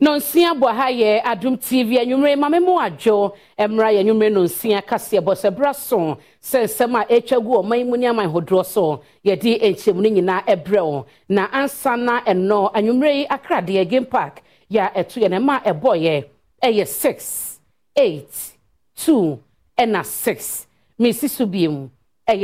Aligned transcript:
nonsia 0.00 0.54
bɔ 0.54 0.68
ha 0.74 0.86
yɛ 0.90 1.20
adom 1.22 1.56
tv 1.58 1.98
anwummere 2.00 2.36
ma 2.38 2.48
memo 2.48 2.78
adwo 2.80 3.36
mmra 3.58 3.88
yɛ 3.92 4.00
anwummere 4.00 4.32
nonsia 4.32 4.80
kaseɛ 4.82 5.20
bɔ 5.20 5.34
sɛ 5.34 5.54
bra 5.56 5.72
so. 5.72 6.16
Sɛ 6.42 6.64
nsɛm 6.64 6.94
a 7.00 7.04
ɛtwa 7.04 7.44
gu 7.44 7.52
ɔman 7.62 7.86
mu 7.86 7.96
ne 7.98 8.06
aman 8.06 8.30
hodoɔ 8.32 8.64
so 8.64 9.02
yɛde 9.24 9.60
nkyɛmu 9.60 10.00
no 10.00 10.08
nyinaa 10.08 10.44
ɛbrɛ 10.46 10.82
wo 10.84 11.06
na 11.28 11.48
ansa 11.48 11.96
na 11.98 12.20
ɛnɔ 12.22 12.72
anwummere 12.72 13.14
yi 13.14 13.26
akradeɛ 13.26 13.88
game 13.88 14.06
park. 14.06 14.42
Yɛ 14.70 14.90
a 14.96 15.04
ɛto 15.04 15.22
yɛ 15.22 15.30
ne 15.30 15.38
ma 15.38 15.60
ɛbɔyɛ 15.60 16.24
ɛyɛ 16.62 16.86
six 16.86 17.60
eight 17.94 18.32
two 18.96 19.38
ɛna 19.78 20.04
six. 20.04 20.66
Mesi 20.98 21.28
so 21.28 21.46
biem 21.46 21.90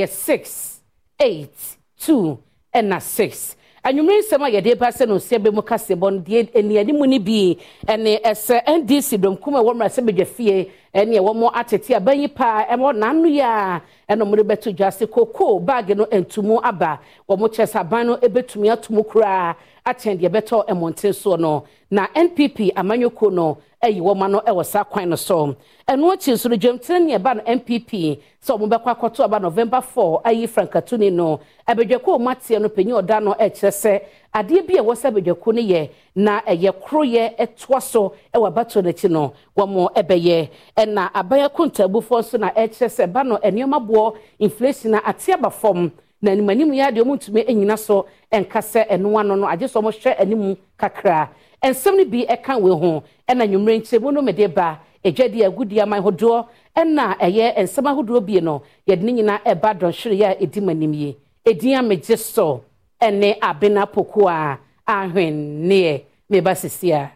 six 0.09 0.80
eight 1.20 1.57
two 1.98 2.38
ɛna 2.75 3.00
six 3.00 3.57
anwummerɛ 3.86 4.18
nsɛm 4.20 4.42
a 4.42 4.48
yɛde 4.50 4.74
ba 4.78 4.88
sɛ 4.90 5.06
no 5.06 5.14
osia 5.14 5.38
bɛ 5.38 5.52
mu 5.54 5.62
kaseɛbɔ 5.62 6.10
no 6.12 6.18
deɛ 6.18 6.50
anianim 6.58 6.98
no 7.06 7.18
bi 7.20 7.56
ɛne 7.86 8.20
ɛsɛ 8.22 8.66
ndc 8.66 9.14
dɔmkum 9.22 9.54
a 9.54 9.62
ɛwɔ 9.62 9.74
mmara 9.74 9.88
sɛ 9.90 10.02
badwa 10.04 10.27
fie 10.27 10.70
ɛne 10.92 11.14
ɛwɔ 11.20 11.34
mo 11.36 11.50
atete 11.54 11.94
abayi 11.94 12.27
paa 12.34 12.64
ɛmɔ 12.66 12.96
n'ano 12.96 13.28
a 13.41 13.80
ɛna 14.10 14.24
wɔde 14.27 14.42
bɛto 14.42 14.74
dwa 14.77 14.91
se 14.92 15.06
koko 15.06 15.60
baage 15.60 15.94
no 15.96 16.04
ntumu 16.06 16.58
aba. 16.64 16.98
Wɔn 17.28 17.48
kyerɛ 17.48 17.66
sɛ 17.72 17.80
aban 17.80 18.06
no 18.06 18.16
bɛtumi 18.16 18.72
atumu 18.74 19.04
koraa 19.06 19.54
akyɛn 19.86 20.18
deɛ 20.20 20.28
bɛtɔ 20.34 20.66
mmɔnten 20.74 21.12
soɔ 21.22 21.38
no 21.38 21.64
na 21.90 22.06
npp 22.14 22.72
amanyɔkuo 22.74 23.32
no 23.32 23.58
ayi 23.82 24.00
wɔn 24.00 24.22
ano 24.24 24.40
wɔ 24.40 24.64
saa 24.66 24.82
kwan 24.84 25.08
no 25.10 25.16
so. 25.16 25.54
Ɛno 25.88 26.12
akyi 26.14 26.32
nso 26.32 26.48
no 26.50 26.56
dwamtene 26.56 27.06
ne 27.06 27.16
ɛba 27.18 27.36
no 27.36 27.42
npp 27.42 28.18
sɛ 28.42 28.58
wɔn 28.58 28.68
bɛkɔ 28.70 28.88
akɔto 28.96 29.24
aba 29.24 29.38
november 29.38 29.80
four 29.80 30.20
ayi 30.24 30.46
frankatuni 30.48 31.12
no 31.12 31.38
abadwako 31.68 32.18
wɔn 32.18 32.34
ateɛ 32.34 32.60
no 32.62 32.68
panyin 32.68 33.00
ɔda 33.02 33.22
no 33.22 33.32
ɛkyerɛ 33.34 33.70
sɛ 33.70 34.00
adeɛ 34.34 34.66
bi 34.66 34.74
a 34.74 34.82
ɛwɔ 34.82 34.94
sɛ 34.94 35.06
abadwako 35.12 35.54
no 35.54 35.62
yɛ 35.62 35.91
na 36.16 36.41
ɛyɛ 36.41 36.72
koroyɛ 36.82 37.36
ɛtoa 37.38 37.80
so 37.82 38.14
ɛwɔ 38.34 38.52
abatoɔ 38.52 38.82
n'akyi 38.82 39.10
no 39.10 39.32
wɔn 39.56 39.92
ɛbɛyɛ. 39.94 40.48
Ɛna 40.77 41.10
aban 41.14 41.48
akontabufoɔ 41.48 42.18
nso 42.22 42.39
na 42.41 42.50
ɛkyerɛ 42.50 42.89
sɛ 42.91 43.06
ɛba 43.12 43.24
no 43.27 43.36
nneɛma 43.39 43.86
boɔ 43.86 44.16
inflation 44.41 44.94
a 44.94 45.02
ate 45.06 45.28
aba 45.28 45.50
fam 45.50 45.92
na 46.22 46.31
animanim 46.33 46.70
yɛ 46.72 46.89
adeɛ 46.91 47.03
wɔn 47.05 47.17
ntumi 47.17 47.45
nyina 47.55 47.77
so 47.78 48.06
nka 48.33 48.61
sɛ 48.61 48.89
ɛno 48.89 49.19
ano 49.20 49.34
no 49.36 49.47
agye 49.47 49.67
sɛ 49.67 49.81
wɔhwɛ 49.83 50.20
anim 50.20 50.56
kakra. 50.78 51.28
Nsɛm 51.62 51.97
no 51.97 52.05
bi 52.05 52.27
ɛka 52.27 52.55
wɔ 52.61 52.81
ho 52.81 53.03
ɛna 53.28 53.47
nnwumire 53.47 53.81
nkyɛn 53.81 54.12
no 54.12 54.23
mɛde 54.23 54.55
ba. 54.55 54.78
Edwadi 55.05 55.42
agudi 55.45 55.81
aman 55.81 56.03
hodoɔ 56.03 56.47
ɛna 56.77 57.19
ɛyɛ 57.19 57.56
nsɛm 57.62 57.86
ahodoɔ 57.86 58.20
bie 58.27 58.41
no 58.41 58.62
yɛde 58.89 59.03
ne 59.03 59.12
nyinaa 59.12 59.41
ɛba 59.45 59.75
dɔnhwere 59.78 60.17
yɛ 60.19 60.27
a 60.31 60.42
edi 60.42 60.61
mu 60.61 60.70
anim 60.70 60.92
yie 60.95 61.17
edin 61.45 61.78
amegye 61.78 62.19
so 62.19 62.64
ɛne 63.01 63.39
abena 63.39 63.86
poko 63.86 64.27
a 64.28 64.58
ahwenneɛ. 64.86 66.03
Meba 66.30 66.55
sisi 66.56 66.92
a. 66.92 67.12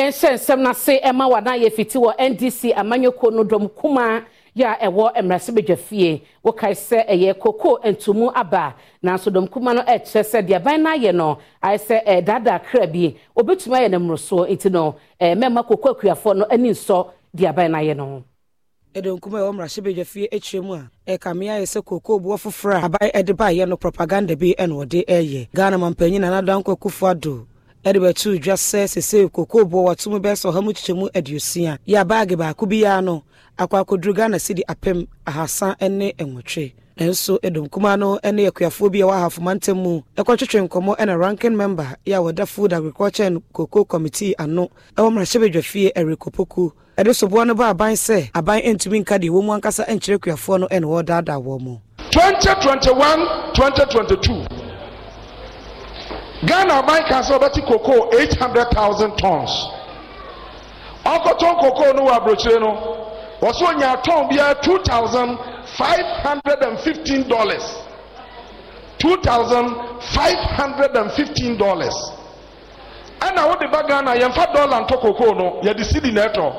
yɛnhyɛ 0.00 0.32
nsɛm 0.34 0.60
n'ase 0.64 1.00
ɛma 1.02 1.28
wada 1.30 1.52
yɛ 1.56 1.70
fiti 1.72 1.98
wɔ 1.98 2.14
ndc 2.18 2.72
amanyɔkuo 2.74 3.32
no 3.32 3.44
dɔm 3.44 3.68
kumaa 3.74 4.22
yɛ 4.56 4.64
a 4.80 4.86
ɛwɔ 4.90 5.14
mmarahyɛbadwa 5.22 5.76
fie. 5.78 6.22
Wokae 6.44 6.72
sɛ 6.74 7.06
ɛyɛ 7.08 7.38
koko 7.38 7.78
ntumu 7.84 8.32
aba 8.34 8.74
nanso 9.02 9.30
dɔm 9.30 9.48
kumaa 9.48 9.74
no 9.74 9.82
ɛkyerɛ 9.82 10.22
sɛ 10.24 10.46
deɛ 10.48 10.56
aban 10.56 10.82
no 10.82 10.90
ayɛ 10.90 11.14
no 11.14 11.38
ayɛ 11.62 11.78
sɛ 11.78 12.04
ɛdaadaa 12.06 12.62
kra 12.64 12.86
bi 12.86 13.14
obɛtumi 13.36 13.76
ayɛ 13.78 13.90
no 13.90 13.98
mmorosoɔ 14.00 14.48
nti 14.50 14.70
no 14.70 14.96
mmarima 15.20 15.66
koko 15.66 15.94
akuafoɔ 15.94 16.36
no 16.36 16.44
ani 16.50 16.70
nsɔ 16.70 17.06
deɛ 17.36 17.48
aban 17.48 17.70
no 17.72 17.78
ayɛ 17.78 17.96
no. 17.96 18.04
Ho 18.06 18.22
ɛdɔnkum 18.94 19.34
a 19.34 19.38
ɛwɔ 19.40 19.52
mmarahyɛbadwa 19.54 20.04
fie 20.06 20.28
akyerɛ 20.32 20.62
mu 20.64 20.74
a 20.74 20.90
ɛka 21.06 21.30
mmea 21.34 21.58
ayɛ 21.60 21.66
sɛ 21.76 21.84
koko 21.84 22.18
boɔ 22.18 22.36
foforɔ 22.38 22.74
a 22.74 22.84
aban 22.88 23.10
ɛde 23.14 23.32
baayɛ 23.36 23.68
no 23.68 23.76
propaganda 23.76 24.34
bi 24.36 24.54
ɛna 24.58 24.74
ɔde 24.84 25.04
ɛyɛ. 25.06 25.48
Ghana 25.54 25.78
mampanyin 25.78 26.20
nanadanko 26.20 26.74
akufo 26.76 27.10
ado 27.10 27.46
ɛde 27.84 27.98
bɛtu 28.00 28.38
dwa 28.38 28.54
sɛ 28.56 28.86
sese 28.88 29.28
koko 29.32 29.64
boɔ 29.64 29.82
wɔtom 29.88 30.20
bɛɛ 30.20 30.34
sɛ 30.36 30.48
ɔha 30.52 30.62
mu 30.64 30.72
kyekyɛmu 30.72 31.08
aduosia. 31.14 31.78
Yɛ 31.88 32.04
baage 32.06 32.36
baako 32.36 32.66
biara 32.66 33.00
no 33.02 33.22
akɔ 33.58 33.84
akɔduru 33.84 34.14
ghana 34.14 34.38
sidi 34.38 34.62
apem 34.68 35.06
ahasa 35.26 35.74
ne 35.88 36.12
nwɔtwe. 36.12 36.72
Nanso 36.98 37.38
ɛdɔm 37.40 37.70
kumaa 37.70 37.96
no 37.98 38.18
ne 38.22 38.46
akuafoɔ 38.50 38.92
bi 38.92 38.98
a 39.00 39.04
ɛwɔ 39.04 39.12
ahafoma 39.16 39.54
ntam 39.56 39.76
mu 39.82 40.02
ɛkɔtwetwe 40.14 40.68
nkɔmmɔ 40.68 40.96
ɛna 40.98 41.18
ranking 41.18 41.56
member 41.56 41.96
yɛ 42.06 42.16
a 42.18 42.20
wɔda 42.32 42.46
food 42.46 42.72
agriculture 42.74 43.22
and 43.24 43.42
cocoa 43.54 43.84
committee 43.84 44.34
ano 44.38 44.68
ɛwɔ 44.96 45.08
mmarahyɛbadwa 45.10 45.64
fie 45.64 45.90
ɛrekopoku. 45.96 46.72
Ɛde 46.98 47.12
soboɔ 47.16 47.46
no 47.46 47.54
ba 47.54 47.70
aban 47.72 47.94
sɛ 47.94 48.30
aban 48.34 48.60
ntumi 48.60 49.00
nka 49.02 49.18
deɛ 49.18 49.30
wɔ 49.30 49.42
mu 49.42 49.52
ankasa 49.58 49.86
nkyerɛ 49.88 50.18
akuafoɔ 50.18 50.60
no 50.60 50.68
ɛna 50.68 50.84
wɔredaadaa 50.84 51.42
wɔn 51.42 51.60
mu. 51.62 51.78
2021 52.12 53.54
2022 53.54 54.59
ghana 56.44 56.82
man 56.82 57.02
kan 57.04 57.22
sɛ 57.22 57.38
ɔbɛte 57.38 57.66
koko 57.66 58.16
eight 58.18 58.34
hundred 58.38 58.70
thousand 58.70 59.16
tons. 59.18 59.50
Ɔkɔtɔn 61.04 61.60
koko 61.60 61.92
no 61.92 62.02
wɔ 62.06 62.12
aburokyire 62.18 62.60
no. 62.60 63.06
Wɔso 63.40 63.76
nya 63.78 63.96
tɔn 64.02 64.30
biara 64.30 64.54
two 64.62 64.78
thousand 64.84 65.38
five 65.76 66.04
hundred 66.22 66.62
and 66.62 66.78
fifteen 66.80 67.28
dollars. 67.28 67.62
Two 68.98 69.16
thousand 69.22 69.74
five 70.14 70.38
hundred 70.38 70.96
and 70.96 71.10
fifteen 71.12 71.56
dollars. 71.56 71.94
Ɛna 73.20 73.48
wode 73.48 73.70
ba 73.70 73.82
ghana 73.86 74.12
yɛmfa 74.16 74.54
dɔla 74.54 74.86
ntɔ 74.86 75.00
koko 75.00 75.34
no. 75.34 75.60
Yɛde 75.62 75.84
sidi 75.84 76.10
na 76.10 76.28
ɛtɔ 76.28 76.54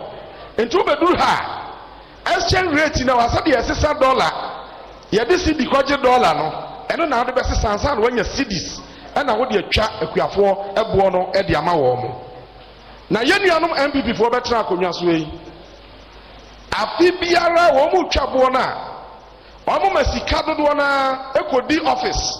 nti 0.57 1.17
ha. 1.17 1.57
Exchange 2.25 2.71
rate 2.79 3.03
na 3.05 3.15
wasɛdeɛ 3.17 3.61
ɛsesa 3.61 3.99
dɔla 3.99 4.31
yɛde 5.11 5.37
sidi 5.39 5.65
kɔgye 5.65 5.97
dɔla 5.97 6.35
no. 6.35 6.51
Ɛno 6.87 7.09
na 7.09 7.17
wode 7.23 7.33
bɛsesa 7.35 7.75
nsa 7.75 7.95
na 7.95 8.01
wanya 8.01 8.23
sidis 8.23 8.79
ɛna 9.15 9.37
wode 9.37 9.55
atwa 9.57 9.85
akuafoɔ 10.01 10.75
ɛboɔ 10.75 11.11
no 11.11 11.31
ɛde 11.33 11.55
ama 11.55 11.71
wɔn 11.73 12.01
mo. 12.01 12.21
Na 13.09 13.19
yɛn 13.21 13.41
nuanom 13.45 13.71
npp 13.75 14.15
foɔ 14.17 14.29
bɛtena 14.31 14.63
akonnwa 14.63 14.93
so 14.93 15.05
yi. 15.05 15.27
Afi 16.71 17.11
biara 17.19 17.71
wɔn 17.75 17.93
mu 17.93 18.09
twa 18.09 18.27
boɔ 18.27 18.51
no 18.53 18.59
a 19.67 19.79
wɔn 19.79 19.93
ma 19.93 20.03
sika 20.03 20.43
dodoɔ 20.43 20.75
no 20.77 21.41
ekodi 21.41 21.85
office. 21.85 22.39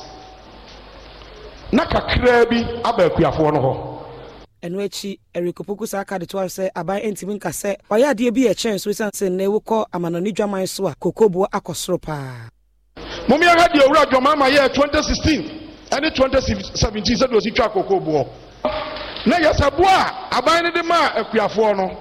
Na 1.71 1.85
kakraa 1.85 2.45
bi 2.49 2.63
aba 2.85 3.09
akuafoɔ 3.09 3.53
no 3.53 3.59
hɔ. 3.59 3.87
ɛno 4.63 4.79
akyi 4.85 5.19
ɛrekopoku 5.35 5.87
saa 5.87 6.03
ka 6.03 6.17
de 6.19 6.25
to 6.25 6.37
sɛ 6.37 6.69
aban 6.75 7.01
ntumi 7.01 7.35
nka 7.39 7.49
sɛ 7.49 7.75
ɔyɛ 7.89 8.05
adeɛ 8.13 8.31
bi 8.33 8.41
ɛkyɛn 8.47 8.79
so 8.79 8.91
siane 8.91 9.11
sɛ 9.11 9.27
nnɛ 9.29 9.47
wokɔ 9.59 9.85
amanɔne 9.93 10.31
dwaman 10.33 10.67
so 10.69 10.87
a 10.87 10.93
kokoboɔ 10.95 11.47
akɔ 11.51 11.75
soro 11.75 11.97
paa. 12.01 12.47
Mom 13.27 13.41
yɛhwɛ 13.41 13.67
deɛ 13.73 13.81
owura 13.87 14.05
dwama 14.09 14.35
ma 14.37 14.45
yɛɛ 14.49 14.73
2016 14.73 15.60
ɛne 15.91 16.09
2017 16.13 17.15
sɛdeɛ 17.15 17.37
ɔsi 17.37 17.51
twa 17.55 17.69
kokoboɔ 17.69 18.27
na 19.25 19.37
yɛsɛ 19.37 19.69
boɔ 19.77 19.87
a 19.87 20.27
aban 20.37 20.63
no 20.63 20.71
de 20.71 20.83
maa 20.83 21.09
akuafoɔ 21.15 21.75
no 21.77 21.97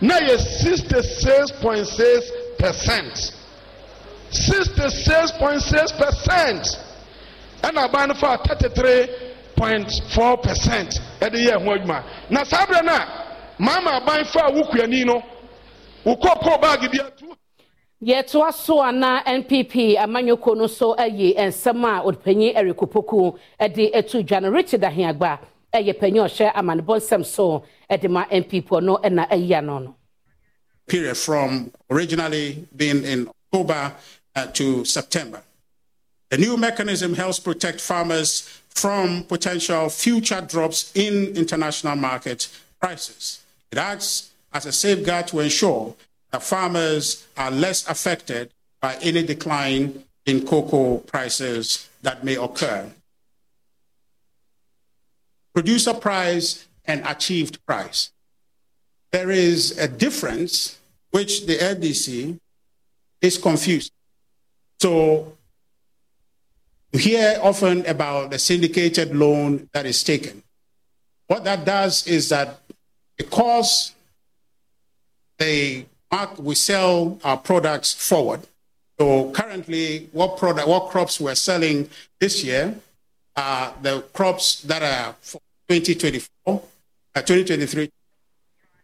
na 0.00 0.18
yɛ 0.20 0.36
66.6 0.38 2.30
percent. 2.58 3.32
66.6 4.30 5.92
percent. 5.98 6.78
Ɛna 7.62 7.82
aban 7.88 8.08
no 8.08 8.14
fa 8.14 8.38
33.4 8.38 10.42
percent. 10.42 11.00
Ɛde 11.20 11.36
yɛ 11.46 11.62
ho 11.62 11.70
adwuma. 11.76 12.02
Na 12.30 12.44
saa 12.44 12.66
berɛ 12.66 12.82
no 12.84 12.92
a 12.94 13.06
maama 13.58 13.90
aban 14.00 14.24
fa 14.32 14.50
wo 14.52 14.64
kuani 14.64 15.04
no 15.04 15.22
wo 16.04 16.16
kɔkɔɔ 16.16 16.60
baage 16.60 16.88
bi 16.90 16.98
atu 16.98 17.31
yɛtoa 18.02 18.52
so 18.52 18.82
a 18.82 18.92
na 18.92 19.22
npp 19.24 19.96
amanyɔkuo 19.98 20.56
no 20.56 20.66
so 20.66 20.94
ayi 20.96 21.36
nsɛm 21.36 21.84
a 21.84 22.02
ɔpanyin 22.12 22.56
eric 22.56 22.76
opoku 22.78 23.38
de 23.74 23.90
atu 23.92 24.22
dwa 24.26 24.42
no 24.42 24.50
richard 24.50 24.80
ahiagbah 24.82 25.38
ɛyɛ 25.74 25.98
panyin 25.98 26.24
ɔhyɛ 26.24 26.52
amanebɔ 26.54 26.96
nsɛm 26.98 27.24
so 27.24 27.64
de 27.88 28.08
ma 28.08 28.24
npp 28.26 28.82
no 28.82 28.96
na 29.10 29.26
ayi 29.26 29.52
ano 29.56 29.78
no 29.78 29.96
period 30.86 31.16
from 31.16 31.70
originally 31.90 32.66
being 32.76 33.04
in 33.04 33.28
October 33.28 33.92
uh, 34.36 34.46
to 34.48 34.84
September. 34.84 35.42
The 36.30 36.38
new 36.38 36.56
mechanism 36.56 37.14
helps 37.14 37.38
protect 37.38 37.80
farmers 37.80 38.60
from 38.70 39.24
potential 39.24 39.88
future 39.88 40.40
drops 40.40 40.92
in 40.94 41.36
international 41.36 41.96
market 41.96 42.48
prices. 42.80 43.40
It 43.70 43.78
acts 43.78 44.32
as 44.52 44.66
a 44.66 44.72
safeguard 44.72 45.28
to 45.28 45.40
ensure 45.40 45.94
that 46.32 46.42
farmers 46.42 47.26
are 47.36 47.50
less 47.50 47.88
affected 47.88 48.50
by 48.80 48.96
any 48.96 49.22
decline 49.22 50.04
in 50.26 50.46
cocoa 50.46 50.98
prices 50.98 51.88
that 52.02 52.24
may 52.24 52.36
occur. 52.36 52.90
Producer 55.54 55.94
price 55.94 56.66
and 56.86 57.06
achieved 57.06 57.64
price 57.66 58.10
there 59.12 59.30
is 59.30 59.78
a 59.78 59.86
difference 59.86 60.78
which 61.10 61.46
the 61.46 61.56
NDC 61.56 62.38
is 63.20 63.38
confused. 63.38 63.92
So 64.80 65.36
you 66.92 66.98
hear 66.98 67.38
often 67.42 67.86
about 67.86 68.30
the 68.30 68.38
syndicated 68.38 69.14
loan 69.14 69.68
that 69.72 69.86
is 69.86 70.02
taken. 70.02 70.42
What 71.26 71.44
that 71.44 71.64
does 71.64 72.06
is 72.06 72.30
that 72.30 72.60
because 73.16 73.92
they 75.38 75.86
we 76.38 76.54
sell 76.54 77.18
our 77.24 77.36
products 77.36 77.92
forward, 77.94 78.40
So 78.98 79.32
currently, 79.32 80.08
what 80.12 80.36
product, 80.36 80.68
what 80.68 80.90
crops 80.90 81.18
we're 81.20 81.34
selling 81.34 81.88
this 82.20 82.44
year 82.44 82.74
are 83.36 83.74
the 83.82 84.02
crops 84.12 84.62
that 84.62 84.82
are 84.82 85.16
for 85.20 85.40
2024, 85.68 86.62
uh, 87.14 87.22
2023. 87.22 87.90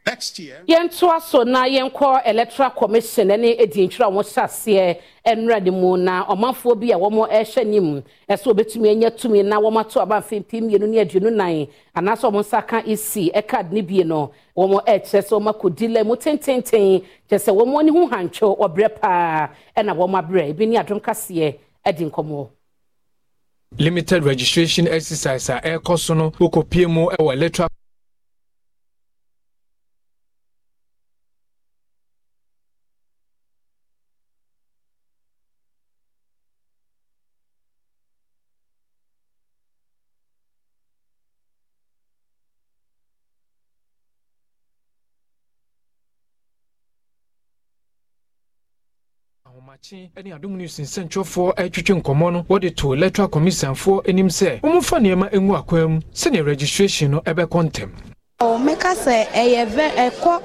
Next 0.09 0.39
year. 0.39 0.63
yɛntoa 0.67 1.21
so 1.21 1.43
na 1.43 1.65
yɛnkɔ 1.67 2.23
electoral 2.25 2.71
commission 2.71 3.29
ne 3.29 3.57
edintwerɛ 3.57 4.07
a 4.07 4.11
wɔhyɛ 4.11 4.43
aseɛ 4.45 4.99
nnura 5.37 5.63
ne 5.63 5.71
mu 5.71 5.97
na 5.99 6.25
ɔmanfoɔ 6.25 6.81
bi 6.81 6.93
a 6.93 6.97
wɔn 6.99 7.29
ɛhyɛ 7.31 7.67
nim 7.67 8.03
ɛsɛ 8.29 8.47
obetumi 8.55 8.91
anya 8.91 9.11
tumi 9.11 9.43
na 9.45 9.61
wɔn 9.61 9.81
ato 9.81 10.01
aba 10.01 10.21
mfimfin 10.23 10.63
mmienu 10.65 10.89
ne 10.89 11.05
aduonu 11.05 11.31
nan 11.31 11.67
anaasɛ 11.95 12.33
wɔn 12.33 12.41
nsa 12.41 12.67
ka 12.67 12.81
esi 12.83 13.31
ɛka 13.35 13.71
ne 13.71 13.83
bie 13.83 14.03
no 14.05 14.31
wɔn 14.57 14.83
ɛkyerɛ 14.87 15.23
sɛ 15.29 15.35
wɔn 15.39 15.53
akɔdi 15.53 15.89
lɛ 15.95 16.07
mu 16.07 16.17
tententen 16.17 17.03
kyerɛ 17.29 17.39
sɛ 17.45 17.53
wɔn 17.55 17.79
ani 17.79 17.91
ho 17.91 18.09
hantwo 18.09 18.57
ɔbrɛ 18.59 19.01
paa 19.01 19.49
ɛna 19.77 19.95
wɔn 19.95 20.17
abrɛ 20.23 20.49
ebi 20.55 20.67
ne 20.69 20.77
adom 20.79 21.01
kaseɛ 21.01 21.55
ɛdi 21.87 22.11
nkɔmɔ. 22.11 22.49
limited 23.79 24.25
registration 24.25 24.89
exercise 24.89 25.51
a 25.51 25.61
ɛrekɔ 25.61 25.99
so 25.99 26.15
no 26.15 26.31
wokɔpie 26.31 26.89
mu 26.89 27.09
wɔ 27.19 27.35
electoral 27.35 27.69
ahomakye 49.79 50.11
ne 50.25 50.33
adom 50.33 50.57
news 50.57 50.79
nsɛntwerɛfoɔ 50.81 51.53
atwitwe 51.57 51.95
nkɔmmɔ 52.01 52.33
no 52.33 52.43
wɔde 52.51 52.75
to 52.77 52.93
electoral 52.95 53.29
commissionfoɔ 53.29 54.09
anim 54.09 54.29
sɛ 54.29 54.61
wɔmfa 54.61 54.99
nneɛma 54.99 55.31
ngu 55.33 55.55
akwan 55.57 55.89
mu 55.91 56.01
sɛnea 56.15 56.45
registration 56.47 57.11
no 57.13 57.21
ɛbɛkɔ 57.21 57.71
ntɛm. 57.71 57.91
Meka 58.65 58.95
sɛ 58.95 59.27
ɛyɛ 59.33 59.67
vɛ 59.67 60.11
ɛkɔ 60.11 60.43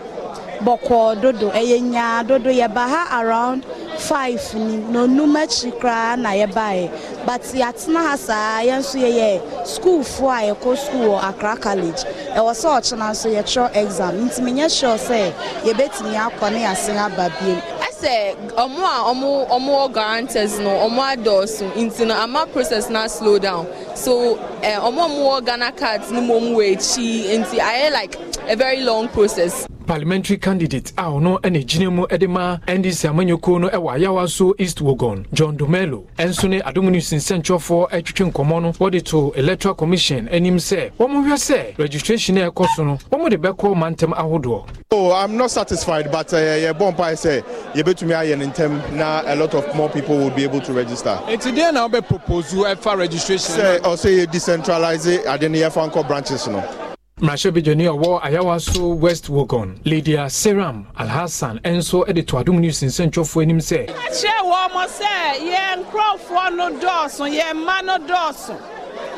bɔkɔɔ 0.63 1.21
dodo 1.21 1.49
ɛyɛ 1.51 1.81
nyaa 1.81 2.27
dodo 2.27 2.49
yɛba 2.49 2.87
ha 2.87 3.21
around 3.21 3.65
five 3.97 4.41
ni 4.55 4.77
na 4.77 5.03
onum 5.03 5.35
akyi 5.35 5.71
koraa 5.79 6.15
na 6.17 6.31
yɛbaeɛ. 6.31 6.89
But 7.25 7.41
yɛatena 7.41 7.97
ha 8.09 8.15
saa 8.15 8.61
yɛn 8.61 8.79
nso 8.79 8.97
yɛyɛ 8.99 9.41
skuulfoɔ 9.65 10.31
a 10.31 10.53
yɛkɔ 10.53 10.77
skuul 10.77 11.07
wɔ 11.09 11.23
accra 11.29 11.55
college. 11.57 12.03
Ɛwɔ 12.35 12.51
sɛ 12.53 12.67
ɔkyena 12.79 13.09
nso 13.11 13.29
yɛtwerɛ 13.33 13.75
exam. 13.75 14.29
Nti 14.29 14.39
menyɛ 14.41 14.69
sure 14.79 14.97
sɛ 14.97 15.33
yɛbɛtumi 15.63 16.15
akɔ 16.15 16.51
ne 16.53 16.63
yɛasen 16.63 16.97
aba 16.97 17.29
biom 17.39 17.61
sɛ 18.03 18.35
ɔmo 18.63 18.83
a 18.83 18.99
ɔmo 19.11 19.47
ɔmo 19.55 19.69
wɔ 19.79 19.93
guarantors 19.93 20.59
no 20.59 20.69
ɔmo 20.85 21.01
adɔɔso. 21.15 21.71
Nti 21.75 22.05
no 22.07 22.13
ama 22.15 22.45
process 22.47 22.89
na 22.89 23.07
slow 23.07 23.39
down. 23.39 23.65
So 23.95 24.35
ɔmo 24.61 24.99
ɔmo 25.07 25.19
wɔ 25.29 25.45
ghana 25.45 25.71
cards 25.71 26.11
no 26.11 26.21
mo 26.21 26.39
ɔmo 26.39 26.55
wɔ 26.57 26.75
akyi. 26.75 27.39
Nti 27.39 27.57
ayɛ 27.59 27.91
like 27.91 28.17
a 28.47 28.55
very 28.55 28.81
long 28.81 29.07
process. 29.07 29.67
Parliamentary 29.85 30.37
candidate 30.37 30.91
a 30.97 31.03
ɔno 31.03 31.39
ɛna 31.41 31.65
gyina 31.65 31.91
mu 31.91 32.07
de 32.07 32.27
ma 32.27 32.57
ndc 32.67 33.09
amanyɔkuo 33.09 33.59
no 33.61 33.69
wɔ 33.69 33.93
ayawa 33.97 34.27
so 34.29 34.53
east 34.57 34.79
wogon 34.81 35.25
john 35.33 35.57
domelo 35.57 36.03
ɛnso 36.17 36.49
ne 36.49 36.61
adom 36.61 36.89
news 36.91 37.11
nsɛntwerɛfoɔ 37.11 37.89
atwitwe 37.91 38.31
nkɔmmɔ 38.31 38.61
no 38.61 38.71
wɔde 38.73 39.03
to 39.03 39.31
electoral 39.35 39.75
commission 39.75 40.27
anim 40.29 40.57
sɛ 40.57 40.91
wɔmohwɛ 40.99 41.33
sɛ 41.37 41.77
registration 41.77 42.37
a 42.37 42.49
ɛkɔ 42.51 42.67
so 42.75 42.83
no 42.83 42.97
wɔmode 43.11 43.37
bɛkɔ 43.37 43.75
mantam 43.75 44.13
ahodoɔ 44.13 44.65
Oh, 44.95 45.11
I'm 45.11 45.35
not 45.35 45.49
satisfied, 45.49 46.11
but 46.11 46.31
uh, 46.35 46.37
yeah, 46.37 46.71
Bompa 46.71 47.17
say 47.17 47.41
you 47.73 47.83
bet 47.83 48.03
me 48.03 48.13
in 48.31 48.53
term 48.53 48.77
now 48.95 49.23
a 49.25 49.35
lot 49.35 49.55
of 49.55 49.75
more 49.75 49.89
people 49.89 50.15
will 50.15 50.29
be 50.29 50.43
able 50.43 50.61
to 50.61 50.71
register. 50.71 51.19
Nti 51.25 51.51
deɛ 51.51 51.73
na 51.73 51.87
wobɛ 51.89 52.07
propose 52.07 52.53
ɛfa 52.53 52.95
registration 52.95 53.39
Say 53.55 53.79
or 53.79 53.97
say 53.97 54.19
you 54.19 54.27
decentralize 54.27 55.07
it 55.07 55.39
the 55.41 55.49
near 55.49 55.71
Fanco 55.71 56.07
branches 56.07 56.47
no. 56.47 56.92
Mmarahyɛbadwani 57.23 57.85
ɔwɔ 57.87 58.19
ayawa 58.21 58.59
so 58.59 58.87
west 58.87 59.29
wogon. 59.29 59.77
Lydia 59.85 60.25
seram 60.29 60.85
alhassan 60.99 61.61
ɛnso 61.61 62.05
de 62.13 62.21
to 62.21 62.35
adom 62.35 62.59
news 62.59 62.81
nsɛntwerɛfoɔ 62.81 63.41
anim 63.43 63.59
sɛ 63.59 63.87
kyerɛ 63.87 64.41
wɔn 64.43 64.73
mo 64.73 64.85
sɛ 64.85 65.39
yɛn 65.39 65.85
nkurɔfoɔ 65.85 66.55
no 66.55 66.69
dɔɔso 66.79 67.23
yɛn 67.39 67.53
mma 67.55 67.81
no 67.85 67.97
dɔɔso 67.99 68.59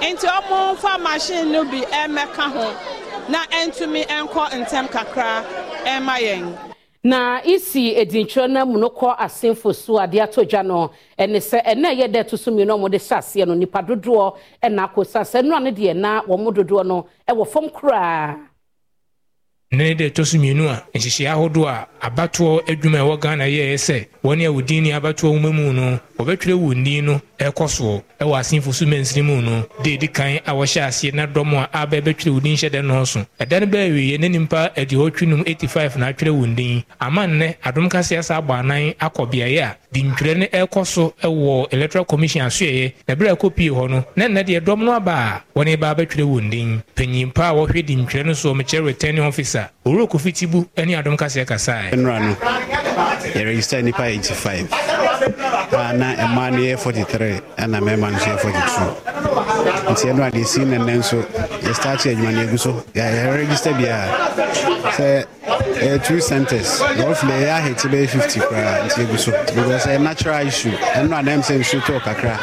nti 0.01 0.27
ɔmo 0.27 0.75
nfa 0.77 1.01
machine 1.01 1.51
no 1.51 1.63
bi 1.65 1.81
ɛmɛka 1.81 2.51
ho 2.53 2.75
na 3.27 3.43
ɛntumi 3.47 4.05
ɛnkɔ 4.05 4.49
ntɛm 4.51 4.87
kakra 4.91 5.43
ɛma 5.85 6.19
yɛn. 6.21 6.74
Na 7.05 7.39
isi 7.45 7.93
edintwerɛ 8.01 8.47
no 8.49 8.65
mu 8.65 8.77
no 8.79 8.89
kɔ 8.89 9.15
asenfo 9.25 9.73
so 9.75 9.93
adeɛ 9.99 10.23
ato 10.23 10.43
dwa 10.43 10.63
no 10.65 10.91
ɛne 11.19 11.37
sɛ 11.37 11.61
ɛna 11.63 11.93
ɛyɛ 11.93 12.07
dɛ 12.13 12.27
to 12.27 12.35
so 12.37 12.51
mmienu 12.51 12.73
wɔde 12.81 12.97
hyɛ 12.97 13.17
aseɛ 13.21 13.45
no 13.47 13.53
nipa 13.53 13.79
dodoɔ 13.83 14.33
ɛna 14.63 14.89
akɔsa 14.89 15.21
sɛ 15.21 15.43
nnura 15.43 15.61
no 15.63 15.71
deɛ 15.71 15.95
na 15.95 16.21
wɔn 16.23 16.53
dodoɔ 16.55 16.83
no 16.85 17.05
ɛwɔ 17.29 17.47
fam 17.47 17.69
koraa. 17.69 18.35
ne 19.71 19.93
de 19.93 20.09
ɛtɔ 20.09 20.25
so 20.25 20.37
mmienu 20.37 20.65
a 20.67 20.81
nhyehyɛeɛ 20.97 21.29
ahodoɔ 21.29 21.67
a 21.67 21.87
abatoɔ 22.09 22.65
adwuma 22.65 22.97
ɛwɔ 22.97 23.19
ghana 23.21 23.43
yɛɛ 23.45 23.73
sɛ 23.77 24.07
wɔne 24.23 24.45
a 24.47 24.51
wodin 24.51 24.81
ne 24.83 24.89
abatoɔ 24.91 25.29
nwoma 25.39 25.53
mu 25.53 25.73
no 25.73 25.99
wɔbɛtwerɛ 26.17 26.53
wɔn 26.55 26.83
din 26.83 27.05
no 27.05 27.21
ɛkɔ 27.39 27.65
soɔ 27.67 28.01
ɛwɔ 28.21 28.39
asenfo 28.39 28.73
so 28.73 28.85
mansini 28.85 29.21
mu 29.25 29.41
no 29.41 29.65
de 29.83 29.97
kan 30.07 30.39
a 30.45 30.51
wɔhyɛ 30.53 30.81
aseɛ 30.87 31.13
na 31.13 31.25
dɔm 31.27 31.53
a 31.59 31.69
aba 31.73 32.01
bɛtwerɛ 32.01 32.31
wo 32.33 32.39
din 32.39 32.55
hyɛ 32.55 32.69
dɛ 32.69 32.85
no 32.85 33.03
so 33.03 33.25
ɛda 33.39 33.59
no 33.61 33.65
bɛɛ 33.67 33.91
wieɛ 33.93 34.19
ne 34.19 34.29
nimpa 34.29 34.71
aduɔtwe 34.75 35.27
nom 35.27 35.43
85 35.45 35.97
na 35.97 36.07
atwerɛ 36.11 36.31
wɔn 36.31 36.55
din 36.55 36.83
ama 36.99 37.21
nnɛ 37.27 37.55
adom 37.63 37.89
kaseɛ 37.89 38.23
sa 38.23 38.39
abɔ 38.41 38.59
anan 38.59 38.93
akɔ 38.99 39.29
beaeɛ 39.31 39.59
a 39.61 39.75
dintwerɛ 39.93 40.37
no 40.37 40.45
ɛrekɔ 40.45 40.85
so 40.87 41.13
wɔ 41.21 41.67
electoral 41.73 42.05
commission 42.05 42.41
asoɛeɛ 42.41 42.93
na 43.07 43.15
berɛ 43.15 43.31
a 43.31 43.35
ɛkɔpie 43.35 43.69
hɔ 43.71 43.89
no 43.89 44.03
na 44.15 44.25
nnɛ 44.27 44.43
deɛ 44.47 44.59
dɔm 44.61 44.79
no 44.83 44.93
aba 44.93 45.43
a 45.55 45.59
wɔne 45.59 45.77
ba 45.79 45.93
bɛtwerɛ 45.95 46.23
wɔn 46.23 46.49
din 46.49 46.81
panyimpa 46.95 47.49
a 47.49 47.53
wɔhwɛ 47.53 47.85
dintwerɛ 47.85 48.25
no 48.25 48.33
so 48.33 48.53
ɔmekyerɛ 48.53 48.85
returning 48.85 49.23
officer 49.23 49.69
owurɔ 49.85 50.07
kofi 50.09 50.31
tibu 50.33 50.65
ne 50.77 50.93
adom 50.95 51.17
kaseɛ 51.17 51.45
kasae. 51.45 51.91
Nnura 51.91 52.19
no 52.21 52.35
yɛregister 53.35 53.81
nnipa 53.83 54.07
85 54.07 54.71
a 54.71 54.94
na 55.93 56.27
mmaa 56.27 56.49
no 56.51 56.57
yɛ 56.59 56.77
43 56.77 57.41
ɛna 57.57 57.79
mmarima 57.81 58.11
no 58.11 58.17
nso 58.17 58.29
yɛ 58.29 58.39
42 58.39 59.15
nti 59.91 60.03
ɛno 60.11 60.21
a 60.27 60.29
deɛ 60.31 60.43
ɛsi 60.43 60.59
nnɛnnɛ 60.65 60.93
nso 60.99 61.17
yɛstarte 61.63 62.11
adwuma 62.11 62.31
no 62.33 62.41
agu 62.41 62.57
so. 62.59 62.71
Yɛregister 62.93 63.73
biaa 63.77 64.07
sɛ 64.97 65.25
ɛyɛ 65.81 66.03
two 66.05 66.19
centers. 66.21 66.81
Roughly 66.81 67.31
ɛyɛ 67.31 67.51
ahete 67.59 67.85
bɛyɛ 67.91 68.07
50 68.09 68.39
koraa 68.39 68.85
nti 68.85 68.99
agu 69.05 69.17
so. 69.17 69.31
Because 69.55 69.85
ɛyɛ 69.85 70.01
natural 70.01 70.47
issue. 70.47 70.71
Ɛno 70.95 71.19
a 71.19 71.23
nam 71.23 71.41
sɛ 71.41 71.59
nsuo 71.59 71.79
tɔɔ 71.81 71.99
kakra. 72.01 72.37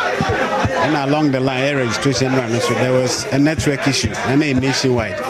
Ɛna 0.84 1.06
along 1.06 1.30
the 1.32 1.40
line 1.40 1.62
ɛyɛ 1.62 1.76
registration 1.84 2.32
no 2.32 2.58
so 2.58 2.74
there 2.74 2.92
was 2.92 3.26
a 3.32 3.38
network 3.38 3.86
issue. 3.88 4.10
Ɛna 4.30 4.44
ɛyɛ 4.44 4.60
nationwide. 4.60 5.20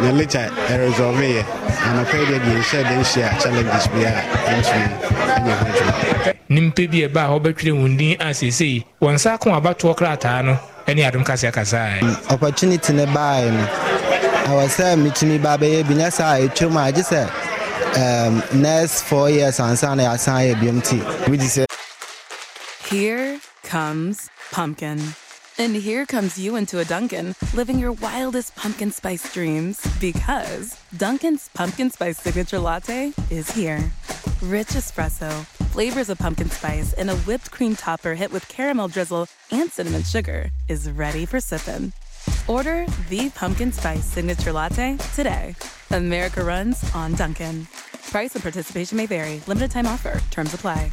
Na 0.00 0.10
later 0.10 0.50
ɛresolve 0.68 1.24
yɛ. 1.34 1.44
Anɔpɛ 1.86 2.16
deɛ 2.28 2.38
deɛ 2.44 2.56
nhyɛ 2.58 2.82
de 2.88 2.94
nhyia 3.00 3.28
challenges 3.40 3.86
biaa 3.92 4.22
ɛntumi 4.48 4.88
ɛnyɛ 5.36 5.52
ho 5.58 5.66
adwuma 5.66 6.33
nimpa 6.54 6.84
bi 6.90 6.98
ɛba 7.06 7.20
a 7.26 7.30
wɔbɛtwerɛ 7.34 7.72
wɔn 7.80 7.96
din 7.98 8.16
a 8.20 8.30
seesei 8.38 8.84
wɔn 9.02 9.14
nsa 9.14 9.38
ko 9.40 9.50
abatoɔ 9.50 9.96
krataa 9.96 10.44
no 10.44 10.54
ne 10.94 11.02
adom 11.02 11.24
kaseɛ 11.24 11.52
kasae 11.52 12.00
opportunity 12.32 12.92
ne 12.92 13.06
baeɛ 13.06 13.50
no 13.56 13.64
ɛwɔ 14.50 14.64
sɛ 14.76 14.86
metumi 15.02 15.42
ba 15.42 15.56
bɛyɛ 15.58 15.86
bi 15.88 15.94
nyɛ 15.94 16.12
saa 16.12 16.34
a 16.36 16.48
ɛtwam 16.48 16.76
a 16.88 16.92
gye 16.92 17.02
sɛ 17.02 17.22
um, 17.96 18.42
next 18.60 19.02
four 19.02 19.30
years 19.30 19.58
ansa 19.58 19.96
na 19.96 20.02
yɛasan 20.04 20.40
yɛ 20.48 20.54
biom 20.60 20.80
ti 20.88 20.98
wogye 21.30 21.48
sɛ 21.56 21.64
Here 22.90 23.40
comes 23.64 24.30
pumpkin. 24.52 25.00
And 25.58 25.74
here 25.76 26.04
comes 26.04 26.36
you 26.38 26.56
into 26.56 26.80
a 26.80 26.84
Dunkin', 26.84 27.34
living 27.54 27.78
your 27.78 27.92
wildest 27.92 28.54
pumpkin 28.56 28.90
spice 28.90 29.32
dreams 29.32 29.80
because 30.00 30.76
Dunkin's 30.96 31.48
pumpkin 31.54 31.90
spice 31.90 32.18
signature 32.18 32.58
latte 32.58 33.12
is 33.30 33.50
here. 33.50 33.80
Rich 34.42 34.68
espresso, 34.80 35.30
flavors 35.74 36.08
of 36.08 36.16
pumpkin 36.18 36.48
spice, 36.50 36.92
and 36.92 37.10
a 37.10 37.16
whipped 37.26 37.50
cream 37.50 37.74
topper 37.74 38.14
hit 38.14 38.30
with 38.30 38.46
caramel 38.46 38.86
drizzle 38.86 39.26
and 39.50 39.72
cinnamon 39.72 40.04
sugar 40.04 40.48
is 40.68 40.88
ready 40.88 41.26
for 41.26 41.40
sipping. 41.40 41.92
Order 42.46 42.86
the 43.08 43.28
pumpkin 43.30 43.72
spice 43.72 44.04
signature 44.04 44.52
latte 44.52 44.98
today. 45.16 45.56
America 45.90 46.44
runs 46.44 46.78
on 46.94 47.14
Dunkin'. 47.14 47.66
Price 48.12 48.34
and 48.34 48.42
participation 48.42 48.96
may 48.96 49.06
vary. 49.06 49.42
Limited 49.48 49.72
time 49.72 49.88
offer. 49.88 50.22
Terms 50.30 50.54
apply. 50.54 50.92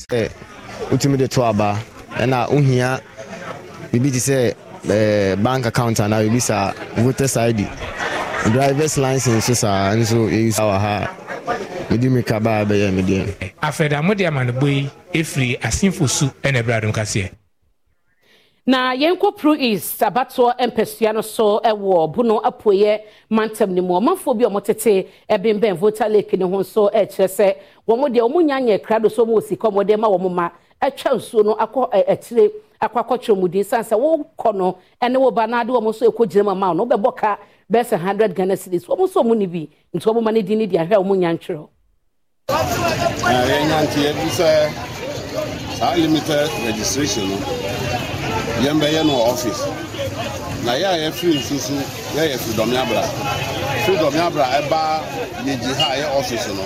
Eh, 0.11 0.29
wotumi 0.91 1.17
de 1.17 1.27
to 1.27 1.43
aba 1.45 1.77
ɛna 2.19 2.47
wohia 2.49 2.99
biribi 3.91 4.11
te 4.11 4.19
sɛ 4.19 4.37
eh, 4.89 5.35
bank 5.35 5.65
account 5.65 5.99
anaa 5.99 6.21
biribi 6.23 6.41
saa 6.41 6.73
voters 6.97 7.35
id 7.37 7.67
drivers 8.53 8.97
license 8.97 9.45
so 9.45 9.53
saa 9.53 9.93
nso 9.95 10.27
ɛyi 10.29 10.51
saa 10.51 10.65
wɔ 10.65 10.77
ha 10.79 10.93
mede 11.89 12.09
meka 12.09 12.39
baa 12.39 12.63
bɛyɛ 12.65 12.91
medeɛ 12.91 13.51
afɛda 13.61 14.03
mode 14.03 14.19
amanebɔ 14.25 14.67
yi 14.69 14.89
ɛfiri 15.13 15.59
asenfo 15.61 16.07
su 16.09 16.25
ɛna 16.43 16.61
ɛberɛ 16.63 16.77
adom 16.77 16.91
kaseɛ 16.93 17.29
na 18.65 18.93
yɛnkɔ 18.95 19.35
pro 19.37 19.53
east 19.55 19.99
abatoɔ 20.01 20.53
mpasua 20.59 21.13
no 21.13 21.21
so 21.21 21.59
wɔ 21.63 22.13
bono 22.13 22.39
apueyɛ 22.41 23.01
mantam 23.29 23.71
no 23.73 23.81
mu. 23.81 23.93
Ɔmanfoɔ 23.99 24.37
bi 24.37 24.43
a 24.45 24.49
wɔtete 24.49 25.07
bɛnbɛn 25.29 25.75
voter 25.77 26.07
lake 26.07 26.33
no 26.37 26.47
ho 26.47 26.59
nso 26.59 26.91
ɛkyerɛ 26.93 27.27
sɛ 27.27 27.55
wɔn 27.87 28.13
deɛ 28.13 28.31
wɔn 28.31 28.45
nya 28.45 28.59
nyɛ 28.59 28.79
krado 28.83 29.09
so 29.11 29.25
wɔn 29.25 29.33
wɔ 29.37 29.43
sika 29.43 29.67
wɔn 29.67 29.97
ma 29.99 30.07
wɔn 30.07 30.31
ma 30.31 30.49
atwa 30.79 31.11
nsuo 31.15 31.43
no 31.43 31.55
akɔ 31.55 31.89
akyire 32.07 32.51
akɔ 32.79 33.03
akɔkyerɛ 33.03 33.37
mu 33.39 33.47
din. 33.47 33.63
San 33.63 33.81
sɛ 33.83 33.97
wɔkɔ 33.97 34.55
no 34.55 34.77
ɛne 35.01 35.15
wɔ 35.17 35.33
ba 35.33 35.47
n'ade 35.47 35.67
wɔn 35.69 35.83
nso 35.83 36.07
ɛkɔ 36.11 36.27
gyina 36.29 36.43
mu 36.43 36.49
ama 36.51 36.73
no 36.75 36.85
wɔbɛbɔ 36.85 37.15
ka 37.17 37.37
bɛyɛ 37.71 37.97
hundred 37.99 38.35
ghana 38.35 38.53
cedis 38.53 38.85
wɔn 38.85 38.99
nso 38.99 39.23
wɔn 39.23 39.37
ni 39.37 39.47
bi. 39.47 39.69
Nti 39.95 40.05
wɔn 40.05 40.21
ma 40.23 40.29
ne 40.31 40.41
din 40.43 40.59
ne 40.59 40.65
di 40.67 40.77
ahwɛ 40.77 40.97
wɔn 41.03 41.17
nya 41.17 41.33
registration 46.67 47.27
no 47.29 47.70
yɛn 48.63 48.79
bɛyɛ 48.79 49.05
no 49.05 49.13
wɔ 49.13 49.23
office. 49.33 49.61
Na 50.65 50.73
yɛ 50.73 50.85
a 50.93 50.97
yɛfiri 51.09 51.33
nso 51.39 51.57
so 51.59 51.73
yɛyɛ 52.15 52.37
firi 52.37 52.53
dɔme 52.57 52.75
abra 52.77 53.03
firi 53.85 53.97
dɔme 53.97 54.19
abra 54.19 54.45
ɛba 54.59 54.79
yɛgye 55.45 55.73
ha 55.79 55.85
a 55.93 55.97
yɛ 55.97 56.05
office 56.19 56.47
no 56.47 56.65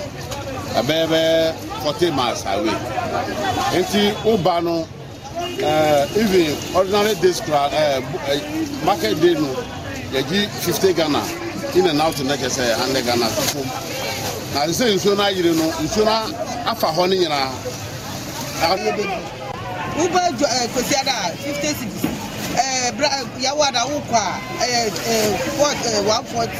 ɛbɛyɛ 0.80 1.06
bɛyɛ 1.08 1.54
forty 1.82 2.10
miles 2.10 2.44
away. 2.46 2.74
Nti 3.72 4.12
woba 4.24 4.60
no 4.62 4.86
uh, 5.64 6.06
even 6.16 6.56
ordinary 6.74 7.14
days 7.16 7.40
uh, 7.48 7.54
uh, 7.54 8.00
market 8.84 9.20
day 9.20 9.34
no 9.34 9.48
yɛgye 10.12 10.48
fifty 10.64 10.92
ghana 10.92 11.22
in 11.74 11.86
and 11.86 12.00
out 12.00 12.18
ne 12.24 12.34
kɛ 12.36 12.48
sɛ 12.48 12.74
hundred 12.76 13.04
ghana 13.04 13.26
fofom 13.26 13.66
na 14.54 14.60
sɛ 14.66 14.94
nsuo 14.94 15.16
no 15.16 15.22
ayere 15.24 15.52
no 15.56 15.70
nsuo 15.84 16.04
no 16.04 16.12
afa 16.70 16.86
hɔ 16.88 17.08
no 17.08 17.14
nyinaa 17.16 17.50
wobɛ 19.98 20.22
dwa 20.38 20.48
ɛ 20.48 20.68
kosiada 20.74 21.14
fifty 21.44 21.68
six 21.68 21.90
ɛɛ 22.56 22.96
bra 22.96 23.08
yawo 23.40 23.62
ada 23.68 23.80
wokɔ 23.86 24.20
a 24.60 26.02
one 26.06 26.24
forty. 26.24 26.58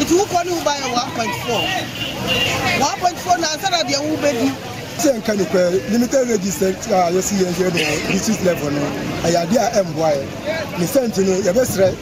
Nti 0.00 0.14
wokɔ 0.14 0.44
ne 0.46 0.50
woba 0.52 0.72
yɛ 0.78 0.86
one 0.94 1.10
point 1.16 1.34
four. 1.46 1.62
One 2.80 2.98
point 3.00 3.18
four 3.18 3.38
na 3.38 3.46
asana 3.48 3.82
deɛ 3.82 3.98
wobɛdi. 3.98 4.52
sɛ 4.98 5.14
nka 5.22 5.36
nipa 5.38 5.58
limited 5.90 6.28
register 6.28 6.68
a 6.90 7.10
yɛsi 7.14 7.34
yɛn 7.38 7.52
hwɛ 7.54 7.70
no 7.72 8.12
district 8.12 8.42
level 8.44 8.70
no 8.70 8.82
ɛyɛ 9.22 9.46
adeɛ 9.46 9.58
a 9.58 9.70
ɛmboa 9.82 10.10
yɛ 10.16 10.24
ne 10.78 10.84
sɛnti 10.86 11.20
no 11.26 11.32
yɛbɛsrɛ 11.46 11.94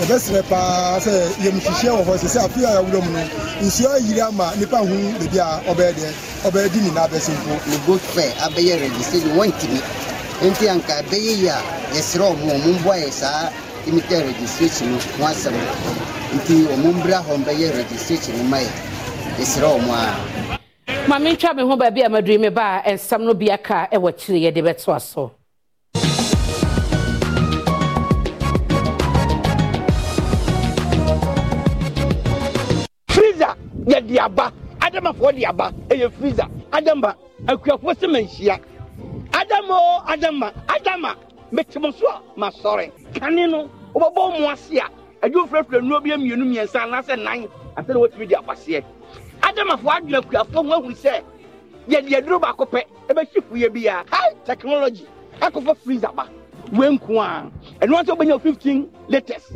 yɛbɛsrɛ 0.00 0.42
paa 0.50 0.98
sɛ 1.04 1.12
yɛmhyehyɛ 1.44 1.90
wɔ 1.96 2.02
hɔ 2.06 2.14
sɛ 2.22 2.28
sɛ 2.34 2.38
afei 2.46 2.64
a 2.66 2.70
yɛwura 2.76 3.00
mu 3.04 3.10
no 3.14 3.20
nsuo 3.62 3.88
ayiri 3.94 4.20
ama 4.20 4.50
nipa 4.58 4.78
ho 4.78 4.94
baabi 5.18 5.38
a 5.38 5.46
ɔbɛyɛ 5.70 5.92
deɛ 5.98 6.10
ɔbɛyɛ 6.46 6.68
di 6.72 6.78
nyinaa 6.80 7.08
bɛsi 7.12 7.30
mpo 7.38 7.54
ne 7.70 7.76
boat 7.86 8.02
fɛ 8.14 8.24
abɛyɛ 8.46 8.74
registration 8.80 9.30
wɔntimi 9.38 9.80
nti 10.42 10.64
anka 10.68 10.92
ɛbɛyɛ 11.02 11.32
yi 11.40 11.46
a 11.48 11.58
yɛsrɛ 11.94 12.24
ɔmo 12.32 12.44
ɔmo 12.56 12.68
mboa 12.80 12.96
yɛ 13.04 13.10
saa 13.12 13.50
limited 13.86 14.26
registration 14.26 14.90
no 14.92 14.98
ho 14.98 15.24
asɛm 15.30 15.54
nti 16.36 16.54
ɔmo 16.74 16.88
mbra 16.98 17.18
hɔ 17.22 17.32
mbɛyɛ 17.44 17.76
registration 17.76 18.34
ma 18.50 18.58
yɛ 18.58 18.70
yɛsrɛ 19.38 19.66
ɔmo 19.78 19.92
a. 19.94 20.58
Maame 21.06 21.36
ntwa 21.36 21.54
me 21.54 21.62
ho 21.62 21.76
baabi 21.76 22.02
a 22.04 22.08
maduri 22.08 22.40
me 22.40 22.48
ba 22.48 22.82
a 22.84 22.92
nsɛm 22.94 23.20
no 23.22 23.34
bi 23.34 23.46
aka 23.50 23.88
ɛwɔ 23.92 24.10
kyire 24.18 24.50
yɛde 24.50 24.60
bɛtoa 24.64 25.00
so 25.00 25.30
yɛde 33.86 34.18
aba. 34.18 34.52
Adamafoɔ 34.80 35.34
de 35.36 35.44
aba. 35.46 35.72
Ɛyɛ 35.88 36.12
freezer. 36.12 36.48
Adama 36.72 37.14
akuafoɔ 37.46 37.94
sɛ 37.94 38.06
manhyia. 38.10 38.58
Adama 39.32 39.70
o 39.70 40.02
adama. 40.06 40.52
Adama. 40.68 41.16
Metemo 41.52 41.92
so 41.94 42.08
a 42.08 42.20
masɔre 42.38 42.90
kane 43.14 43.50
no 43.50 43.68
wobɛbɔ 43.94 44.40
mo 44.40 44.50
ase 44.50 44.72
a 44.78 44.88
adwo 45.22 45.46
firafira 45.48 45.80
nnuo 45.80 46.02
bi 46.02 46.10
mmienu 46.10 46.44
mmiɛnsa 46.44 46.82
anaasɛ 46.82 47.16
nan 47.22 47.48
asɛ 47.76 47.88
na 47.88 47.94
watumi 48.00 48.26
de 48.28 48.34
abaseɛ 48.34 48.82
adamafoɔ 49.40 49.92
adwene 50.00 50.18
akuafoɔ 50.20 50.66
ho 50.66 50.72
ahunu 50.80 50.94
sɛ 50.96 51.22
yɛde 51.88 52.10
aduro 52.16 52.40
baako 52.40 52.64
pɛ 52.66 52.82
ɛbɛhye 53.08 53.40
fuyɛ 53.48 53.72
bi 53.72 53.86
a 53.86 54.04
high 54.10 54.32
technology. 54.44 55.06
Akɔfa 55.40 55.76
freezer 55.76 56.10
ba. 56.14 56.28
Wenku 56.72 57.18
a 57.22 57.50
ɛno 57.80 58.02
nso 58.02 58.16
wobɛnya 58.16 58.40
15 58.40 58.88
latest 59.08 59.52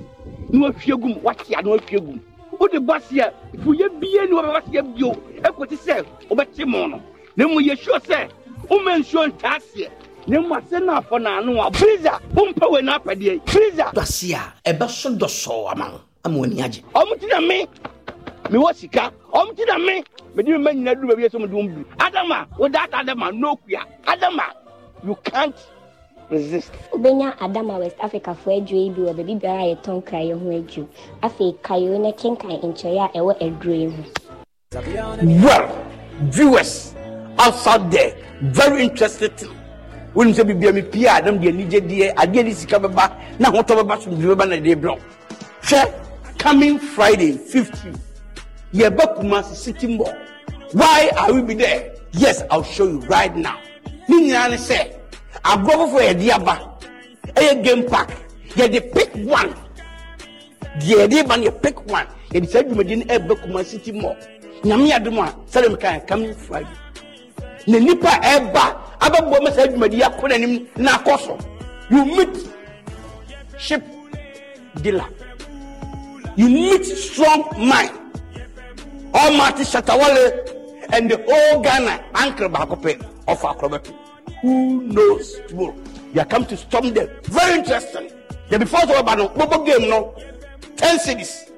na 0.51 0.69
wahwie 0.69 1.01
gum 1.01 1.15
watea 1.23 1.63
na 1.63 1.71
wahwie 1.71 1.99
gum 2.01 2.21
wode 2.59 2.79
bɔ 2.87 2.97
aseɛ 2.97 3.33
fuyɛ 3.65 3.89
bie 4.01 4.27
ne 4.27 4.33
wɔbɛba 4.35 4.63
aseɛ 4.63 4.83
bio. 4.97 5.13
Ɛkɔte 5.43 5.77
sɛ 5.79 6.05
wobɛte 6.31 6.67
mo 6.67 6.87
no. 6.87 7.03
Na 7.37 7.45
mmom 7.47 7.63
yɛsuo 7.63 7.99
sɛ 8.01 8.29
woma 8.69 8.99
nsuo 8.99 9.27
ntaa 9.33 9.59
aseɛ 9.59 9.89
na 10.27 10.41
mmom 10.41 10.59
asɛ 10.61 10.85
no 10.85 10.93
afɔ 11.01 11.23
naano 11.23 11.67
a 11.67 11.73
freezer 11.73 12.19
wompɛ 12.35 12.71
wei 12.71 12.83
no 12.83 12.93
apɛdeɛ 12.99 13.49
freezer. 13.49 13.91
Dɔse 13.95 14.35
a 14.35 14.53
ɛbɛso 14.73 15.19
dɔsɔɔ 15.19 15.73
ama 15.73 15.91
wo 15.91 16.01
ama 16.25 16.39
w'ani 16.39 16.61
agye. 16.63 16.83
Ɔmo 16.95 17.21
te 17.21 17.27
na 17.27 17.41
me. 17.41 17.67
Mewɔ 18.51 18.75
sika. 18.75 19.13
Ɔmo 19.33 19.57
te 19.57 19.65
na 19.65 19.79
me. 19.79 20.03
Mede 20.35 20.49
me 20.49 20.59
ma 20.59 20.71
nyina 20.71 20.95
duru 20.95 21.09
baabi 21.15 21.29
sɛ 21.29 21.41
mede 21.41 21.53
wo 21.53 21.63
mbiri 21.63 21.85
adama 21.99 22.47
wodata 22.59 23.03
adama 23.05 23.33
no 23.33 23.57
kua. 23.57 23.85
Adama 24.07 24.45
you 25.05 25.17
can't 25.25 25.55
resist 26.31 26.73
wobɛnya 26.93 27.39
adama 27.41 27.79
west 27.79 27.97
africafoɔ 27.99 28.57
aduro 28.63 28.79
yi 28.85 28.91
bi 28.91 29.01
wɔ 29.03 29.13
baabi 29.17 29.35
biara 29.41 29.63
a 29.63 29.75
yɛtɔn 29.75 30.03
kraeɛ 30.05 30.33
ho 30.41 30.51
aduro 30.51 30.87
afei 31.23 31.55
kayo 31.63 31.99
ne 31.99 32.13
kenkan 32.13 32.61
nkyɛeɛ 32.63 33.05
a 33.15 33.19
ɛwɔ 33.19 33.33
aduro 33.41 33.75
yi 33.75 33.87
ho. 33.87 34.03
Well 35.43 35.87
viewers 36.31 36.95
outside 37.39 37.91
there 37.91 38.13
very 38.43 38.83
interested. 38.85 39.33
Wonim 40.15 40.35
sɛ 40.35 40.45
bibia 40.45 40.73
me 40.75 40.83
pie 40.83 41.07
a 41.19 41.23
nam 41.23 41.39
de 41.41 41.49
anigyedeɛ 41.51 42.15
adeɛ 42.15 42.45
de 42.45 42.55
sika 42.55 42.79
bɛba 42.79 43.13
na 43.39 43.51
ahotɔ 43.51 43.83
bɛba 43.83 44.03
so 44.03 44.11
biribi 44.11 44.35
bɛba 44.35 44.49
na 44.49 44.57
de 44.57 44.75
brɛ 44.75 44.99
hwɛ 45.63 45.93
coming 46.39 46.79
friday 46.79 47.33
50 47.33 47.93
yɛba 48.75 49.17
kumase 49.17 49.55
city 49.55 49.97
mall. 49.97 50.13
Why 50.73 51.11
are 51.17 51.33
we 51.33 51.41
be 51.43 51.55
there? 51.55 51.95
Yes 52.13 52.43
i'll 52.51 52.63
show 52.63 52.87
you 52.87 53.01
right 53.09 53.35
now. 53.35 53.59
Ne 54.09 54.17
nyinaa 54.29 54.51
ne 54.51 54.57
sɛ 54.57 54.98
agorɔ 55.45 55.75
foforɔ 55.79 56.03
yɛde 56.09 56.31
aba. 56.35 56.59
Ɛyɛ 57.35 57.63
game 57.65 57.83
park. 57.87 58.11
Yɛde 58.57 58.93
pick 58.95 59.11
one. 59.27 59.55
Deɛ 60.81 61.07
yɛde 61.07 61.29
ba 61.29 61.37
no 61.37 61.45
yɛ 61.45 61.63
pick 61.63 61.87
one. 61.91 62.07
Yɛde 62.33 62.49
saa 62.49 62.63
dwumadi 62.63 62.97
no 62.99 63.05
ɛba 63.15 63.35
kumase 63.43 63.67
city 63.67 63.93
mall. 63.93 64.17
Nyame 64.65 64.91
adom 64.93 65.19
a 65.19 65.35
sɛdeɛ 65.51 65.71
meka 65.77 66.07
coming 66.07 66.35
friday 66.35 66.67
na 67.69 67.79
nipa 67.79 68.09
ɛba 68.09 68.65
abɛbɔ 69.01 69.43
ma 69.45 69.51
saa 69.51 69.67
dwumadi 69.67 70.01
akɔ 70.03 70.29
n'anim 70.29 70.67
na 70.77 70.97
akɔ 70.99 71.19
so 71.19 71.39
you 71.91 72.05
meet 72.05 72.35
ship 73.59 73.83
dealer. 74.83 75.05
You 76.37 76.49
meet 76.49 76.85
strong 76.85 77.45
mind 77.59 77.91
ɔmate 79.13 79.65
shatta 79.71 79.97
wale 79.97 80.33
and 80.93 81.11
the 81.11 81.17
whole 81.29 81.61
ghana 81.63 82.01
ankere 82.15 82.49
baako 82.49 82.77
pɛ 82.83 82.99
ɔfa 83.27 83.55
akorɔbɛto 83.57 83.93
who 84.41 84.83
knows? 84.83 85.41
Tomorrow 85.49 85.75
they 86.13 86.21
are 86.21 86.25
come 86.25 86.45
to 86.47 86.57
storm 86.57 86.95
them. 86.95 87.09
Very 87.25 87.59
interesting. 87.59 88.11
The 88.49 88.59
before 88.59 88.81
sɛ 88.81 88.95
ɔba 89.03 89.17
no 89.17 89.29
gbogbo 89.29 89.67
game 89.67 89.89
no. 89.91 90.15
Ten 90.77 90.99
cities. 90.99 91.51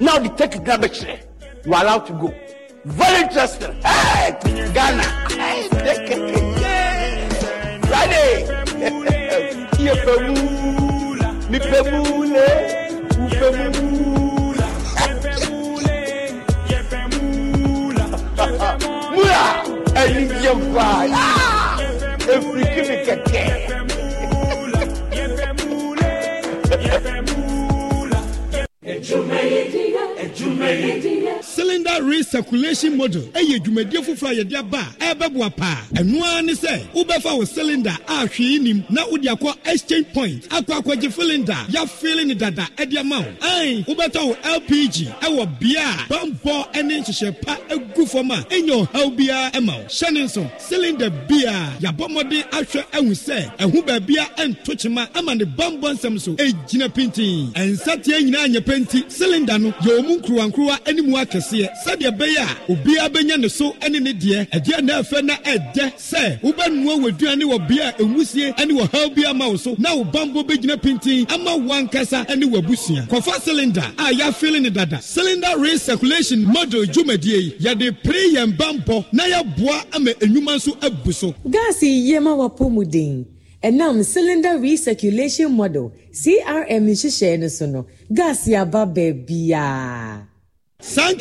Now 0.00 0.18
the 0.18 0.28
take 0.30 0.56
it 0.56 0.64
bɛkyerɛ 0.64 1.18
you 1.64 1.74
are 1.74 1.82
allowed 1.82 2.06
to 2.06 2.12
go. 2.14 2.34
Very 2.84 3.22
interesting. 3.22 3.72
Hey 3.82 4.36
ghana. 4.72 5.02
Hey 5.30 5.68
dekeke 5.68 6.60
yeah 6.60 7.80
friday. 7.86 8.58
Eh? 12.34 12.88
Mura 20.72 21.41
ẹni 22.28 22.96
jẹ 23.06 23.16
fa 31.42 31.51
Cylinder 31.82 32.04
recirculation 32.06 32.96
model. 32.96 33.22
Ɛyɛ 33.32 33.58
dwumadie 33.62 34.00
foforɔ 34.04 34.30
a 34.30 34.34
yɛde 34.44 34.54
aba 34.58 34.78
a 35.00 35.14
ɛbɛboa 35.14 35.56
paa 35.56 35.78
ɛno 35.94 36.22
ara 36.22 36.42
ne 36.42 36.52
sɛ 36.52 36.80
wobɛfa 36.94 37.36
wo 37.38 37.44
cylinder. 37.44 37.96
A 38.08 38.26
hwee 38.26 38.58
nim 38.60 38.84
na 38.88 39.04
wode 39.08 39.22
akɔ 39.24 39.56
exchange 39.66 40.06
point. 40.12 40.48
Akɔ 40.50 40.80
akɔgye 40.82 41.12
cylinder. 41.12 41.56
Yɛafeele 41.70 42.26
ne 42.26 42.34
dada 42.34 42.68
ɛde 42.76 42.98
ama 42.98 43.20
wo 43.20 43.26
ɛn 43.40 43.84
wobɛtɔ 43.86 44.26
wo 44.26 44.34
lpg 44.44 45.08
ɛwɔ 45.20 45.58
bea 45.60 45.80
a 45.82 46.06
bambɔ 46.12 46.82
ne 46.84 47.00
nhyehyɛ 47.00 47.40
pa 47.42 47.56
agu 47.70 48.06
fam 48.06 48.30
a 48.30 48.34
ɛnyɛ 48.50 48.86
ɔhaw 48.86 49.16
biara 49.16 49.50
ɛma 49.52 49.78
wo 49.78 49.84
hyɛ 49.88 50.12
ne 50.12 50.20
nso 50.24 50.50
cylinder 50.68 51.10
bia 51.28 51.72
yɛabɔ 51.80 52.08
mmɔden 52.08 52.44
ahwɛ 52.50 52.84
ahu 52.92 53.10
sɛ 53.12 53.56
ɛho 53.58 53.84
baabia 53.86 54.26
ɛnto 54.36 54.76
kyema 54.80 55.08
ama 55.16 55.34
ne 55.34 55.44
bambɔ 55.44 55.94
nsɛm 55.96 56.20
so. 56.20 56.32
Ɛgyina 56.34 56.88
pintin 56.94 57.50
ɛnsateɛ 57.54 58.22
nyinaa 58.22 58.46
nyɛ 58.48 58.60
pɛ 58.60 58.78
nti 58.86 59.04
cylinder 59.10 59.58
no 59.58 59.70
yɛ 59.82 59.98
ɔmu 60.00 60.20
nkuruwankuruwa 60.22 60.78
animu 60.86 61.16
akɛseɛ 61.24 61.71
sɛdeɛ 61.84 62.10
ɛbɛyɛ 62.10 62.42
a 62.42 62.72
obiara 62.72 63.08
bɛnya 63.08 63.40
ne 63.40 63.48
so 63.48 63.74
ne 63.88 63.98
ne 63.98 64.12
deɛ. 64.12 64.48
Ɛdeɛ 64.50 64.82
na 64.84 65.02
ɛfɛ 65.02 65.24
na 65.24 65.34
ɛdɛ 65.36 65.92
sɛ 65.96 66.40
wobɛnoa 66.42 67.00
w'aduane 67.02 67.42
wɔ 67.44 67.68
bea 67.68 67.88
a 67.88 67.92
ɛnwusie 68.02 68.66
ne 68.66 68.74
wɔ 68.74 68.90
haw 68.92 69.08
bi 69.10 69.24
ama 69.24 69.48
wo 69.48 69.56
so 69.56 69.74
na 69.78 69.94
wo 69.94 70.04
bambɔ 70.04 70.44
bɛgyina 70.46 70.76
pintin 70.80 71.26
ama 71.30 71.50
wankasa 71.56 72.26
ne 72.36 72.46
w'abusua. 72.46 73.08
Kɔfa 73.08 73.40
cylinder 73.42 73.84
a 73.98 74.12
yɛafele 74.12 74.60
ne 74.62 74.70
dada. 74.70 75.00
Cylinder 75.02 75.56
recirculation 75.58 76.44
model 76.44 76.84
dwumadie 76.84 77.42
yi 77.42 77.50
yɛde 77.60 78.02
pere 78.02 78.28
yɛn 78.34 78.56
bambɔ 78.56 79.04
na 79.12 79.24
yɛboa 79.24 79.84
ama 79.94 80.10
enwuma 80.20 80.56
nso 80.56 80.76
abu 80.84 81.12
so. 81.12 81.34
Gaasi 81.48 81.86
yie 82.08 82.18
ma 82.20 82.36
mu 82.36 82.84
den. 82.84 83.26
Ɛnam 83.62 84.04
cylinder 84.04 84.58
recirculation 84.58 85.50
model 85.52 85.92
crm 86.12 86.86
nhyehyɛe 86.88 87.38
no 87.38 87.48
so 87.48 87.66
no 87.66 87.86
gaasi 88.12 88.56
aba 88.60 88.84
baabiaa 88.86 90.31
saa 90.82 91.12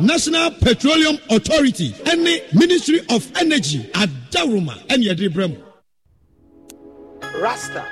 national 0.00 0.50
petroleum 0.60 1.16
authority 1.30 1.94
ne 2.16 2.42
ministry 2.52 3.00
of 3.10 3.24
energy 3.36 3.88
adawroma 3.94 4.74
ɛne 4.88 5.04
yɛde 5.06 5.28
brɛ 5.32 5.48
mu 5.48 5.66
Rasta. 7.40 7.84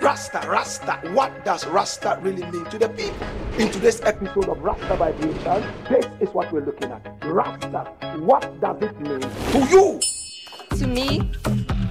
Rasta, 0.00 0.40
Rasta. 0.48 1.00
What 1.12 1.44
does 1.44 1.66
Rasta 1.66 2.18
really 2.22 2.42
mean 2.50 2.64
to 2.66 2.78
the 2.78 2.88
people? 2.88 3.26
In 3.58 3.70
today's 3.70 4.00
episode 4.00 4.48
of 4.48 4.62
Rasta 4.62 4.96
Vibration, 4.96 5.64
this 5.88 6.06
is 6.20 6.28
what 6.30 6.50
we're 6.52 6.64
looking 6.64 6.90
at. 6.90 7.04
Rasta. 7.22 7.92
What 8.20 8.60
does 8.60 8.80
it 8.80 8.98
mean 9.00 9.20
to 9.20 9.58
you? 9.70 10.00
To 10.78 10.86
me, 10.86 11.20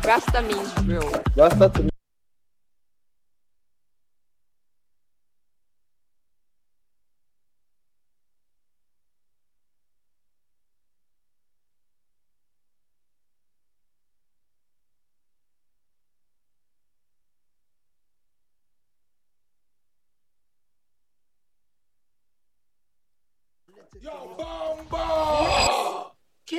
Rasta 0.03 0.41
means 0.41 0.73
real. 0.87 1.23
Rasta 1.35 1.69
to 1.69 1.83
me. 1.83 1.89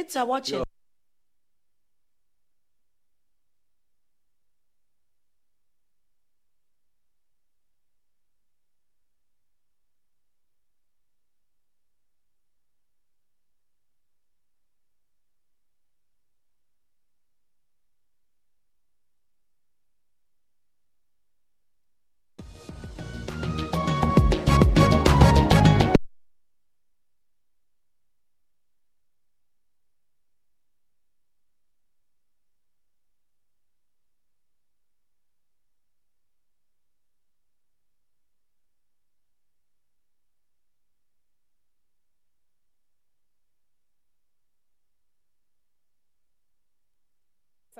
Kids 0.06 0.14
are 0.14 0.24
watching. 0.24 0.65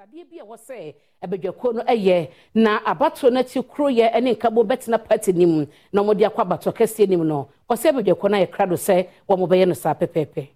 Adeɛ 0.06 0.24
bi 0.30 0.38
a 0.40 0.44
ɛwɔ 0.44 0.56
sɛ 0.56 0.94
abadwakuo 1.22 1.72
no 1.74 1.82
yɛ 1.82 2.28
na 2.54 2.78
abatoɔ 2.84 3.32
no 3.32 3.40
akyi 3.40 3.62
kuro 3.68 3.88
yɛ 3.88 4.20
ne 4.22 4.34
nkabo 4.34 4.64
bɛtena 4.64 4.98
party 5.08 5.32
no 5.32 5.46
mu 5.46 5.66
na 5.92 6.02
wɔde 6.02 6.24
akɔ 6.28 6.42
abatoɔ 6.44 6.72
kɛseɛ 6.76 7.08
no 7.10 7.18
mu 7.18 7.24
no 7.24 7.48
wɔsɛ 7.68 7.88
abadwakuo 7.92 8.30
no 8.30 8.36
ayɛ 8.38 8.50
krado 8.50 8.76
sɛ 8.76 9.06
wɔn 9.28 9.48
bɛyɛ 9.48 9.68
no 9.68 9.74
saa 9.74 9.94
pɛpɛɛpɛ 9.94 10.48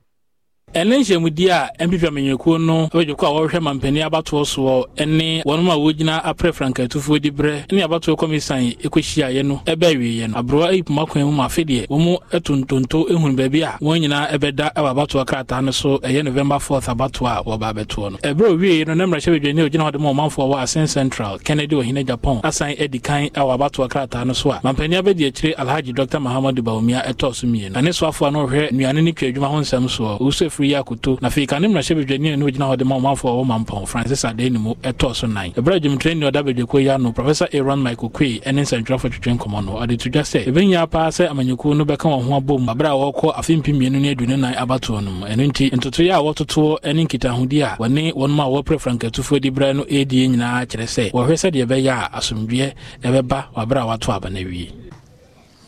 ɛne 0.75 0.99
nhyiamudi 0.99 1.51
a 1.51 1.69
mpp 1.87 2.05
amanyɔkuo 2.09 2.59
no 2.61 2.87
bɛdwekɔ 2.95 3.27
a 3.27 3.31
wɔrehwɛ 3.35 3.61
mampani 3.61 4.03
abatoɔ 4.07 4.45
soɔ 4.47 5.07
ne 5.07 5.43
wɔnom 5.43 5.69
a 5.69 5.75
wɔgyina 5.77 6.23
aprɛ 6.23 6.53
frankatufoɔ 6.55 7.21
di 7.21 7.31
berɛ 7.33 7.73
ne 7.73 7.83
abatoɔ 7.83 8.15
kɔmisan 8.17 8.79
ɛkɔhyiaeɛ 8.79 9.45
no 9.45 9.61
ɛbɛ 9.67 9.87
awieeɛ 9.97 10.29
no. 10.31 10.37
Aborɔwa 10.41 10.69
ayi 10.71 10.83
poma 10.87 11.07
kwan 11.07 11.25
mu 11.25 11.33
ma 11.33 11.47
afe 11.47 11.65
deɛ 11.67 11.89
wɔ 11.89 11.99
mu 11.99 12.17
tontonto 12.39 13.09
ehunu 13.11 13.35
baabi 13.37 13.63
a 13.65 13.79
wɔn 13.83 13.99
nyinaa 14.07 14.31
ɛbɛda 14.31 14.73
ɛwɔ 14.75 14.95
abatoɔ 14.95 15.27
krataa 15.27 15.61
no 15.65 15.73
so 15.73 15.99
ɛyɛ 15.99 16.23
november 16.25 16.55
4th 16.61 16.87
abatoɔ 16.95 17.27
a 17.27 17.43
wɔba 17.43 17.73
abɛtoɔ 17.75 18.13
no. 18.13 18.19
Ɛberɛ 18.19 18.57
owieeɛ 18.57 18.87
no 18.87 18.95
na 18.95 19.07
mmarahyɛ 19.07 19.41
badwani 19.41 19.61
a 19.67 19.69
ogyina 19.69 19.89
hɔ 19.89 19.93
de 19.93 19.99
ma 19.99 20.13
ɔmanfoɔ 20.13 20.55
wɔ 20.55 20.63
asen 20.63 20.87
central 20.87 21.39
kennedy 21.41 21.75
ɔhene 21.75 22.07
japan 22.07 22.41
asan 22.45 22.75
adi 22.81 23.01
kan 23.01 23.27
ɛwɔ 23.31 23.59
abatoɔ 23.59 23.89
krataa 23.89 24.25
no 24.25 24.33
so 24.35 24.53
a 24.53 24.61
mampani 24.63 24.95
abɛdi 25.03 25.27
akyire 25.33 25.55
alhaji 25.57 25.93
dr 25.93 26.19
mahamadu 26.21 26.63
baomia 26.63 27.05
ɛtɔɔ 27.09 27.35
so 27.35 27.47
mmienu. 27.49 27.73
Na 27.73 27.81
ne 27.81 27.91
soafoɔ 27.91 28.29
a 28.29 28.31
na 28.31 28.39
ɔhwɛ 28.47 28.71
nnuane 28.71 29.03
no 29.05 29.11
twa 29.11 29.29
adwuma 29.33 29.49
ho 29.51 29.61
nsɛm 29.61 29.85
soɔ 29.91 30.60
afiri 30.61 30.71
yi 30.71 30.75
akoto 30.77 31.19
na 31.21 31.29
afei 31.29 31.47
kane 31.47 31.69
mmarahyɛ 31.69 31.95
badwani 31.97 32.37
ne 32.37 32.45
ogyina 32.45 32.67
hɔ 32.69 32.77
de 32.77 32.85
ma 32.85 32.97
ɔmanfoɔ 32.97 33.29
a 33.29 33.33
wɔwɔ 33.33 33.47
mampɔn 33.47 33.87
francis 33.89 34.25
adani 34.25 34.59
mu 34.59 34.75
ɛtɔɔ 34.83 35.15
so 35.15 35.27
nan 35.27 35.51
ɛberɛ 35.53 35.77
a 35.77 35.81
dwumtrani 35.81 36.31
ɔda 36.31 36.43
badwako 36.45 36.79
yi 36.83 36.89
ano 36.91 37.13
professor 37.13 37.49
aaron 37.53 37.83
michael 37.83 38.09
quay 38.11 38.41
ne 38.47 38.63
nsɛntwerɛfo 38.63 39.09
twetwe 39.11 39.39
nkɔmmɔ 39.39 39.65
no 39.65 39.73
ɔde 39.81 39.99
to 39.99 40.11
dwa 40.11 40.23
sɛ 40.23 40.45
ɛbɛnya 40.47 40.91
paa 40.91 41.09
sɛ 41.09 41.29
amanyɛkuo 41.31 41.77
no 41.77 41.85
bɛka 41.85 42.07
wɔn 42.09 42.23
ho 42.29 42.35
abom 42.41 42.67
aberɛ 42.69 42.89
a 42.89 43.13
wɔrekɔ 43.13 43.39
afe 43.39 43.57
mpem 43.57 43.75
mmienu 43.77 44.01
ne 44.01 44.15
aduonu 44.15 44.39
nan 44.39 44.55
abatoɔ 44.55 45.03
no 45.05 45.11
mu. 45.11 45.27
Ɛno 45.27 45.49
nti 45.51 45.71
ntotoeɛ 45.71 46.13
a 46.13 46.21
wɔtotoɔ 46.23 46.95
ne 46.95 47.05
nkitahodi 47.07 47.63
a 47.63 47.77
wɔne 47.79 48.13
wɔnom 48.15 48.41
a 48.41 48.63
wɔpere 48.63 48.79
frankatufoɔ 48.81 49.41
di 49.41 49.51
berɛ 49.51 49.77
no 49.77 49.85
ɛdie 49.85 50.29
nyinaa 50.29 50.67
kyerɛ 50.67 50.87
sɛ 50.87 51.11
wɔhwɛ 51.13 51.35
sɛdeɛ 51.37 51.67
ɛbɛyɛ 51.67 51.89
a 51.91 52.19
asomdwoeɛ 52.19 52.73
ɛbɛba 53.03 53.45
aberɛ 53.57 53.81
a 53.81 53.87
wɔato 53.97 54.13
aba 54.15 54.31
no 54.31 54.39
awie. 54.41 54.71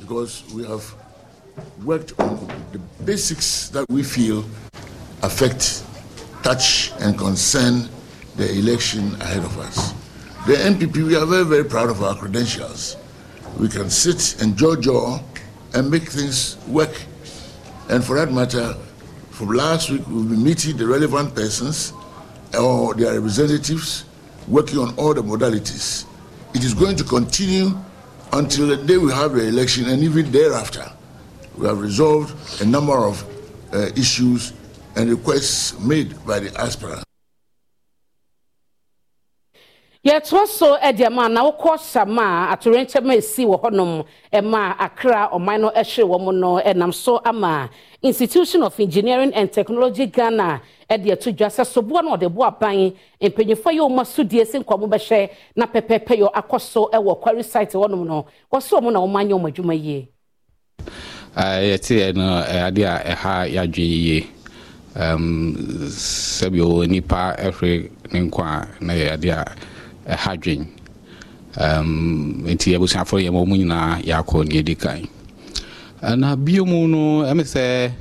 Because 0.00 0.42
we 0.54 0.64
have 0.64 1.01
worked 1.84 2.18
on 2.20 2.46
the 2.72 2.78
basics 3.04 3.68
that 3.70 3.84
we 3.88 4.02
feel 4.02 4.44
affect, 5.22 5.84
touch, 6.42 6.92
and 7.00 7.16
concern 7.18 7.88
the 8.36 8.50
election 8.58 9.14
ahead 9.20 9.44
of 9.44 9.58
us. 9.58 9.92
The 10.46 10.54
NPP, 10.54 11.06
we 11.06 11.16
are 11.16 11.26
very, 11.26 11.44
very 11.44 11.64
proud 11.64 11.90
of 11.90 12.02
our 12.02 12.16
credentials. 12.16 12.96
We 13.58 13.68
can 13.68 13.90
sit 13.90 14.40
and 14.42 14.56
jaw 14.56 14.76
jaw 14.76 15.20
and 15.74 15.90
make 15.90 16.08
things 16.08 16.56
work. 16.66 16.94
And 17.88 18.02
for 18.02 18.16
that 18.16 18.32
matter, 18.32 18.74
from 19.30 19.48
last 19.48 19.90
week, 19.90 20.02
we'll 20.08 20.24
be 20.24 20.36
meeting 20.36 20.76
the 20.76 20.86
relevant 20.86 21.34
persons 21.34 21.92
or 22.58 22.94
their 22.94 23.14
representatives, 23.14 24.04
working 24.48 24.78
on 24.78 24.94
all 24.96 25.14
the 25.14 25.22
modalities. 25.22 26.06
It 26.54 26.64
is 26.64 26.74
going 26.74 26.96
to 26.96 27.04
continue 27.04 27.70
until 28.32 28.66
the 28.66 28.76
day 28.76 28.98
we 28.98 29.12
have 29.12 29.32
the 29.32 29.46
election 29.46 29.88
and 29.88 30.02
even 30.02 30.30
thereafter. 30.30 30.90
We 31.58 31.66
have 31.66 31.80
resolved 31.80 32.62
a 32.62 32.64
number 32.66 32.92
of 32.94 33.22
uh, 33.74 33.90
issues 33.96 34.52
and 34.96 35.10
requests 35.10 35.78
made 35.80 36.14
by 36.26 36.40
the 36.40 36.60
aspirant. 36.60 37.04
yɛtoa 40.04 40.46
so 40.48 40.76
de 40.96 41.08
ma 41.10 41.28
na 41.28 41.44
wokɔ 41.48 41.78
sama 41.78 42.48
a 42.50 42.56
atorenkyɛm 42.56 43.12
a 43.12 43.16
ɛsi 43.18 43.46
wɔ 43.46 43.62
hɔnom 43.62 44.04
ma 44.50 44.74
akra 44.76 45.28
ɔman 45.32 45.60
no 45.60 45.70
hwere 45.70 46.04
wɔ 46.04 46.34
no 46.34 46.58
nam 46.72 46.90
so 46.90 47.20
ama 47.24 47.70
institution 48.02 48.64
of 48.64 48.80
engineering 48.80 49.32
and 49.32 49.52
technology 49.52 50.06
ghana 50.06 50.60
de 50.88 51.12
ato 51.12 51.30
dwa 51.30 51.46
sɛ 51.46 51.64
soboa 51.64 52.02
no 52.02 52.16
ɔde 52.16 52.34
boa 52.34 52.50
aban 52.50 52.92
mpanyinfoɔ 53.20 53.72
yɛ 53.78 53.80
ɔma 53.88 54.04
sodie 54.04 54.44
si 54.44 54.58
nkɔmɔ 54.58 54.88
bɛhyɛ 54.90 55.30
na 55.54 55.66
pɛpɛɛpɛ 55.66 56.18
yɛ 56.18 56.32
akɔ 56.34 56.60
so 56.60 56.90
wɔ 56.92 57.20
quarry 57.20 57.44
site 57.44 57.70
hɔnom 57.72 58.04
no 58.04 58.26
wɔsɛ 58.52 58.80
ɔmo 58.80 58.92
na 58.92 58.98
ɔmo 58.98 59.14
anyɛ 59.22 59.34
ɔmo 59.38 59.52
adwuma 59.54 59.74
yie. 59.80 60.08
Yɛte 61.36 62.14
no 62.14 62.42
ade 62.44 62.82
a 62.84 63.02
ɛha 63.14 63.48
yɛadwe 63.48 63.84
yie. 63.84 64.26
Sɛbi 64.96 66.58
ɔwɔ 66.60 66.88
nipa 66.88 67.36
ɛhwere 67.38 67.90
ne 68.12 68.20
nkwa 68.20 68.44
a 68.46 68.84
na 68.84 68.92
yɛ 68.92 69.12
ade 69.12 69.24
a 69.30 69.44
ɛha 70.08 70.36
dwen. 70.40 70.66
Nti 71.56 72.74
abusuafoɔ 72.76 73.20
yɛ 73.24 73.32
ma 73.32 73.38
ɔmu 73.40 73.56
nyinaa 73.56 74.02
yɛakɔ 74.02 74.44
ne 74.48 74.54
yɛdi 74.62 74.78
kan. 74.78 75.08
Na 76.18 76.36
bio 76.36 76.64
mu 76.64 76.86
no 76.88 77.22
ɛme 77.24 77.42
sɛ 77.44 77.92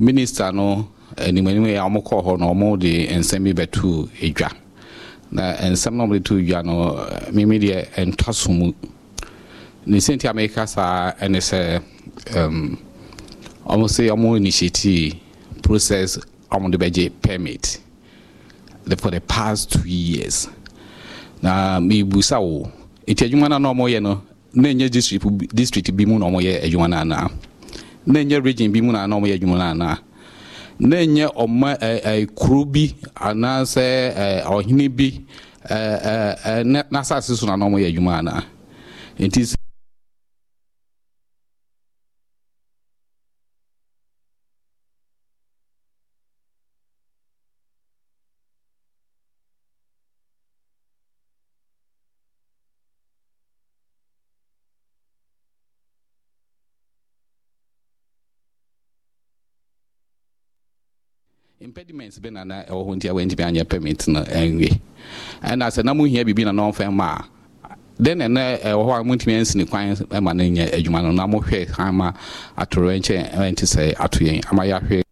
minista 0.00 0.52
no 0.52 0.88
animanim 1.16 1.64
yɛ 1.66 1.78
a 1.78 1.88
wɔkɔɔ 1.88 2.24
hɔ 2.24 2.38
no 2.40 2.52
wɔn 2.54 2.78
de 2.80 3.06
nsɛm 3.08 3.44
bi 3.44 3.52
bɛto 3.52 4.08
edwa 4.20 4.50
na 5.30 5.52
nsɛm 5.54 5.92
no 5.94 6.06
wɔde 6.06 6.24
to 6.24 6.34
edwa 6.38 6.64
no 6.64 7.06
mimi 7.32 7.58
deɛ 7.60 7.86
ntɔ 7.94 8.34
so 8.34 8.50
mu. 8.50 8.72
Ne 9.86 10.00
senti 10.00 10.26
amerika 10.26 10.66
saa 10.66 11.12
ɛne 11.12 11.36
sɛ 11.38 11.80
um, 12.34 12.78
wɔn 13.66 13.88
sɛ 13.88 14.10
wɔn 14.10 14.36
initiate 14.38 15.14
process 15.62 16.18
wɔn 16.50 16.70
de 16.72 16.78
bɛgye 16.78 17.10
permit 17.22 17.78
for 18.98 19.10
the 19.10 19.20
past 19.20 19.72
two 19.72 19.88
years. 19.88 20.48
Na 21.42 21.78
mebusa 21.80 22.40
wo 22.40 22.70
nti 23.06 23.24
adwuma 23.28 23.48
no 23.48 23.58
na 23.58 23.72
ɔmɔyɛ 23.72 24.02
no 24.02 24.22
na 24.54 24.68
ɛnyɛ 24.68 24.90
district 24.90 25.24
bi- 25.38 25.46
district 25.52 25.94
bi 25.96 26.04
mu 26.06 26.18
na 26.18 26.26
ɔmɔyɛ 26.26 26.64
adwuma 26.64 26.88
no 26.88 26.96
anaa 26.96 27.04
na. 27.04 27.28
Ɛnyɛ 28.20 28.44
region 28.44 28.72
bi 28.72 28.80
mu 28.80 28.92
na 28.92 29.06
na 29.06 29.16
ɔmɔyɛ 29.16 29.38
adwuma 29.40 29.58
no 29.58 29.64
anaa 29.64 29.74
na. 29.74 30.96
Ɛnyɛ 30.96 31.34
ɔma 31.34 31.78
ɛ, 31.78 32.02
ɛ, 32.04 32.34
kuro 32.34 32.64
bi 32.64 32.94
anaasɛ 33.16 34.14
ɛ, 34.14 34.44
ɔhene 34.44 34.88
bi 34.96 35.20
ɛ, 35.68 36.02
ɛ, 36.02 36.38
ɛ, 36.44 36.64
na- 36.66 36.82
n'asase 36.84 37.34
so 37.36 37.46
na 37.46 37.56
na 37.56 37.66
ɔmɔyɛ 37.66 37.92
adwuma 37.92 38.18
anaa 38.20 38.42
nti 39.18 39.55
impediments 61.96 62.18
bi 62.18 62.30
na 62.30 62.44
na 62.44 62.62
ɛwɔ 62.64 62.82
hɔ 62.86 62.92
nti 62.96 63.08
a 63.08 63.12
wɔntumi 63.14 63.44
anyɛ 63.44 63.68
permit 63.68 64.08
no 64.08 64.20
ɛnwe 64.22 64.80
ɛna 65.42 65.66
sɛ 65.70 65.84
na 65.84 65.94
mohia 65.94 66.24
biribi 66.24 66.44
na 66.44 66.52
na 66.52 66.70
ɔmfɛn 66.70 66.92
ma 66.92 67.16
a. 67.16 67.24
Na 67.98 68.26
ɛnɛ 68.26 68.60
ɛwɔ 68.62 68.84
hɔ 68.84 69.00
a 69.00 69.04
montumi 69.04 69.32
ansi 69.40 69.56
ne 69.56 69.64
kwan 69.64 69.96
ma 70.22 70.32
no 70.32 70.44
nyɛ 70.44 70.72
adwuma 70.74 71.02
no 71.02 71.10
na 71.12 71.26
mohwɛ 71.26 71.68
han 71.76 71.94
ma 71.94 72.12
atorɔ 72.58 72.98
nkyɛn 73.00 73.32
ɛnte 73.34 73.64
sɛ 73.64 73.94
ato 73.98 74.18
yɛn 74.20 74.44
ama 74.52 74.62
yɛahwɛ. 74.64 75.02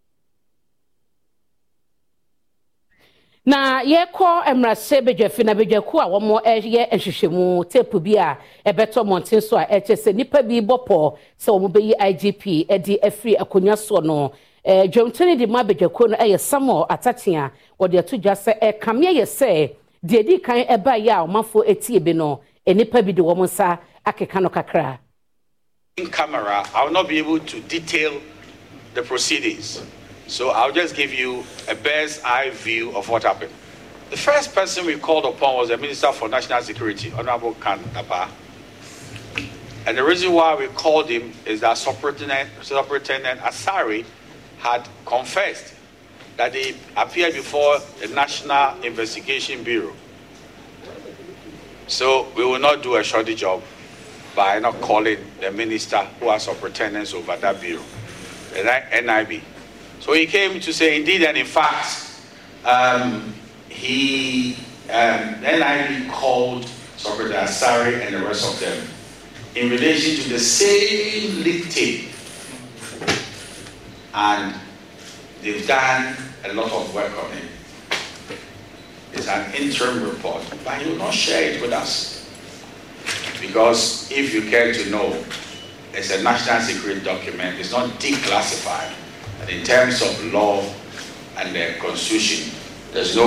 Na 3.46 3.82
yɛkɔ 3.82 4.44
mmarahyɛ 4.54 5.00
badwafi 5.06 5.44
na 5.44 5.54
badwaku 5.54 6.00
a 6.00 6.06
wɔn 6.06 6.42
yɛ 6.62 6.90
nhwehwɛmu 6.92 7.64
teepu 7.70 8.00
bi 8.02 8.16
a 8.16 8.36
ɛbɛtɔ 8.66 9.04
mmɔnten 9.04 9.42
so 9.42 9.56
a 9.56 9.64
ɛkyɛ 9.64 9.96
sɛ 9.96 10.12
nnipa 10.14 10.42
bi 10.46 10.60
bɔ 10.60 10.86
pɔ 10.86 11.16
sɛ 11.38 11.48
wɔn 11.60 11.72
bɛyi 11.72 11.94
igp 11.98 12.82
de 12.84 12.98
afiri 13.02 13.36
akonnwa 13.38 13.72
soɔ 13.76 14.04
no 14.04 14.32
Eh, 14.66 14.88
dwamtoni 14.88 15.36
de 15.36 16.38
samuel 16.38 16.86
wɔde 17.78 17.98
ato 17.98 18.16
dwa 18.16 18.32
sɛ 18.32 18.56
eh, 18.62 18.72
ɛkameɛ 18.72 19.10
yɛ 19.18 19.24
sɛ 19.26 19.74
deɛ 20.02 20.26
di 20.26 20.38
kan 20.38 20.56
a 20.56 20.78
ɔmanfoɔ 20.78 21.68
etie 21.68 22.02
bi 22.02 22.12
no 22.12 22.40
nnipa 22.66 23.04
bi 23.04 23.12
de 23.12 23.20
wɔn 23.20 23.44
nsa 23.44 23.78
akeka 24.06 24.40
no 24.40 24.48
kakra. 24.48 24.98
in 25.98 26.06
camera, 26.10 26.64
I 26.74 26.82
will 26.82 26.92
not 26.92 27.08
be 27.08 27.18
able 27.18 27.40
to 27.40 27.60
detail 27.60 28.18
the 28.94 29.02
proceedings. 29.02 29.82
So 30.28 30.48
I'll 30.48 30.72
just 30.72 30.96
give 30.96 31.12
you 31.12 31.44
a 31.68 31.74
bird's 31.74 32.22
eye 32.24 32.48
view 32.50 32.96
of 32.96 33.10
what 33.10 33.22
happened. 33.24 33.52
The 34.08 34.16
first 34.16 34.54
person 34.54 34.86
we 34.86 34.96
called 34.98 35.26
upon 35.26 35.56
was 35.56 35.68
the 35.68 35.76
Minister 35.76 36.10
for 36.10 36.28
National 36.28 36.62
Security, 36.62 37.12
Honorable 37.12 37.52
Khan. 37.60 37.80
And 39.86 39.98
the 39.98 40.02
reason 40.02 40.32
why 40.32 40.54
we 40.54 40.68
called 40.68 41.10
him 41.10 41.32
is 41.44 41.60
that 41.60 41.76
Superintendent, 41.76 42.48
Superintendent 42.62 43.40
Asari 43.40 44.06
had 44.64 44.88
confessed 45.04 45.74
that 46.38 46.54
he 46.54 46.74
appeared 46.96 47.34
before 47.34 47.78
the 48.00 48.08
National 48.08 48.82
Investigation 48.82 49.62
Bureau. 49.62 49.92
So 51.86 52.26
we 52.34 52.46
will 52.46 52.58
not 52.58 52.82
do 52.82 52.96
a 52.96 53.04
shoddy 53.04 53.34
job 53.34 53.62
by 54.34 54.58
not 54.58 54.80
calling 54.80 55.18
the 55.40 55.50
minister 55.52 55.98
who 56.18 56.30
has 56.30 56.44
superintendence 56.44 57.12
over 57.12 57.36
that 57.36 57.60
bureau, 57.60 57.82
the 58.54 58.62
NIB. 58.62 59.42
So 60.00 60.14
he 60.14 60.26
came 60.26 60.58
to 60.58 60.72
say, 60.72 60.98
indeed 60.98 61.22
and 61.22 61.36
in 61.36 61.46
fact, 61.46 62.22
um, 62.64 63.34
he, 63.68 64.56
um, 64.90 65.42
NIB 65.42 66.10
called 66.10 66.64
Secretary 66.96 67.34
Asari 67.34 68.00
and 68.00 68.14
the 68.14 68.24
rest 68.24 68.50
of 68.50 68.58
them 68.60 68.86
in 69.56 69.70
relation 69.70 70.24
to 70.24 70.30
the 70.30 70.38
same 70.38 71.42
leak 71.42 71.68
tape. 71.68 72.13
And 74.14 74.54
they've 75.42 75.66
done 75.66 76.16
a 76.44 76.52
lot 76.52 76.70
of 76.70 76.94
work 76.94 77.12
on 77.22 77.30
it. 77.32 77.44
It's 79.12 79.28
an 79.28 79.52
interim 79.54 80.04
report, 80.08 80.42
but 80.64 80.80
he 80.80 80.90
will 80.90 80.98
not 80.98 81.12
share 81.12 81.52
it 81.52 81.60
with 81.60 81.72
us. 81.72 82.28
Because 83.40 84.10
if 84.10 84.32
you 84.32 84.48
care 84.48 84.72
to 84.72 84.90
know, 84.90 85.24
it's 85.92 86.10
a 86.10 86.22
national 86.22 86.60
secret 86.60 87.04
document, 87.04 87.58
it's 87.58 87.72
not 87.72 87.90
declassified. 88.00 88.92
And 89.40 89.50
in 89.50 89.64
terms 89.64 90.00
of 90.02 90.32
law 90.32 90.62
and 91.36 91.54
the 91.54 91.74
constitution, 91.80 92.52
there's 92.92 93.16
no 93.16 93.26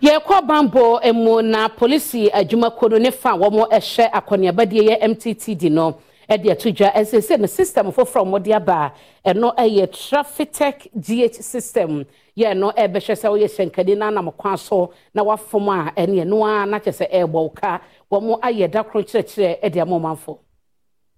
yɛkɔ 0.00 0.46
bambɔ 0.46 1.14
mu 1.14 1.42
na 1.42 1.68
polisi 1.68 2.30
adwumakuo 2.30 2.90
no 2.90 2.98
ne 2.98 3.10
fa 3.10 3.30
wɔn 3.30 3.68
hyɛ 3.70 4.10
akɔneabadie 4.12 4.82
yɛ 4.88 5.02
mttd 5.02 5.70
no 5.70 6.00
de 6.28 6.50
ato 6.50 6.70
dwa 6.72 6.92
ɛsɛ 6.92 7.38
no 7.38 7.46
system 7.46 7.92
foforɔ 7.92 8.22
a 8.22 8.24
wɔde 8.40 8.56
aba 8.56 8.92
a 9.24 9.32
ɛno 9.34 9.54
yɛ 9.56 9.86
trafitec 9.88 10.88
gh 10.98 11.34
system. 11.42 12.04
Yɛ 12.36 12.56
no 12.56 12.72
ɛbɛhwɛ 12.72 13.14
sɛ 13.14 13.28
woyɛ 13.30 13.48
hyɛnkani 13.48 13.96
no 13.96 14.06
anam 14.06 14.30
kwan 14.32 14.58
so 14.58 14.92
na 15.14 15.22
wafom 15.22 15.68
a 15.68 15.92
ɛne 15.92 16.24
ɛno 16.24 16.44
ara 16.46 16.66
na 16.66 16.78
kyɛ 16.80 16.92
sɛ 17.06 17.12
ɛrebɔ 17.12 17.32
wo 17.32 17.48
ka. 17.50 17.80
Wɔn 18.10 18.40
ayɛ 18.40 18.70
da 18.70 18.82
koro 18.82 19.04
kyerɛkyerɛ 19.04 19.72
de 19.72 19.80
ama 19.80 19.98
ɔmanfo. 20.00 20.38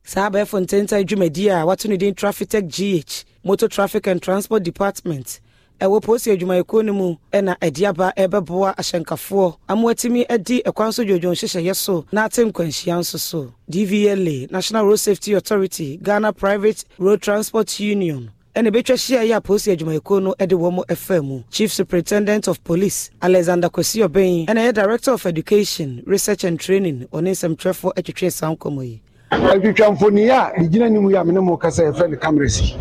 Saa 0.04 0.28
abɛɛfo 0.30 0.64
ntɛnta 0.66 1.02
dwumadi 1.04 1.46
a 1.48 1.64
wato 1.66 1.88
ne 1.88 1.96
din 1.96 2.14
trafitec 2.14 2.68
gh 2.68 3.24
motor 3.42 3.68
traffic 3.68 4.06
and 4.06 4.22
transport 4.22 4.62
department 4.62 5.40
ɛwɔ 5.80 6.00
polisi 6.02 6.30
adwumayɛkuo 6.36 6.84
no 6.84 6.92
mu 6.92 7.16
ɛna 7.32 7.56
ɛde 7.60 7.88
aba 7.88 8.12
ɛbɛboa 8.16 8.74
ahyɛnkafoɔ. 8.76 9.56
Ama 9.68 9.88
atumi 9.94 10.26
adi 10.28 10.60
ɛkwan 10.62 10.92
so 10.92 11.04
dwodwo 11.04 11.30
nhyehyɛeɛ 11.32 11.74
so 11.76 12.04
na 12.10 12.24
ate 12.24 12.42
nkwanhyia 12.44 12.98
nso 12.98 13.18
so. 13.18 13.52
Dvla 13.70 14.50
national 14.50 14.86
road 14.86 14.98
safety 14.98 15.34
authority 15.34 15.98
ghana 16.02 16.32
private 16.32 16.84
road 16.98 17.22
transport 17.22 17.78
union. 17.78 18.30
Ɛna 18.56 18.70
ɛbɛtwa 18.72 18.96
hyiaeɛ 18.96 19.36
a 19.36 19.40
polisi 19.40 19.76
adwumayɛkuo 19.76 20.20
no 20.22 20.34
de 20.38 20.56
wɔn 20.56 20.84
ɛfa 20.86 21.24
mu 21.24 21.42
chief 21.48 21.72
superintendent 21.72 22.48
of 22.48 22.62
police 22.64 23.10
alexander 23.22 23.68
kwasi 23.68 24.00
ɔbɛn 24.08 24.46
ɛna 24.46 24.58
ɛyɛ 24.70 24.74
director 24.74 25.12
of 25.12 25.24
education 25.26 26.02
research 26.06 26.42
and 26.42 26.58
training 26.58 27.06
ɔne 27.12 27.30
nsɛmtwerɛfoɔ 27.30 27.92
atwitwe 27.94 28.32
saa 28.32 28.52
nkɔmmɔ 28.56 28.84
yi. 28.84 29.00
Atwitwa 29.30 29.96
mfoni 29.96 30.28
a 30.28 30.60
ne 30.60 30.66
gyina 30.68 30.90
ne 30.90 30.98
mu 30.98 31.10
yi 31.10 31.16
a 31.16 31.24
mene 31.24 31.40
mu 31.40 31.56
kasa 31.56 31.82
yɛfrɛ 31.84 32.10
no 32.10 32.16
camera 32.16 32.48
si 32.50 32.74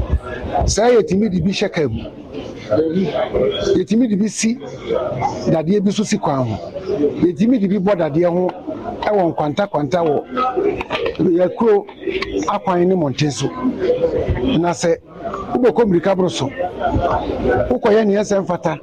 saa 0.66 0.90
yɛtumi 0.90 1.30
de 1.30 1.42
bi 1.42 1.52
hyɛ 1.52 1.72
kaa 1.72 1.88
mu 1.88 2.10
yɛtumi 3.78 4.08
de 4.08 4.16
bi 4.16 4.28
si 4.30 4.58
dadeɛ 5.52 5.80
bi 5.84 5.92
so 5.92 6.04
si 6.04 6.18
kwan 6.18 6.46
ho. 6.48 6.56
Yɛtumi 7.22 7.60
de 7.60 7.68
bi 7.68 7.78
bɔ 7.80 7.96
dadeɛ 7.96 8.26
ho 8.30 8.50
ɛwɔ 9.02 9.22
nkwantakwanta 9.32 10.00
wɔ 10.04 10.24
yɛkuro 11.20 11.86
akwan 12.48 12.86
ne 12.88 12.96
mmɔnten 12.96 13.32
so. 13.32 13.48
Na 14.60 14.72
sɛ 14.74 14.98
wobɛkɔ 15.54 15.86
mmirika 15.86 16.16
boro 16.16 16.30
so 16.30 16.50
wokɔyɛ 17.70 18.06
neɛ 18.06 18.24
sɛ 18.24 18.42
mfata 18.42 18.78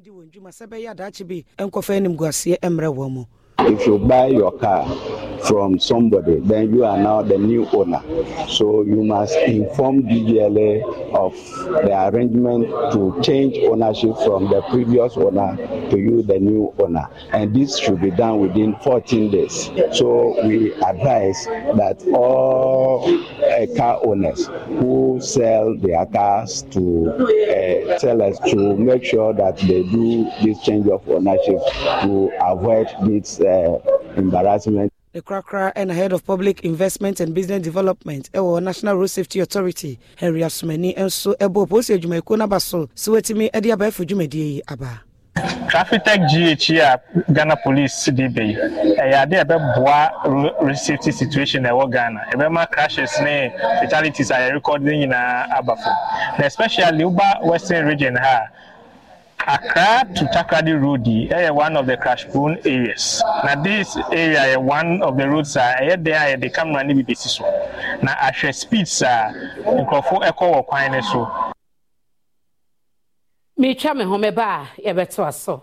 di 0.00 0.10
wɔn 0.10 0.30
dwuma 0.32 0.50
sɛ 0.50 0.66
bɛyɛ 0.66 0.90
adakye 0.90 1.24
bi 1.26 1.44
nkɔfa 1.58 1.94
animguaseɛ 1.96 2.56
mmerɛ 2.70 2.88
wɔ 2.96 3.10
mu. 3.10 3.24
If 3.60 3.86
you 3.86 3.98
buy 3.98 4.28
your 4.28 4.52
car 4.58 4.84
from 5.44 5.78
somebody, 5.78 6.40
then 6.40 6.74
you 6.74 6.84
are 6.84 6.98
now 6.98 7.22
the 7.22 7.38
new 7.38 7.66
owner. 7.68 8.02
So 8.48 8.82
you 8.82 9.02
must 9.04 9.36
inform 9.36 10.02
DVLA 10.04 10.82
of 11.14 11.34
the 11.84 12.08
arrangement 12.08 12.68
to 12.92 13.20
change 13.22 13.56
ownership 13.64 14.16
from 14.24 14.48
the 14.48 14.62
previous 14.70 15.16
owner 15.16 15.56
to 15.90 15.98
you, 15.98 16.22
the 16.22 16.38
new 16.38 16.74
owner. 16.78 17.08
And 17.32 17.54
this 17.54 17.78
should 17.78 18.00
be 18.00 18.10
done 18.10 18.40
within 18.40 18.76
14 18.76 19.30
days. 19.30 19.70
So 19.92 20.46
we 20.46 20.72
advise 20.74 21.44
that 21.46 22.02
all 22.12 23.08
uh, 23.08 23.66
car 23.76 24.00
owners 24.04 24.46
who 24.46 25.18
sell 25.22 25.76
their 25.76 26.06
cars 26.06 26.62
to 26.70 27.10
uh, 27.10 27.98
tell 27.98 28.22
us 28.22 28.38
to 28.50 28.76
make 28.76 29.04
sure 29.04 29.32
that 29.34 29.58
they 29.58 29.82
do 29.82 30.30
this 30.42 30.60
change 30.62 30.86
of 30.88 31.08
ownership 31.08 31.60
to 32.02 32.30
avoid 32.40 32.88
this 33.02 33.40
uh, 33.40 33.78
embarrassment. 34.16 34.92
The 35.12 35.20
korakora 35.22 35.72
and 35.74 35.90
head 35.90 36.12
of 36.12 36.24
public 36.24 36.60
investment 36.64 37.18
and 37.20 37.34
business 37.34 37.62
development 37.62 38.30
ɛwɔ 38.32 38.62
national 38.62 38.96
road 38.96 39.10
safety 39.10 39.40
authority 39.40 39.98
henry 40.16 40.40
asomani 40.42 40.94
nso 40.96 41.34
ɛbɔ 41.38 41.66
polisi 41.68 41.98
adwumayɛkuo 41.98 42.38
no 42.38 42.44
aba 42.44 42.60
so 42.60 42.86
sɛ 42.94 43.08
watumi 43.20 43.50
de 43.60 43.70
abɛɛfo 43.70 44.06
dwumadie 44.06 44.54
yi 44.54 44.62
aba 44.68 45.02
traffic 45.68 46.04
gh 46.04 46.78
a 46.78 47.00
ghana 47.32 47.56
police 47.56 48.04
de 48.06 48.28
bɛ 48.28 48.46
yi 48.48 48.54
ɛyɛ 48.54 49.22
ade 49.22 49.32
a 49.34 49.44
ɛbɛboa 49.44 50.60
road 50.62 50.76
safety 50.78 51.10
situation 51.10 51.66
a 51.66 51.70
ɛwɔ 51.70 51.90
ghana 51.90 52.20
ɛbɛma 52.32 52.70
crashes 52.70 53.10
ne 53.20 53.50
fatalities 53.80 54.30
a 54.30 54.34
yɛrekɔd 54.34 54.80
ne 54.82 55.06
nyinaa 55.06 55.58
aba 55.58 55.74
fam 55.76 56.44
especially 56.44 57.02
woba 57.04 57.44
western 57.44 57.84
region 57.86 58.14
ha 58.14 58.46
Accra 59.46 60.04
to 60.14 60.24
Takrady 60.26 60.80
Road 60.80 61.06
yi 61.06 61.28
ɛyɛ 61.28 61.54
one 61.54 61.76
of 61.76 61.86
the 61.86 61.96
crash 61.96 62.26
prone 62.28 62.58
areas. 62.64 63.22
Na 63.44 63.54
this 63.62 63.96
area 64.12 64.56
yɛ 64.56 64.62
one 64.62 65.02
of 65.02 65.16
the 65.16 65.28
roads 65.28 65.56
a 65.56 65.74
ɛyɛ 65.80 66.04
there 66.04 66.14
a 66.16 66.36
yɛde 66.36 66.54
camera 66.54 66.84
ne 66.84 66.94
bi 66.94 67.02
besi 67.02 67.28
so. 67.28 67.44
Na 68.02 68.14
ahwɛ 68.16 68.54
speeds 68.54 69.02
a 69.02 69.32
nkurɔfo 69.64 70.22
ɛkɔ 70.28 70.44
wɔ 70.54 70.66
kwan 70.66 70.92
ne 70.92 71.00
so. 71.00 71.28
meretwa 73.60 73.94
me 73.96 74.04
ho 74.04 74.16
mɛba 74.16 74.46
a 74.48 74.66
yɛbɛtoa 74.86 75.32
so 75.34 75.62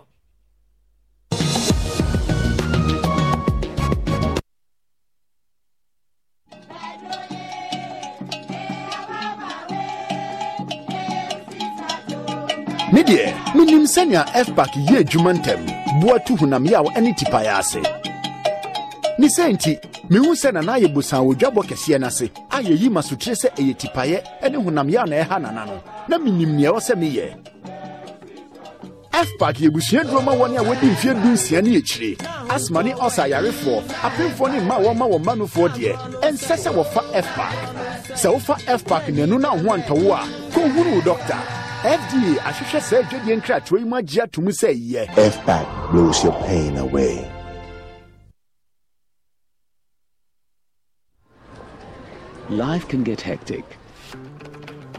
ne 12.92 13.02
deɛ 13.02 13.34
menim 13.58 13.84
sɛnea 13.94 14.22
fpak 14.46 14.70
yɛ 14.88 14.96
adwuma 15.02 15.32
ntɛm 15.34 15.60
boa 16.00 16.18
tu 16.20 16.36
honam 16.36 16.64
yaw 16.70 16.84
ne 17.00 17.12
tipaeɛ 17.12 17.58
ase. 17.58 17.80
Ne 19.18 19.26
sɛ 19.26 19.50
nti 19.52 19.72
mehu 20.10 20.30
sɛ 20.34 20.52
nana 20.54 20.72
ayɛ 20.78 20.86
bosan 20.94 21.26
wɔ 21.26 21.34
dwabɔ 21.34 21.62
kɛseɛ 21.68 21.98
no 22.00 22.06
ase 22.06 22.30
a 22.52 22.58
yɛyi 22.62 22.88
ma 22.90 23.00
sotire 23.02 23.34
sɛ 23.34 23.48
ɛyɛ 23.58 23.74
tipaeɛ 23.80 24.50
ne 24.50 24.58
honam 24.58 24.88
yaw 24.88 25.04
na 25.06 25.16
ɛha 25.24 25.40
nana 25.42 25.66
no 25.66 25.82
na 26.08 26.18
menim 26.18 26.54
nea 26.54 26.70
ɛwɔ 26.70 26.78
sɛ 26.80 26.94
meyɛ. 26.94 27.34
Fpak 29.18 29.56
yɛbusua 29.58 30.04
duro 30.06 30.20
ma 30.22 30.32
wɔne 30.32 30.56
a 30.58 30.62
wɔdi 30.62 30.86
mfeɛ 30.94 31.14
du 31.22 31.28
nsia 31.34 31.60
ne 31.60 31.70
yɛkyire 31.80 32.22
asma 32.54 32.82
ne 32.84 32.92
ɔsa 32.92 33.24
ayarefoɔ 33.26 33.82
apemfoɔ 34.06 34.52
ne 34.52 34.60
mma 34.60 34.74
a 34.76 34.82
wɔma 34.86 35.04
wɔn 35.10 35.24
manofoɔ 35.24 35.68
deɛ 35.74 35.96
ɛnsɛ 36.22 36.54
sɛ 36.62 36.70
wɔfa 36.78 37.02
fpak 37.26 37.54
sɛ 38.14 38.30
wofa 38.32 38.54
fpak 38.78 39.08
nanu 39.10 39.40
na 39.40 39.52
wo 39.54 39.58
ho 39.70 39.76
antɔwo 39.76 40.12
a 40.14 40.22
kɔhunu 40.54 40.94
wo 40.94 41.00
dɔkta 41.02 41.67
fda 41.82 42.42
ahwehwɛ 42.48 42.80
saa 42.80 43.02
adwadie 43.02 43.36
nkratoɔ 43.40 43.78
yi 43.78 43.84
mu 43.84 43.96
agye 43.96 44.22
ato 44.22 44.40
mu 44.40 44.50
sɛ 44.50 44.70
yɛ 44.74 45.06
fpac 45.14 45.66
blows 45.90 46.24
your 46.24 46.34
pain 46.42 46.76
away 46.78 47.24
Life 52.50 52.88
can 52.88 53.04
get 53.04 53.20
hectic. 53.20 53.62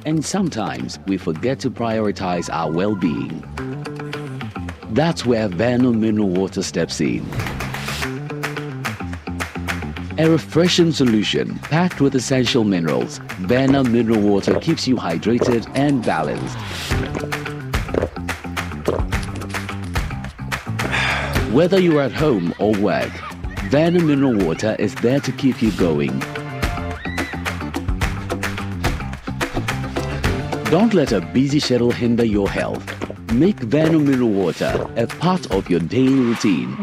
And 0.06 0.24
sometimes 0.24 1.00
we 1.08 1.18
forget 1.18 1.60
to 1.62 1.72
prioritize 1.72 2.48
our 2.54 2.72
well 2.72 2.96
being. 2.96 3.44
That's 4.94 5.26
where 5.26 5.48
Verna 5.48 5.92
Mineral 5.92 6.30
Water 6.30 6.62
steps 6.62 7.02
in. 7.02 7.26
A 10.20 10.30
refreshing 10.30 10.92
solution 10.92 11.58
packed 11.60 12.02
with 12.02 12.14
essential 12.14 12.66
minerals, 12.66 13.20
Verna 13.40 13.86
Mineral 13.86 14.20
Water 14.20 14.60
keeps 14.60 14.86
you 14.86 14.98
hydrated 14.98 15.66
and 15.76 16.06
balanced. 16.06 16.58
Whether 21.54 21.80
you're 21.80 22.02
at 22.02 22.12
home 22.12 22.54
or 22.60 22.74
work, 22.80 23.14
Verna 23.70 24.02
Mineral 24.02 24.46
Water 24.46 24.76
is 24.78 24.94
there 24.96 25.22
to 25.22 25.32
keep 25.32 25.62
you 25.62 25.72
going. 25.72 26.20
Don't 30.70 30.94
let 30.94 31.14
a 31.14 31.22
busy 31.34 31.62
schedule 31.62 31.92
hinder 31.92 32.26
your 32.26 32.50
health. 32.50 32.84
Make 33.32 33.60
Verna 33.62 33.98
Mineral 33.98 34.32
Water 34.32 34.86
a 34.98 35.08
part 35.08 35.50
of 35.50 35.70
your 35.70 35.80
daily 35.80 36.20
routine. 36.20 36.76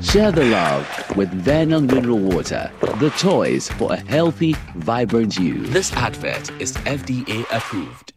Share 0.00 0.30
the 0.30 0.44
love 0.44 1.03
with 1.16 1.30
Verna 1.32 1.80
Mineral 1.80 2.18
Water, 2.18 2.70
the 2.98 3.10
toys 3.18 3.68
for 3.72 3.92
a 3.92 3.96
healthy, 3.96 4.54
vibrant 4.76 5.36
you. 5.36 5.66
This 5.66 5.92
advert 5.94 6.50
is 6.60 6.72
FDA 6.78 7.44
approved. 7.50 8.12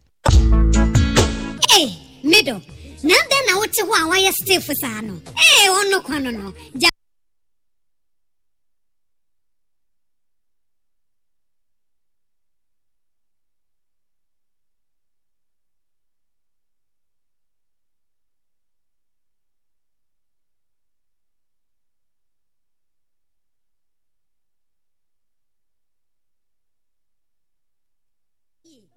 Hey, 1.69 1.99
middle. 2.23 2.61
Na 3.03 3.13
dɛn 3.29 3.43
na 3.47 3.57
wote 3.57 3.77
hɔ 3.77 3.93
a 3.93 4.09
wayɛ 4.09 4.31
stiff 4.33 4.69
saa 4.81 5.01
no? 5.01 5.13
Ee, 5.37 5.67
ɔno 5.69 5.97
oh, 5.97 6.01
kwan 6.01 6.23
no 6.23 6.31
no. 6.31 6.53
Gya 6.75 6.89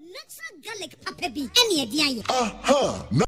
natural 0.00 0.39
garlic 0.64 0.92
bi 1.34 1.42
ɛne 1.60 1.74
ɛde 1.82 1.96
ayɛ. 2.06 2.22
Aha! 2.40 2.80
Na 3.18 3.24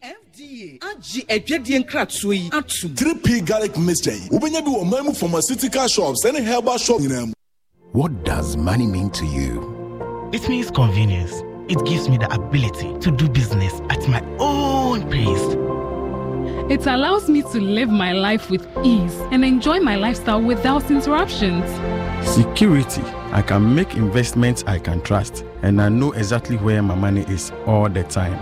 fda 0.00 0.71
agye 0.90 1.24
adwadie 1.28 1.78
nkratoɔ 1.78 2.34
yi 2.34 2.46
atom 2.52 2.90
3p 2.94 3.44
garlic 3.46 3.76
mixture 3.78 4.14
yi 4.14 4.28
wobɛnya 4.30 4.64
bi 4.64 4.70
wɔ 4.70 4.90
man 4.90 5.04
mu 5.04 5.12
pharmaceutical 5.14 5.88
shops 5.88 6.24
ɛne 6.24 6.44
herbal 6.44 6.78
shop 6.78 7.00
nyinaa 7.00 7.26
mu 7.26 7.32
What 7.92 8.24
does 8.24 8.56
money 8.56 8.86
mean 8.86 9.10
to 9.10 9.26
you? 9.26 10.30
It 10.32 10.48
means 10.48 10.70
convenience. 10.70 11.42
It 11.68 11.84
gives 11.84 12.08
me 12.08 12.16
the 12.16 12.32
ability 12.32 12.98
to 13.00 13.10
do 13.10 13.28
business 13.28 13.74
at 13.90 14.08
my 14.08 14.22
own 14.38 15.02
pace. 15.10 15.56
It 16.72 16.86
allows 16.86 17.28
me 17.28 17.42
to 17.42 17.60
live 17.60 17.90
my 17.90 18.12
life 18.14 18.48
with 18.48 18.66
ease 18.82 19.14
and 19.30 19.44
enjoy 19.44 19.80
my 19.80 19.96
lifestyle 19.96 20.40
without 20.40 20.90
interruptions. 20.90 21.66
Security. 22.26 23.02
I 23.30 23.42
can 23.42 23.74
make 23.74 23.94
investments 23.94 24.64
I 24.66 24.78
can 24.78 25.02
trust, 25.02 25.44
and 25.62 25.82
I 25.82 25.90
know 25.90 26.12
exactly 26.12 26.56
where 26.56 26.82
my 26.82 26.94
money 26.94 27.26
is 27.28 27.52
all 27.66 27.90
the 27.90 28.04
time. 28.04 28.38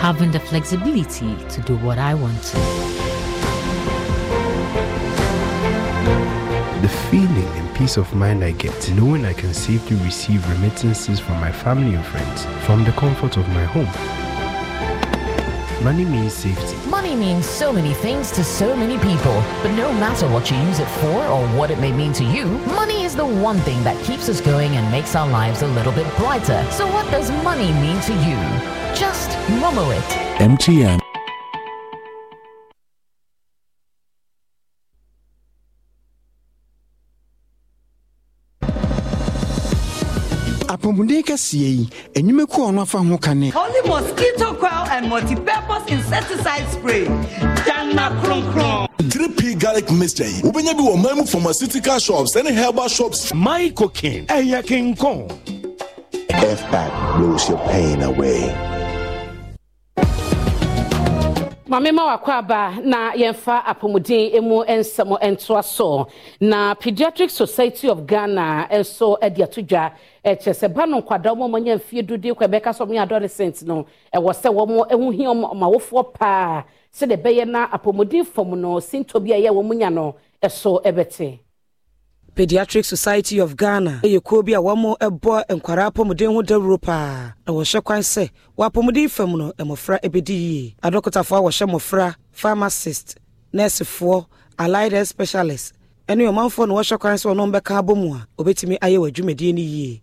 Having 0.00 0.30
the 0.30 0.40
flexibility 0.40 1.36
to 1.50 1.60
do 1.60 1.76
what 1.76 1.98
I 1.98 2.14
want 2.14 2.42
to. 2.42 2.56
The 6.80 6.88
feeling 7.10 7.28
and 7.28 7.76
peace 7.76 7.98
of 7.98 8.14
mind 8.14 8.42
I 8.42 8.52
get 8.52 8.90
knowing 8.92 9.26
I 9.26 9.34
can 9.34 9.52
safely 9.52 9.98
receive 9.98 10.48
remittances 10.48 11.20
from 11.20 11.38
my 11.38 11.52
family 11.52 11.94
and 11.96 12.04
friends 12.06 12.46
from 12.64 12.82
the 12.84 12.92
comfort 12.92 13.36
of 13.36 13.46
my 13.50 13.64
home. 13.64 13.92
Money 15.84 16.06
means 16.06 16.32
safety. 16.32 16.78
Money 16.88 17.14
means 17.14 17.44
so 17.44 17.70
many 17.70 17.92
things 17.92 18.30
to 18.30 18.42
so 18.42 18.74
many 18.74 18.96
people, 19.00 19.42
but 19.62 19.70
no 19.76 19.92
matter 19.92 20.26
what 20.28 20.50
you 20.50 20.56
use 20.56 20.78
it 20.78 20.88
for 21.02 21.26
or 21.26 21.46
what 21.58 21.70
it 21.70 21.78
may 21.78 21.92
mean 21.92 22.14
to 22.14 22.24
you, 22.24 22.46
money 22.74 23.04
is 23.04 23.14
the 23.14 23.26
one 23.26 23.58
thing 23.58 23.84
that 23.84 24.02
keeps 24.06 24.30
us 24.30 24.40
going 24.40 24.76
and 24.76 24.90
makes 24.90 25.14
our 25.14 25.28
lives 25.28 25.60
a 25.60 25.66
little 25.66 25.92
bit 25.92 26.06
brighter. 26.16 26.66
So, 26.70 26.86
what 26.86 27.04
does 27.10 27.30
money 27.44 27.70
mean 27.72 28.00
to 28.00 28.14
you? 28.26 28.79
Just 28.94 29.30
Momo 29.60 29.90
it. 29.96 30.04
MTN. 30.40 31.00
apɔmuden 40.70 41.22
kɛseɛ 41.22 41.70
yi 41.78 41.88
enyimeku 42.14 42.62
a 42.62 42.70
ɔno 42.70 42.82
afa 42.82 42.98
ho 42.98 43.18
ka 43.18 43.34
ne 43.34 43.50
mosquito 43.86 44.54
coil 44.54 44.86
and 44.90 45.08
multi-purpose 45.08 45.84
insecticide 45.92 46.66
spray. 46.70 47.04
Dana 47.66 48.08
kron 48.22 48.42
kron. 48.52 48.86
3p 49.10 49.58
garlic 49.58 49.90
mixture 49.90 50.24
eh? 50.24 50.28
yi 50.28 50.42
wobɛnya 50.42 50.76
bi 50.76 50.82
wɔ 50.82 51.02
man 51.02 51.16
mu 51.16 51.24
pharmaceutical 51.26 51.98
shops 51.98 52.34
ɛne 52.36 52.54
herbal 52.54 52.88
shops 52.88 53.34
my 53.34 53.70
cocaine 53.70 54.26
ɛyɛ 54.26 54.62
kenkɔn 54.64 55.28
FPAC 56.30 57.16
blows 57.18 57.48
your 57.48 57.58
pain 57.68 58.00
away. 58.02 58.79
Maame 61.70 61.92
ma 61.92 62.04
wakɔ 62.10 62.30
aba 62.32 62.60
na 62.82 63.12
yɛmfa 63.14 63.54
apɔmuden 63.70 64.42
mu 64.42 64.64
nsɛm 64.64 65.10
ntoa 65.32 65.62
so. 65.64 66.08
Na 66.40 66.74
pediatric 66.74 67.30
society 67.30 67.88
of 67.88 68.04
ghana 68.06 68.66
nso 68.72 69.16
de 69.34 69.42
ato 69.44 69.62
dwa. 69.62 69.92
Kyerɛ 70.24 70.50
sɛ 70.52 70.74
ba 70.74 70.84
no 70.86 71.00
nkwadaa 71.00 71.30
wɔn 71.32 71.46
a 71.46 71.52
wɔanya 71.60 71.74
mfie 71.78 72.02
dodi 72.02 72.30
kɔ 72.32 72.48
ɛbɛka 72.48 72.70
sɛ 72.74 72.88
yɛ 72.90 73.02
adolescent 73.02 73.62
no 73.62 73.86
ɛwɔ 74.12 74.30
sɛ 74.34 74.50
wɔn 74.52 74.90
ho 74.90 75.10
hia 75.10 75.28
wɔn 75.28 75.62
awofoɔ 75.62 76.12
paa. 76.12 76.64
Sɛdeɛ 76.92 77.16
ɛbɛyɛ 77.22 77.48
na 77.48 77.68
apɔmuden 77.68 78.26
fam 78.26 78.60
no 78.60 78.80
sinto 78.80 79.20
bi 79.20 79.30
a 79.30 79.36
ɛyɛ 79.40 79.50
wɔn 79.54 79.76
nya 79.76 79.90
no 79.90 80.16
ɛso 80.42 80.82
ɛbɛte 80.84 81.38
pediatric 82.40 82.84
society 82.86 83.38
of 83.38 83.54
ghana. 83.56 84.00
Ɛyɛ 84.02 84.20
kuo 84.24 84.42
bi 84.42 84.52
a 84.54 84.60
wɔn 84.60 84.96
bɔ 85.20 85.44
nkwaraa 85.56 85.90
apɔmuden 85.92 86.32
ho 86.32 86.40
dawuro 86.42 86.80
paa. 86.80 87.34
Na 87.46 87.52
wɔhyɛ 87.52 87.84
kwan 87.84 88.00
sɛ 88.00 88.30
wɔ 88.56 88.70
apɔmuden 88.70 89.10
fam 89.10 89.36
no 89.36 89.52
mmɔfra 89.58 90.00
bɛdi 90.00 90.30
yie. 90.30 90.74
Adɔkotafoɔ 90.82 91.36
a 91.36 91.42
wɔhyɛ 91.42 91.66
mmɔfra 91.68 92.14
pharmacist 92.32 93.16
nursefoɔ 93.52 94.24
allied 94.58 95.06
specialist 95.06 95.74
ɛne 96.08 96.24
ɔmanfoɔ 96.32 96.68
na 96.68 96.74
wɔhyɛ 96.74 96.98
kwan 96.98 97.16
sɛ 97.16 97.26
ɔno 97.34 97.52
bɛka 97.60 97.72
abɔ 97.82 97.94
mu 97.96 98.14
a 98.14 98.26
obɛtumi 98.42 98.78
ayɛ 98.78 98.96
wɔ 98.98 99.10
adwumadie 99.12 99.52
no 99.54 99.60
yie 99.60 100.00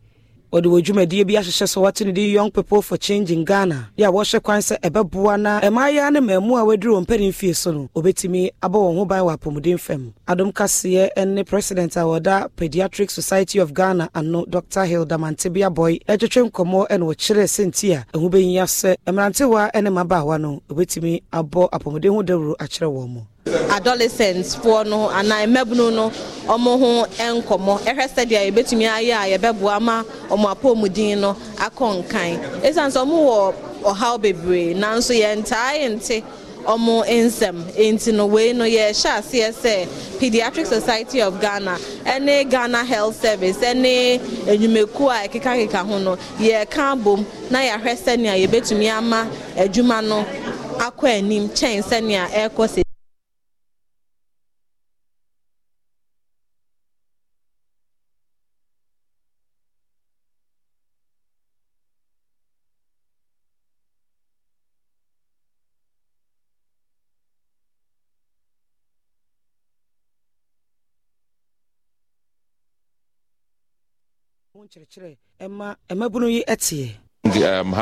wɔde 0.52 0.68
wɔ 0.72 0.82
dwumadie 0.82 1.26
bi 1.28 1.34
ahyehyɛ 1.36 1.68
so 1.68 1.82
wɔte 1.82 2.06
no 2.06 2.12
de 2.14 2.22
young 2.22 2.50
people 2.50 2.82
for 2.82 2.96
change 2.98 3.32
in 3.32 3.44
ghana. 3.44 3.90
Yɛ 3.98 4.08
a 4.08 4.12
wɔhyɛ 4.12 4.42
kwan 4.42 4.60
sɛ 4.62 4.80
ɛbɛboa 4.80 5.40
na 5.42 5.60
mmaayewa 5.62 6.12
ne 6.14 6.20
mmaamu 6.22 6.56
a 6.58 6.64
wɔaduru 6.64 6.96
wɔn 6.96 7.06
mpanin 7.06 7.34
fie 7.34 7.52
so 7.54 7.72
no 7.72 7.90
obɛtumi 7.96 8.52
abɔ 8.64 8.74
wɔn 8.80 8.96
ho 8.96 9.06
ban 9.06 9.24
wɔ 9.24 9.38
apɔmuden 9.38 9.78
fam. 9.80 10.14
Adom 10.28 10.54
kaseɛ 10.54 11.28
ne 11.28 11.44
president 11.44 11.96
a 11.98 12.00
wɔda 12.00 12.50
pediatric 12.56 13.12
society 13.12 13.60
of 13.60 13.74
ghana 13.74 14.10
ano 14.16 14.46
dr. 14.46 14.86
Hilda 14.86 15.18
mantebea 15.18 15.70
boy 15.74 16.00
ɛtwetwe 16.08 16.50
nkɔmmɔ 16.50 16.88
ɛna 16.90 17.04
wɔkyerɛ 17.04 17.44
sɛnti 17.44 17.94
a 17.98 18.06
ɛho 18.18 18.30
bɛnyia 18.30 18.64
sɛ 18.64 18.96
mmerantewa 19.06 19.70
ne 19.76 19.90
mmabaawa 19.90 20.40
no 20.40 20.62
obɛtumi 20.70 21.24
abɔ 21.34 21.70
apɔmuden 21.72 22.14
ho 22.14 22.24
dawuro 22.24 22.56
akyerɛ 22.58 22.88
wɔn 22.88 23.10
mu 23.10 23.22
adolescents 23.72 24.56
foɔ 24.56 24.86
no 24.88 25.10
anaa 25.10 25.46
mmabunu 25.48 25.92
no 25.94 26.12
ɔmo 26.48 26.72
ho 26.80 27.06
nkɔmɔ 27.36 27.74
ɛhwɛ 27.90 28.06
sɛdeɛ 28.16 28.42
yɛbɛtumi 28.52 28.86
ayɛ 28.88 29.14
a 29.16 29.38
yɛbɛboa 29.38 29.82
ma 29.82 30.04
ɔmo 30.30 30.48
apɔmuden 30.56 31.18
no 31.20 31.36
akɔ 31.58 32.04
nkan 32.04 32.40
ɛsiane 32.64 32.92
sɛ 32.92 33.00
ɔmo 33.06 33.18
wɔ 33.30 33.54
ɔhaw 33.92 34.18
bebree 34.22 34.74
nanso 34.76 35.14
yɛntaa 35.14 35.74
yɛnte 35.82 36.24
ɔmo 36.68 37.06
nsɛm 37.08 37.56
nti 37.78 38.14
no 38.14 38.26
wei 38.26 38.52
no 38.54 38.66
yɛhyɛ 38.66 39.10
aseɛ 39.20 39.52
sɛ 39.54 39.88
pediatric 40.20 40.66
society 40.66 41.22
of 41.22 41.40
ghana 41.40 41.78
ɛne 42.06 42.50
ghana 42.50 42.84
health 42.84 43.22
service 43.22 43.58
ɛne 43.58 44.20
enyumeku 44.48 45.08
a 45.10 45.28
ɛkekakeka 45.28 45.86
ho 45.88 45.98
no 46.00 46.18
yɛka 46.40 46.94
abom 46.96 47.26
na 47.50 47.60
yɛahwɛ 47.60 47.96
sɛnea 47.96 48.36
yɛbɛtumi 48.48 48.90
ama 48.92 49.28
adwuma 49.56 50.02
no 50.06 50.26
akɔ 50.80 51.08
anim 51.20 51.48
kyɛn 51.50 51.82
sɛnea 51.84 52.28
ɛrekɔ 52.32 52.68
sɛ 52.68 52.87
nkyerɛkyerɛ 74.68 75.12
ɛma 75.46 75.68
mmabunu 75.92 76.28
yi 76.36 76.42
teɛ 76.64 76.88
um, 77.60 77.74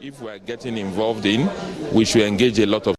if 0.00 0.20
we 0.20 0.30
are 0.30 0.38
getting 0.38 0.76
involved 0.78 1.26
in, 1.26 1.48
we 1.92 2.04
should 2.04 2.22
engage 2.22 2.58
a 2.60 2.66
lot 2.66 2.86
of 2.86 2.95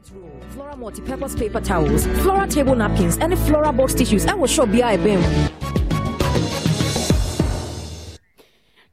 toilet 0.00 0.22
roll, 0.22 0.50
Flora 0.50 0.76
multi-purpose 0.76 1.34
paper 1.34 1.60
towels, 1.60 2.06
Flora 2.22 2.46
table 2.46 2.74
napkins, 2.74 3.16
and 3.18 3.38
Flora 3.40 3.72
box 3.72 3.94
tissues. 3.94 4.26
I 4.26 4.34
will 4.34 4.46
show 4.46 4.66
bi 4.66 4.78
a 4.78 4.94
ebe 4.94 5.16
mu. 5.16 5.48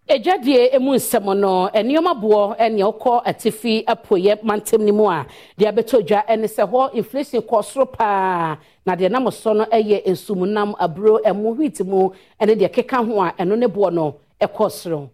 edwadie 0.09 0.73
emu 0.73 0.93
nsɛm 0.95 1.37
no 1.37 1.69
nneɛma 1.73 2.13
boɔ 2.21 2.71
nea 2.71 2.85
ɔkɔ 2.85 3.23
atifi 3.25 3.83
apoyɛ 3.85 4.41
mantam 4.41 4.79
no 4.85 4.93
mu 4.93 5.05
a 5.09 5.25
deɛ 5.59 5.67
abɛtɔ 5.71 6.07
dwa 6.07 6.37
ne 6.37 6.47
sɛ 6.47 6.63
hɔ 6.71 6.93
inflation 6.93 7.41
kɔ 7.41 7.61
soro 7.65 7.85
paa 7.91 8.57
na 8.85 8.95
deɛ 8.95 9.11
nam 9.11 9.29
so 9.31 9.51
no 9.51 9.65
yɛ 9.65 10.05
nsumunam 10.07 10.73
aburo 10.79 11.19
ɛmo 11.25 11.57
wheat 11.57 11.81
mu 11.85 12.09
ne 12.39 12.55
deɛ 12.55 12.71
keka 12.73 13.05
ho 13.05 13.19
a 13.21 13.33
ɛno 13.37 13.57
ne 13.59 13.67
boɔ 13.67 13.93
no 13.93 14.15
ɛkɔ 14.39 14.71
soro 14.71 15.09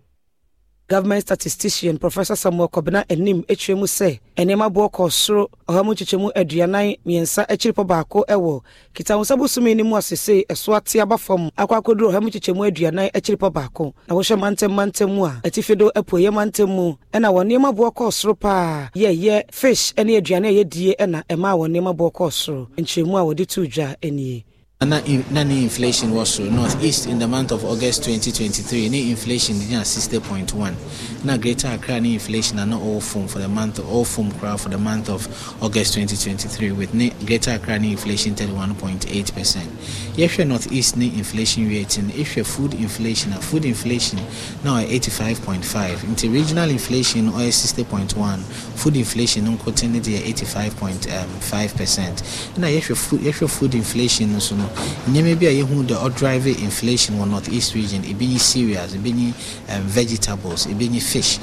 government 0.89 1.21
statistician 1.21 1.97
professor 1.97 2.35
samuel 2.35 2.67
kɔbena 2.67 3.03
anim 3.09 3.43
akyerɛ 3.47 3.77
mu 3.79 3.85
sɛ 3.85 4.19
nneɛma 4.37 4.67
boɔ 4.73 4.91
kɔ 4.91 5.11
soro 5.11 5.47
ɔha 5.67 5.85
mu 5.85 5.93
kyekyɛ 5.95 6.19
mu 6.19 6.29
aduanan 6.35 6.95
mmiɛnsa 7.05 7.47
akyiripɔ 7.47 7.83
baako 7.87 8.25
wɔ 8.27 8.61
kitahosa 8.93 9.37
bosome 9.37 9.75
no 9.77 9.83
mu 9.83 9.95
asese 9.95 10.45
ɛso 10.47 10.75
ate 10.75 10.99
aba 11.01 11.17
fam 11.17 11.49
akɔ 11.57 11.73
akɔduru 11.81 12.11
ɔha 12.11 12.21
mu 12.21 12.29
kyekyɛ 12.29 12.55
mu 12.55 12.63
aduanan 12.63 13.09
akyiripɔ 13.13 13.49
baako. 13.53 13.93
Na 14.07 14.15
wohyɛ 14.15 14.35
mantam 14.39 14.71
mantam 14.75 15.09
mu 15.15 15.23
a 15.25 15.39
atifi 15.43 15.77
do 15.77 15.89
apueyɛ 15.95 16.31
mantam 16.33 16.67
mu 16.69 16.95
ɛna 17.13 17.31
wɔ 17.31 17.41
nneɛma 17.47 17.71
boɔ 17.75 17.93
kɔ 17.93 18.11
soro 18.11 18.33
paa 18.39 18.89
yɛyɛ 18.95 19.43
fish 19.51 19.93
ne 19.97 20.19
aduane 20.19 20.47
a 20.49 20.63
yɛdie 20.63 20.95
ɛna 20.99 21.23
ɛma 21.29 21.55
wɔ 21.55 21.67
nneɛma 21.71 21.95
boɔ 21.95 22.11
kɔ 22.11 22.31
soro. 22.31 22.67
Nkyerɛmu 22.77 23.15
a 23.17 23.23
wɔde 23.23 23.47
to 23.47 23.65
dwa 23.67 23.95
nie 24.03 24.43
na 24.85 25.01
na 25.31 25.43
ne 25.43 25.63
inflation 25.63 26.11
wɔ 26.11 26.25
soro 26.25 26.51
north 26.51 26.83
east 26.83 27.07
in 27.07 27.19
the 27.19 27.27
month 27.27 27.51
of 27.51 27.63
august 27.63 28.03
2023 28.03 28.89
ne 28.89 29.09
inflation 29.11 29.55
gyina 29.59 29.81
60.1 29.81 30.73
na 31.23 31.37
greater 31.37 31.67
accra 31.67 31.99
ne 32.01 32.13
inflation 32.13 32.57
na 32.57 32.65
na 32.65 32.77
all 32.77 32.99
fam 32.99 33.27
for 33.27 33.39
the 33.39 33.47
month 33.47 33.79
ɔwɔ 33.79 34.05
fam 34.05 34.31
koraa 34.33 34.59
for 34.59 34.69
the 34.69 34.77
month 34.77 35.09
of 35.09 35.27
august 35.61 35.93
2023 35.95 36.71
with 36.71 36.93
ne 36.93 37.11
greater 37.25 37.51
accra 37.51 37.79
ne 37.79 37.91
inflation 37.91 38.35
31.8 38.35 39.33
percent. 39.33 39.69
Yɛhwɛ 40.17 40.47
north 40.47 40.71
east 40.71 40.97
ne 40.97 41.05
inflation 41.07 41.69
rate 41.69 41.97
no 42.01 42.13
ɛhwɛ 42.13 42.45
food 42.45 42.73
inflation 42.73 43.31
a 43.33 43.37
food 43.41 43.65
inflation 43.65 44.19
na 44.63 44.81
ɔyɛ 44.81 44.99
85.5 44.99 45.97
nti 46.11 46.33
regional 46.33 46.69
inflation 46.69 47.31
ɔyɛ 47.31 47.51
60.1 47.51 48.39
food 48.75 48.97
inflation 48.97 49.45
no 49.45 49.51
nkote 49.57 49.89
ne 49.89 49.99
deɛ 49.99 50.23
85.5 50.33 51.23
um, 51.71 51.77
percent. 51.77 52.21
Na 52.57 52.67
yɛhwɛ 52.67 52.97
food 52.97 53.21
yɛhwɛ 53.21 53.49
food 53.49 53.75
inflation 53.75 54.33
no 54.33 54.39
so 54.39 54.55
no 54.55 54.67
nneɛma 55.07 55.39
bi 55.39 55.45
a 55.47 55.51
yɛhu 55.51 55.85
de 55.87 55.93
ɔdrive 55.95 56.47
inflation 56.63 57.15
wɔ 57.19 57.29
north 57.29 57.49
east 57.51 57.73
region 57.75 58.01
ebi 58.03 58.27
nye 58.27 58.37
cereals 58.39 58.93
ebi 58.95 59.11
nye 59.13 59.33
um, 59.69 59.81
vegetables 59.87 60.65
ebi 60.67 60.89
nye 60.89 60.99
fish. 60.99 61.39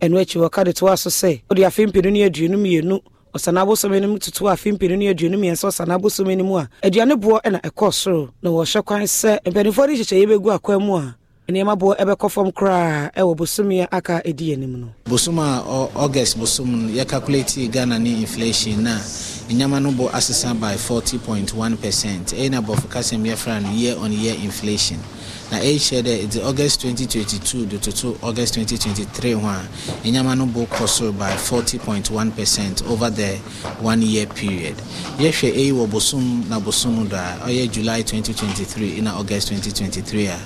ɛno 0.00 0.18
akyi 0.20 0.40
wɔka 0.40 0.64
de 0.64 0.72
toa 0.72 0.96
so 0.96 1.10
sɛ 1.10 1.40
wode 1.50 1.60
afe 1.64 1.86
mpenu 1.86 2.10
ne 2.12 2.24
aduonu 2.28 2.56
mmienu 2.58 3.00
ɔsane 3.34 3.58
abosome 3.60 4.00
no 4.00 4.08
mu 4.08 4.18
toto 4.18 4.44
afe 4.48 4.72
mpenu 4.72 4.96
ne 4.98 5.08
aduonu 5.14 5.38
mmiɛnsa 5.38 5.68
ɔsane 5.68 5.94
abosome 5.94 6.36
no 6.36 6.44
mu 6.44 6.56
a 6.58 6.68
aduane 6.82 7.14
boɔ 7.16 7.40
ɛna 7.42 7.60
ɛkɔɔ 7.62 7.92
soro 7.92 8.28
na 8.42 8.50
wɔhyɛ 8.50 8.84
kwan 8.84 9.02
sɛ 9.02 9.38
mpanimfoɔ 9.46 9.86
de 9.86 9.92
hyehyɛeɛ 9.94 10.26
bɛgu 10.38 10.52
akwan 10.58 10.82
mu 10.86 10.96
a 10.96 11.16
nneɛma 11.52 11.76
boɔ 11.76 11.92
ɛbɛkɔ 12.00 12.30
fam 12.30 12.50
koraa 12.52 13.10
ɛwɔ 13.12 13.36
bosom 13.36 13.70
a 13.72 13.86
aka 13.92 14.22
ɛdi 14.24 14.52
anim 14.54 14.80
no. 14.80 14.88
Bosom 15.04 15.38
a 15.38 15.60
august 15.94 16.38
bosom 16.38 16.86
no 16.86 16.88
yɛcalculate 17.04 17.70
ghana 17.70 17.98
ne 17.98 18.20
inflation 18.20 18.82
na 18.82 18.96
nneɛma 19.50 19.82
no 19.82 19.90
bɔ 19.92 20.10
asesa 20.12 20.54
by 20.58 20.74
40.1 20.76 21.76
percent. 21.80 22.28
Ɛyɛ 22.32 22.50
na 22.50 22.60
abɔfo 22.62 22.88
kasɛm 22.88 23.22
yɛfra 23.28 23.62
no 23.62 23.70
year 23.70 23.96
on 23.98 24.12
year 24.12 24.34
inflation 24.42 24.98
na 25.52 25.58
ɛhyɛ 25.60 26.00
dɛ 26.02 26.12
ɛde 26.24 26.42
august 26.48 26.80
2022 26.80 27.66
de 27.66 27.76
toto 27.78 28.16
august 28.22 28.54
2023 28.56 29.32
ho 29.34 29.46
a 29.46 29.60
ɛnyama 30.02 30.34
no 30.34 30.46
bo 30.46 30.64
kɔ 30.64 30.88
soro 30.88 31.12
by 31.12 31.30
40.1 31.36 32.34
percent 32.34 32.82
over 32.88 33.10
the 33.10 33.36
one 33.82 34.00
year 34.00 34.24
period. 34.26 34.74
Yɛhwɛ 35.18 35.52
ɛyi 35.52 35.72
wɔ 35.72 35.90
bosom 35.90 36.48
na 36.48 36.58
bosom 36.58 37.06
do 37.06 37.16
a 37.16 37.36
ɔyɛ 37.44 37.70
july 37.70 38.00
2023 38.02 39.02
na 39.02 39.18
august 39.18 39.48
2023 39.48 40.26
a 40.28 40.38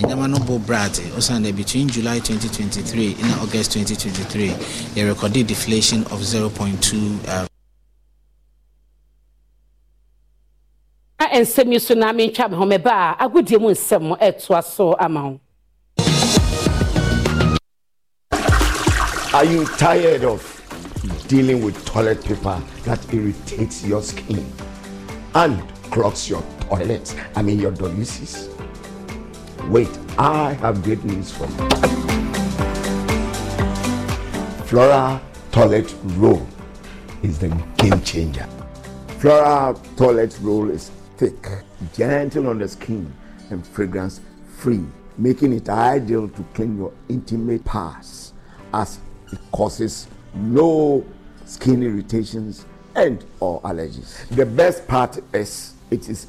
ɛnyama 0.00 0.30
no 0.30 0.38
bo 0.38 0.58
brade 0.58 0.94
ɔsan 1.14 1.44
between 1.54 1.86
july 1.86 2.18
2023 2.20 3.16
na 3.20 3.42
august 3.42 3.72
2023 3.76 4.48
yɛ 4.96 5.06
recorded 5.06 5.46
deflation 5.46 6.04
of 6.04 6.22
0.2 6.22 7.28
uh, 7.28 7.46
na 11.24 11.40
nsɛm 11.40 11.72
yi 11.72 11.78
so 11.78 11.94
na 11.94 12.12
so 14.62 14.94
Are 19.34 19.44
you 19.44 19.64
tired 19.78 20.22
of 20.24 20.42
dealing 21.26 21.64
with 21.64 21.84
toilet 21.84 22.22
paper 22.24 22.62
that 22.84 23.00
irritates 23.12 23.84
your 23.84 24.02
skin 24.02 24.46
and 25.34 25.60
clogs 25.90 26.28
your 26.30 26.42
toilets? 26.60 27.16
I 27.34 27.42
mean, 27.42 27.58
your 27.58 27.72
dolices? 27.72 28.48
Wait, 29.68 29.90
I 30.18 30.52
have 30.54 30.84
great 30.84 31.02
news 31.04 31.32
for 31.32 31.46
you. 31.46 31.68
Flora 34.66 35.20
Toilet 35.50 35.92
Roll 36.16 36.46
is 37.22 37.38
the 37.38 37.48
game 37.78 38.00
changer. 38.02 38.46
Flora 39.24 39.74
Toilet 39.96 40.38
Roll 40.42 40.68
is 40.68 40.90
thick, 41.16 41.48
gentle 41.94 42.48
on 42.48 42.58
the 42.58 42.68
skin, 42.68 43.10
and 43.48 43.66
fragrance 43.66 44.20
free, 44.58 44.84
making 45.16 45.54
it 45.54 45.66
ideal 45.66 46.28
to 46.28 46.42
clean 46.52 46.76
your 46.76 46.92
intimate 47.08 47.64
parts 47.64 48.34
as 48.74 48.98
it 49.32 49.38
causes 49.50 50.08
no 50.34 51.02
skin 51.46 51.82
irritations 51.82 52.66
and 52.96 53.24
or 53.40 53.62
allergies. 53.62 54.28
The 54.28 54.44
best 54.44 54.86
part 54.86 55.18
is 55.32 55.72
it 55.90 56.06
is 56.10 56.26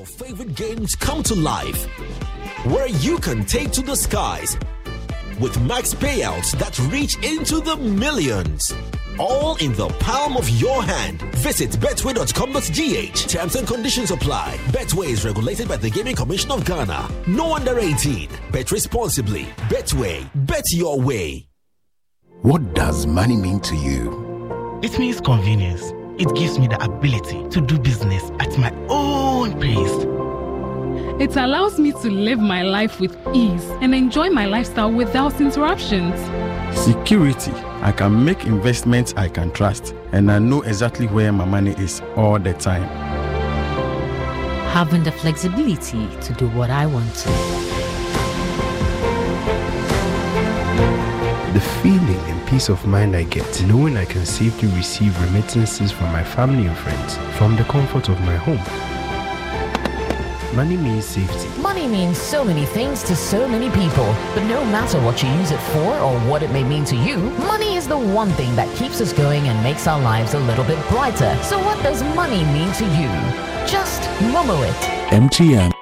your 0.00 0.06
favorite 0.06 0.54
games 0.54 0.96
come 0.96 1.22
to 1.22 1.34
life, 1.34 1.84
where 2.64 2.88
you 2.88 3.18
can 3.18 3.44
take 3.44 3.70
to 3.70 3.82
the 3.82 3.94
skies 3.94 4.56
with 5.38 5.60
max 5.60 5.92
payouts 5.92 6.58
that 6.58 6.78
reach 6.90 7.22
into 7.22 7.60
the 7.60 7.76
millions. 7.76 8.72
All 9.18 9.56
in 9.56 9.74
the 9.74 9.88
palm 10.00 10.38
of 10.38 10.48
your 10.48 10.82
hand. 10.82 11.20
Visit 11.44 11.72
betway.com.gh. 11.72 13.28
Terms 13.28 13.56
and 13.56 13.68
conditions 13.68 14.10
apply. 14.10 14.56
Betway 14.68 15.08
is 15.08 15.26
regulated 15.26 15.68
by 15.68 15.76
the 15.76 15.90
Gaming 15.90 16.16
Commission 16.16 16.50
of 16.50 16.64
Ghana. 16.64 17.10
No 17.26 17.54
under 17.54 17.78
18. 17.78 18.30
Bet 18.52 18.72
responsibly. 18.72 19.44
Betway. 19.68 20.26
Bet 20.46 20.72
your 20.72 20.98
way. 20.98 21.46
What 22.40 22.72
does 22.72 23.06
money 23.06 23.36
mean 23.36 23.60
to 23.60 23.76
you? 23.76 24.80
It 24.82 24.98
means 24.98 25.20
convenience. 25.20 25.92
It 26.18 26.34
gives 26.34 26.58
me 26.58 26.68
the 26.68 26.82
ability 26.82 27.48
to 27.50 27.60
do 27.60 27.78
business 27.78 28.30
at 28.40 28.56
my 28.58 28.70
own 28.88 29.19
pace. 29.48 30.06
It 31.20 31.36
allows 31.36 31.78
me 31.78 31.92
to 31.92 32.10
live 32.10 32.38
my 32.38 32.62
life 32.62 33.00
with 33.00 33.16
ease 33.34 33.64
and 33.80 33.94
enjoy 33.94 34.30
my 34.30 34.46
lifestyle 34.46 34.92
without 34.92 35.40
interruptions. 35.40 36.18
Security. 36.78 37.52
I 37.82 37.92
can 37.92 38.24
make 38.24 38.44
investments 38.44 39.14
I 39.16 39.28
can 39.28 39.50
trust, 39.52 39.94
and 40.12 40.30
I 40.30 40.38
know 40.38 40.62
exactly 40.62 41.06
where 41.06 41.32
my 41.32 41.44
money 41.44 41.70
is 41.78 42.02
all 42.16 42.38
the 42.38 42.52
time. 42.52 42.84
Having 44.72 45.04
the 45.04 45.12
flexibility 45.12 46.06
to 46.20 46.32
do 46.34 46.48
what 46.48 46.70
I 46.70 46.86
want 46.86 47.14
to. 47.14 47.28
The 51.54 51.60
feeling 51.82 52.20
and 52.30 52.48
peace 52.48 52.68
of 52.68 52.86
mind 52.86 53.16
I 53.16 53.24
get 53.24 53.62
knowing 53.66 53.96
I 53.96 54.04
can 54.04 54.24
safely 54.24 54.68
receive 54.68 55.20
remittances 55.22 55.90
from 55.90 56.12
my 56.12 56.22
family 56.22 56.66
and 56.66 56.76
friends 56.76 57.16
from 57.36 57.56
the 57.56 57.64
comfort 57.64 58.08
of 58.08 58.20
my 58.20 58.36
home. 58.36 58.99
Money 60.54 60.76
means 60.76 61.04
safety. 61.04 61.48
Money 61.60 61.86
means 61.86 62.18
so 62.18 62.44
many 62.44 62.66
things 62.66 63.04
to 63.04 63.14
so 63.14 63.46
many 63.46 63.70
people, 63.70 64.06
but 64.34 64.42
no 64.48 64.64
matter 64.64 65.00
what 65.00 65.22
you 65.22 65.28
use 65.30 65.52
it 65.52 65.60
for 65.72 65.96
or 66.00 66.18
what 66.28 66.42
it 66.42 66.50
may 66.50 66.64
mean 66.64 66.84
to 66.86 66.96
you, 66.96 67.18
money 67.46 67.76
is 67.76 67.86
the 67.86 67.96
one 67.96 68.30
thing 68.30 68.56
that 68.56 68.74
keeps 68.76 69.00
us 69.00 69.12
going 69.12 69.46
and 69.46 69.62
makes 69.62 69.86
our 69.86 70.00
lives 70.00 70.34
a 70.34 70.40
little 70.40 70.64
bit 70.64 70.78
brighter. 70.88 71.38
So, 71.44 71.56
what 71.60 71.80
does 71.84 72.02
money 72.16 72.42
mean 72.46 72.72
to 72.74 72.84
you? 72.84 73.08
Just 73.64 74.02
Momo 74.32 74.68
it. 74.68 74.74
MTN. 75.12 75.79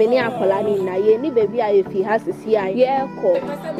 Mene 0.00 0.16
akwadaa 0.26 0.62
no 0.64 0.70
nyinaa 0.76 0.96
yɛni 1.06 1.28
baabi 1.36 1.58
a 1.60 1.68
yɛfi 1.76 1.98
ha 2.08 2.14
sisi 2.24 2.50
a 2.56 2.64
yɛrekɔ 2.80 3.30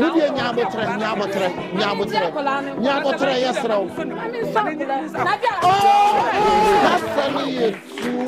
Wodie 0.00 0.28
nyaabotrɛ 0.36 0.84
nyaabotrɛ 1.00 1.48
nyaabotrɛ 1.78 2.26
nyaabotrɛ 2.84 3.32
yɛ 3.44 3.50
serɛw. 3.60 3.84
Kasa 6.84 7.24
ni 7.34 7.44
yɛ 7.60 7.68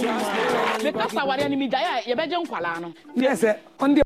much. 0.09 0.82
mekasa 0.84 1.20
awareɛ 1.24 1.49
no 1.51 1.57
megyae 1.62 1.86
a 1.93 1.97
yɛbɛgye 2.11 2.36
nkwalaa 2.45 2.80
no. 2.80 2.88
Deɛ 3.16 3.32
sɛ 3.43 3.51
ɔnde 3.78 4.01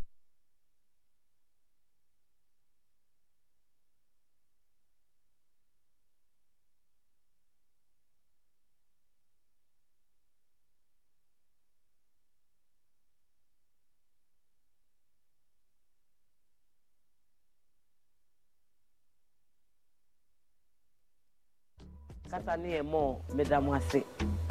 kasa 22.47 22.63
ne 22.63 22.69
yɛ 22.77 22.83
mɔ 22.83 23.17
meda 23.35 23.61
mo 23.61 23.75
ase 23.75 24.01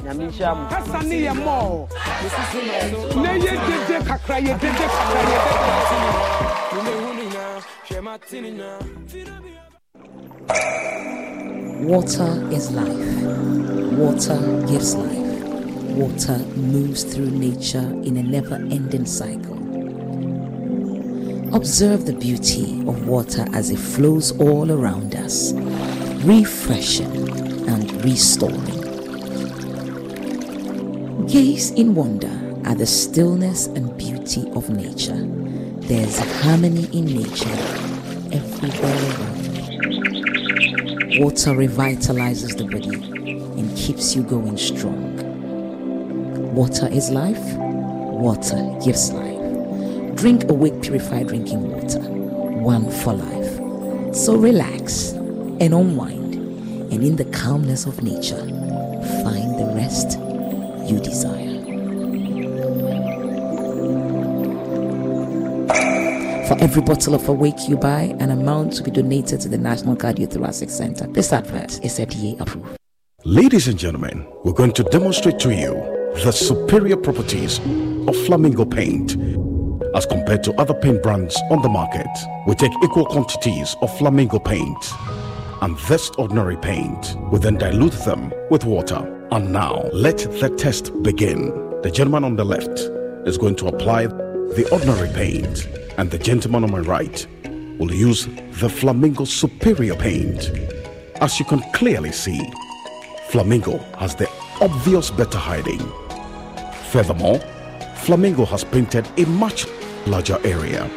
nyame 0.03 0.23
nhyira 0.27 0.55
mo 0.57 0.67
kasa 0.69 0.99
ne 1.07 1.15
yɛ 1.25 1.33
mɔɔ 1.45 1.87
na 3.23 3.31
yɛ 3.43 3.53
dede 3.65 3.97
kakra 4.07 4.37
yɛ 4.45 4.53
dede 4.59 4.85
kakra 4.95 5.21
yɛ 5.31 5.37
Water 11.87 12.31
is 12.51 12.71
life. 12.71 13.07
Water 13.97 14.39
gives 14.67 14.95
life. 14.95 15.43
Water 15.95 16.39
moves 16.55 17.03
through 17.03 17.29
nature 17.29 17.87
in 18.03 18.17
a 18.17 18.23
never 18.23 18.55
ending 18.55 19.05
cycle. 19.05 19.59
Observe 21.53 22.05
the 22.05 22.13
beauty 22.13 22.81
of 22.87 23.07
water 23.07 23.45
as 23.53 23.69
it 23.69 23.77
flows 23.79 24.31
all 24.39 24.71
around 24.71 25.15
us, 25.15 25.53
refreshing 26.23 27.45
and 27.67 27.84
restoring. 28.05 28.61
Gaze 31.25 31.71
in 31.71 31.95
wonder 31.95 32.29
at 32.63 32.77
the 32.77 32.85
stillness 32.85 33.65
and 33.65 33.97
beauty 33.97 34.47
of 34.51 34.69
nature. 34.69 35.17
There's 35.87 36.19
harmony 36.43 36.85
in 36.93 37.05
nature 37.05 37.49
everywhere 38.31 38.93
around. 39.09 39.45
Water 41.19 41.51
revitalizes 41.51 42.55
the 42.55 42.65
body 42.65 42.95
and 43.59 43.75
keeps 43.75 44.15
you 44.15 44.21
going 44.21 44.57
strong. 44.57 45.15
Water 46.53 46.87
is 46.87 47.09
life. 47.09 47.43
Water 47.55 48.77
gives 48.85 49.11
life. 49.11 50.15
Drink 50.15 50.47
awake 50.51 50.79
purified 50.83 51.27
drinking 51.29 51.71
water. 51.71 52.01
One 52.01 52.91
for 52.91 53.13
life. 53.13 54.15
So 54.15 54.35
relax 54.35 55.13
and 55.59 55.73
unwind, 55.73 56.24
and 56.95 57.03
in 57.03 57.17
the 57.17 57.25
calmness 57.25 57.85
of 57.85 58.01
nature, 58.01 58.39
find 58.39 59.59
the 59.59 59.69
rest 59.75 60.17
you 60.89 60.97
desire. 60.97 61.43
For 66.47 66.57
every 66.63 66.81
bottle 66.81 67.15
of 67.15 67.27
Awake 67.27 67.67
you 67.67 67.75
buy, 67.75 68.15
an 68.19 68.31
amount 68.31 68.73
to 68.73 68.83
be 68.83 68.91
donated 68.91 69.41
to 69.41 69.49
the 69.49 69.57
National 69.57 69.97
Cardiothoracic 69.97 70.69
Center. 70.69 71.07
This 71.07 71.33
advert 71.33 71.83
is 71.83 71.99
FDA 71.99 72.39
approved. 72.39 72.77
Ladies 73.25 73.67
and 73.67 73.77
gentlemen, 73.77 74.25
we're 74.45 74.53
going 74.53 74.71
to 74.71 74.83
demonstrate 74.83 75.37
to 75.39 75.53
you 75.53 75.73
the 76.23 76.31
superior 76.31 76.95
properties 76.95 77.59
of 78.07 78.15
Flamingo 78.25 78.63
paint 78.63 79.17
as 79.95 80.05
compared 80.05 80.43
to 80.45 80.53
other 80.53 80.73
paint 80.73 81.03
brands 81.03 81.35
on 81.51 81.61
the 81.61 81.69
market. 81.69 82.07
We 82.47 82.55
take 82.55 82.71
equal 82.83 83.05
quantities 83.05 83.75
of 83.81 83.97
Flamingo 83.97 84.39
paint 84.39 84.93
and 85.65 85.75
this 85.89 86.11
ordinary 86.11 86.55
paint. 86.57 87.15
We 87.31 87.39
then 87.39 87.55
dilute 87.55 88.05
them 88.05 88.31
with 88.51 88.65
water. 88.65 88.99
And 89.31 89.51
now, 89.51 89.89
let 89.91 90.19
the 90.19 90.53
test 90.55 90.91
begin. 91.01 91.49
The 91.81 91.89
gentleman 91.89 92.23
on 92.23 92.35
the 92.35 92.45
left 92.45 92.81
is 93.27 93.39
going 93.39 93.55
to 93.55 93.69
apply 93.69 94.05
the 94.05 94.69
ordinary 94.71 95.09
paint, 95.09 95.67
and 95.97 96.11
the 96.11 96.19
gentleman 96.19 96.65
on 96.65 96.71
my 96.71 96.81
right 96.81 97.25
will 97.79 97.91
use 97.91 98.27
the 98.61 98.69
Flamingo 98.69 99.25
Superior 99.25 99.95
paint. 99.95 100.51
As 101.19 101.39
you 101.39 101.45
can 101.45 101.61
clearly 101.73 102.11
see, 102.11 102.47
Flamingo 103.29 103.79
has 103.97 104.13
the 104.13 104.29
obvious 104.61 105.09
better 105.09 105.39
hiding. 105.39 105.81
Furthermore, 106.91 107.39
Flamingo 107.95 108.45
has 108.45 108.63
painted 108.63 109.07
a 109.17 109.25
much 109.25 109.65
larger 110.05 110.37
area. 110.43 110.87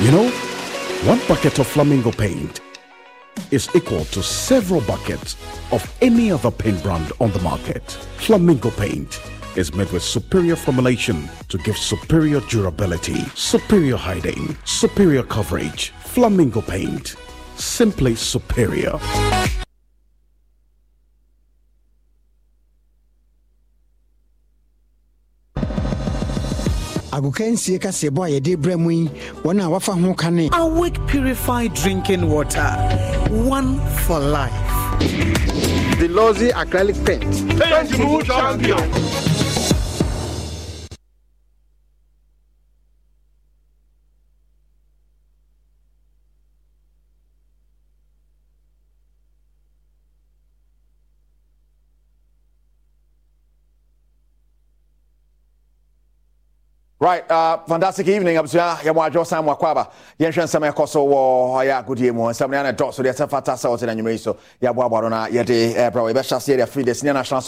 You 0.00 0.10
know, 0.10 0.49
one 1.04 1.18
bucket 1.26 1.58
of 1.58 1.66
Flamingo 1.66 2.10
paint 2.10 2.60
is 3.50 3.70
equal 3.74 4.04
to 4.06 4.22
several 4.22 4.82
buckets 4.82 5.34
of 5.72 5.82
any 6.02 6.30
other 6.30 6.50
paint 6.50 6.82
brand 6.82 7.10
on 7.20 7.30
the 7.32 7.40
market. 7.40 7.82
Flamingo 8.18 8.70
paint 8.72 9.18
is 9.56 9.72
made 9.74 9.90
with 9.92 10.02
superior 10.02 10.56
formulation 10.56 11.26
to 11.48 11.56
give 11.58 11.78
superior 11.78 12.40
durability, 12.40 13.24
superior 13.34 13.96
hiding, 13.96 14.54
superior 14.66 15.22
coverage. 15.22 15.90
Flamingo 16.04 16.60
paint, 16.60 17.16
simply 17.56 18.14
superior. 18.14 19.00
Agokansie 27.20 27.78
kaseɛbɔ 27.78 28.22
a 28.24 28.30
yɛde 28.40 28.56
brɛ 28.56 28.76
mu 28.78 28.90
yi 28.90 29.10
wɔn 29.44 29.62
a 29.62 29.68
wafa 29.68 29.92
ho 29.92 30.14
ka 30.14 30.30
ne 30.30 30.48
awake 30.52 30.98
purified 31.06 31.72
drinking 31.74 32.28
water 32.28 32.70
one 33.28 33.78
for 34.06 34.18
life. 34.18 34.52
The 36.00 36.08
Lozi 36.08 36.50
acrylic 36.52 36.96
paint. 37.04 37.60
Paint 37.60 37.90
Blue 37.92 38.22
Champion. 38.22 39.29
Right, 57.00 57.24
uh, 57.30 57.56
fantastic 57.66 58.06
evening. 58.08 58.36
Abusua, 58.36 58.76
yɛmɔ 58.84 59.08
adwo 59.10 59.24
sam 59.26 59.46
wakwaba. 59.46 59.88
Yɛnhwɛ 60.18 60.44
nsɛm 60.44 60.70
ɛkɔ 60.70 60.86
so 60.88 61.06
wɔ 61.06 61.64
ɔyɛ 61.64 61.82
agodie 61.82 62.12
mu. 62.14 62.24
Nsɛm 62.28 62.50
ne 62.50 62.56
ana 62.58 62.72
dɔ 62.74 62.92
so 62.92 63.02
deɛ 63.02 63.14
sɛ 63.16 63.26
fata 63.30 63.52
sɛ 63.52 63.70
ɔte 63.74 63.86
na 63.86 63.94
nnwuma 63.94 64.12
yi 64.12 64.18
so. 64.18 64.36
Yɛaboaboa 64.60 65.02
no 65.02 65.08
na 65.08 65.26
yɛde 65.28 65.74
ɛbrɛ 65.76 65.94
wɔ 65.94 66.12
yɛbɛhyɛ 66.12 66.36
aseɛ 66.36 66.56
de 66.58 66.62
afiri 66.62 66.84
de 66.84 66.94
senior 66.94 67.14
national 67.14 67.40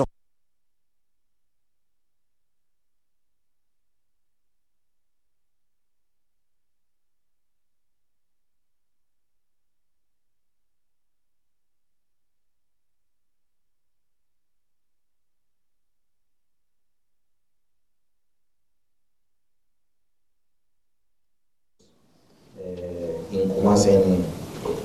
in 23.32 23.48
Kumasi 23.50 24.24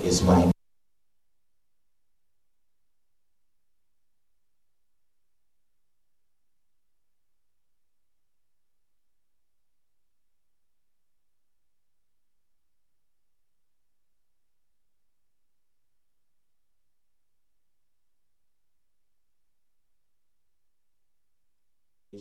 is 0.03 0.23
mine. 0.23 0.51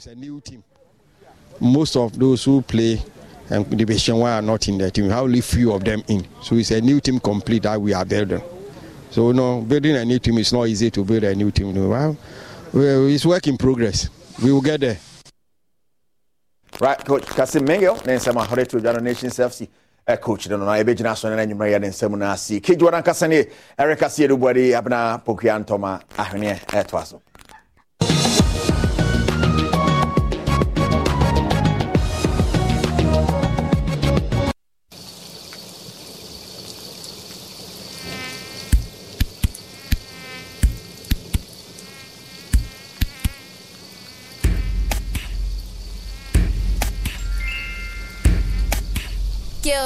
It's 0.00 0.06
a 0.06 0.14
new 0.14 0.40
team. 0.40 0.64
Most 1.60 1.94
of 1.94 2.18
those 2.18 2.42
who 2.44 2.62
play 2.62 3.02
and 3.50 3.68
Division 3.76 4.16
One 4.16 4.30
are 4.32 4.40
not 4.40 4.66
in 4.66 4.78
the 4.78 4.90
team. 4.90 5.10
How 5.10 5.24
only 5.24 5.42
few 5.42 5.74
of 5.74 5.84
them 5.84 6.02
in. 6.08 6.26
So 6.42 6.56
it's 6.56 6.70
a 6.70 6.80
new 6.80 7.00
team 7.02 7.20
complete 7.20 7.64
that 7.64 7.78
we 7.78 7.92
are 7.92 8.06
building. 8.06 8.40
So 9.10 9.32
no, 9.32 9.60
building 9.60 9.96
a 9.96 10.04
new 10.06 10.18
team 10.18 10.38
is 10.38 10.54
not 10.54 10.68
easy 10.68 10.90
to 10.90 11.04
build 11.04 11.24
a 11.24 11.34
new 11.34 11.50
team. 11.50 11.74
No, 11.74 11.90
well, 11.90 12.16
it's 13.08 13.26
work 13.26 13.46
in 13.46 13.58
progress. 13.58 14.08
We 14.42 14.50
will 14.50 14.62
get 14.62 14.80
there. 14.80 14.96
right 16.80 17.04
coach 17.04 17.26
kasim 17.26 17.64
mingle 17.66 17.96
ne 18.06 18.16
nsɛm 18.16 18.40
a 18.40 18.64
to 18.64 18.78
dwa 18.80 18.94
no 18.94 19.00
nations 19.00 19.36
fc 19.36 19.68
eh, 20.06 20.16
coach 20.16 20.48
no 20.48 20.56
no 20.56 20.64
na 20.64 20.76
yɛbɛgyina 20.82 21.14
so 21.14 21.28
no 21.28 21.36
no 21.36 21.42
anwummerɛ 21.44 21.74
yɛ 21.76 21.80
ne 21.82 21.88
nsɛm 21.88 22.16
no 22.16 22.24
ase 22.32 22.58
kegye 22.62 22.90
no 22.90 22.96
ankasa 23.02 23.28
ne 23.28 23.42
ɛreka 23.78 24.08
seɛ 24.08 24.28
de 24.28 24.34
buade 24.34 24.72
abena 24.72 25.22
pokua 25.22 25.60
ahweneɛ 26.16 26.58
ɛtoa 26.68 27.04
so 27.04 27.20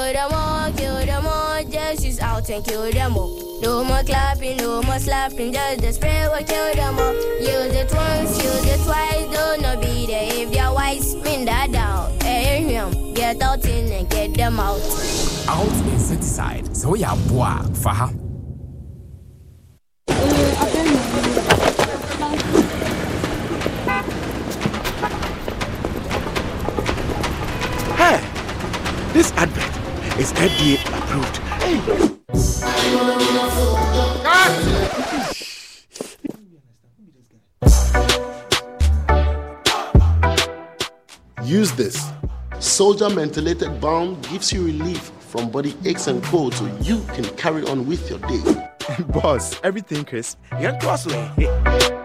Kill 0.05 0.13
them 0.13 0.33
all, 0.33 0.71
kill 0.73 1.03
them 1.03 1.25
all, 1.25 1.63
just 1.63 2.05
is 2.05 2.19
out 2.19 2.47
and 2.51 2.63
kill 2.63 2.91
them 2.91 3.17
all. 3.17 3.59
No 3.59 3.83
more 3.83 4.03
clapping, 4.03 4.57
no 4.57 4.83
more 4.83 4.99
slapping, 4.99 5.51
just 5.51 5.81
the 5.81 5.91
spray 5.93 6.27
will 6.27 6.45
kill 6.45 6.75
them 6.75 6.99
all. 6.99 7.15
Use 7.39 7.73
it 7.73 7.91
once, 7.91 8.37
use 8.37 8.65
it 8.67 8.83
twice, 8.85 9.25
do 9.25 9.61
not 9.63 9.81
be 9.81 10.05
there 10.05 10.29
if 10.31 10.51
they're 10.51 10.71
wise. 10.71 11.09
Spin 11.09 11.45
that 11.45 11.71
down, 11.71 12.11
hey 12.19 12.61
him, 12.65 13.15
get 13.15 13.41
out 13.41 13.65
in 13.65 13.91
and 13.91 14.07
get 14.07 14.35
them 14.35 14.59
out. 14.59 14.79
out 15.49 15.73
insecticide 15.91 16.65
sɛ 16.75 16.85
woyɛ 16.85 17.09
aboa 17.09 17.65
a 17.65 17.73
fa 17.73 17.89
ha 17.89 18.09
Hey, 27.97 28.19
this 29.13 29.31
advert 29.31 29.74
is 30.19 30.31
FDA 30.33 30.75
approved. 30.97 31.37
Hey. 31.61 32.15
Use 41.43 41.71
this 41.73 42.11
Soldier 42.59 43.05
Mentholated 43.09 43.79
Balm 43.79 44.19
gives 44.21 44.51
you 44.51 44.65
relief 44.65 45.11
from 45.19 45.49
body 45.51 45.75
aches 45.85 46.07
and 46.07 46.23
colds 46.23 46.57
so 46.57 46.65
you 46.81 47.01
can 47.13 47.25
carry 47.35 47.63
on 47.67 47.85
with 47.85 48.09
your 48.09 48.19
day. 48.19 48.69
Boss, 49.09 49.59
everything 49.63 50.05
crisp. 50.05 50.39
Get 50.59 50.81
cross 50.81 51.05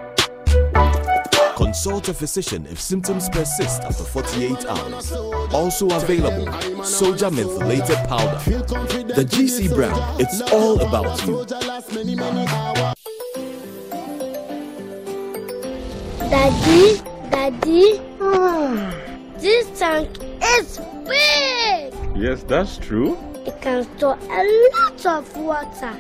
Consult 1.61 2.09
a 2.09 2.15
physician 2.15 2.67
if 2.71 2.81
symptoms 2.81 3.29
persist 3.29 3.83
after 3.83 4.03
48 4.03 4.65
hours. 4.65 5.13
Also 5.53 5.91
available, 5.91 6.51
Soldier 6.83 7.29
Mentholated 7.29 8.09
Powder. 8.09 8.39
The 9.13 9.27
GC 9.29 9.75
brand, 9.75 10.01
it's 10.19 10.41
all 10.53 10.81
about 10.81 11.21
you. 11.27 11.45
Daddy, 16.31 17.03
Daddy, 17.31 18.01
ah, 18.23 18.95
this 19.37 19.79
tank 19.79 20.09
is 20.43 20.79
big. 21.07 21.93
Yes, 22.17 22.43
that's 22.45 22.79
true. 22.79 23.19
It 23.47 23.61
can 23.61 23.85
store 23.99 24.19
a 24.31 24.71
lot 24.79 25.05
of 25.05 25.37
water. 25.37 25.95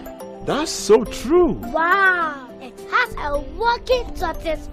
That's 0.46 0.70
so 0.70 1.04
true. 1.04 1.52
Wow, 1.52 2.48
it 2.62 2.72
has 2.90 3.14
a 3.18 3.38
working 3.58 4.06
tortoise 4.14 4.66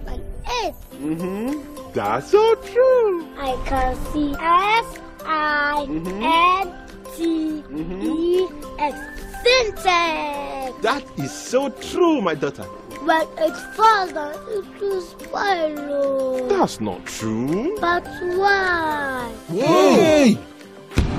on 0.48 0.66
it. 0.66 0.74
Mm-hmm. 0.92 1.92
That's 1.92 2.30
so 2.30 2.54
true. 2.56 3.26
I 3.38 3.56
can 3.66 3.96
see 4.12 4.32
F 4.38 5.00
I 5.24 5.86
N 5.88 6.74
T 7.16 7.62
E 7.74 8.48
X 8.78 8.98
Syntex. 9.44 10.82
That 10.82 11.02
is 11.18 11.32
so 11.32 11.68
true, 11.70 12.20
my 12.20 12.34
daughter. 12.34 12.64
When 13.04 13.26
it 13.38 13.56
falls 13.74 14.12
down, 14.12 14.34
it 14.48 14.80
will 14.80 15.00
spoil. 15.00 15.76
oh. 15.78 16.48
That's 16.48 16.80
not 16.80 17.06
true. 17.06 17.76
But 17.80 18.04
why? 18.36 19.32
Hey! 19.48 20.38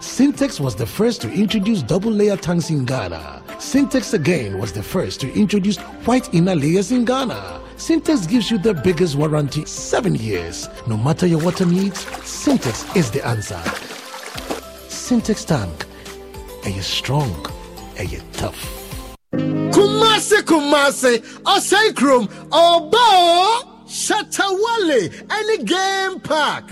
Syntex 0.00 0.60
was 0.60 0.74
the 0.76 0.86
first 0.86 1.20
to 1.22 1.32
introduce 1.32 1.82
double 1.82 2.10
layer 2.10 2.36
tanks 2.36 2.70
in 2.70 2.84
Ghana. 2.84 3.42
Syntex 3.58 4.14
again 4.14 4.58
was 4.58 4.72
the 4.72 4.82
first 4.82 5.20
to 5.20 5.32
introduce 5.32 5.78
white 6.06 6.32
inner 6.34 6.54
layers 6.54 6.92
in 6.92 7.04
Ghana. 7.04 7.60
Syntex 7.76 8.28
gives 8.28 8.50
you 8.50 8.58
the 8.58 8.74
biggest 8.74 9.16
warranty, 9.16 9.64
seven 9.64 10.14
years. 10.14 10.68
No 10.86 10.96
matter 10.96 11.26
your 11.26 11.40
water 11.40 11.64
needs, 11.64 12.04
Syntex 12.04 12.96
is 12.96 13.10
the 13.10 13.24
answer. 13.26 13.60
Syntex 14.88 15.46
tank. 15.46 15.86
Are 16.64 16.70
you 16.70 16.82
strong? 16.82 17.30
Are 17.98 18.04
you 18.04 18.20
tough? 18.32 18.58
Kumasi 19.32 20.42
Kumasi, 20.42 21.18
Osei 21.42 21.90
Krum, 21.92 22.28
Obo, 22.52 23.70
Shatta 23.86 24.48
Wale, 24.50 25.10
any 25.30 25.64
game 25.64 26.20
park. 26.20 26.70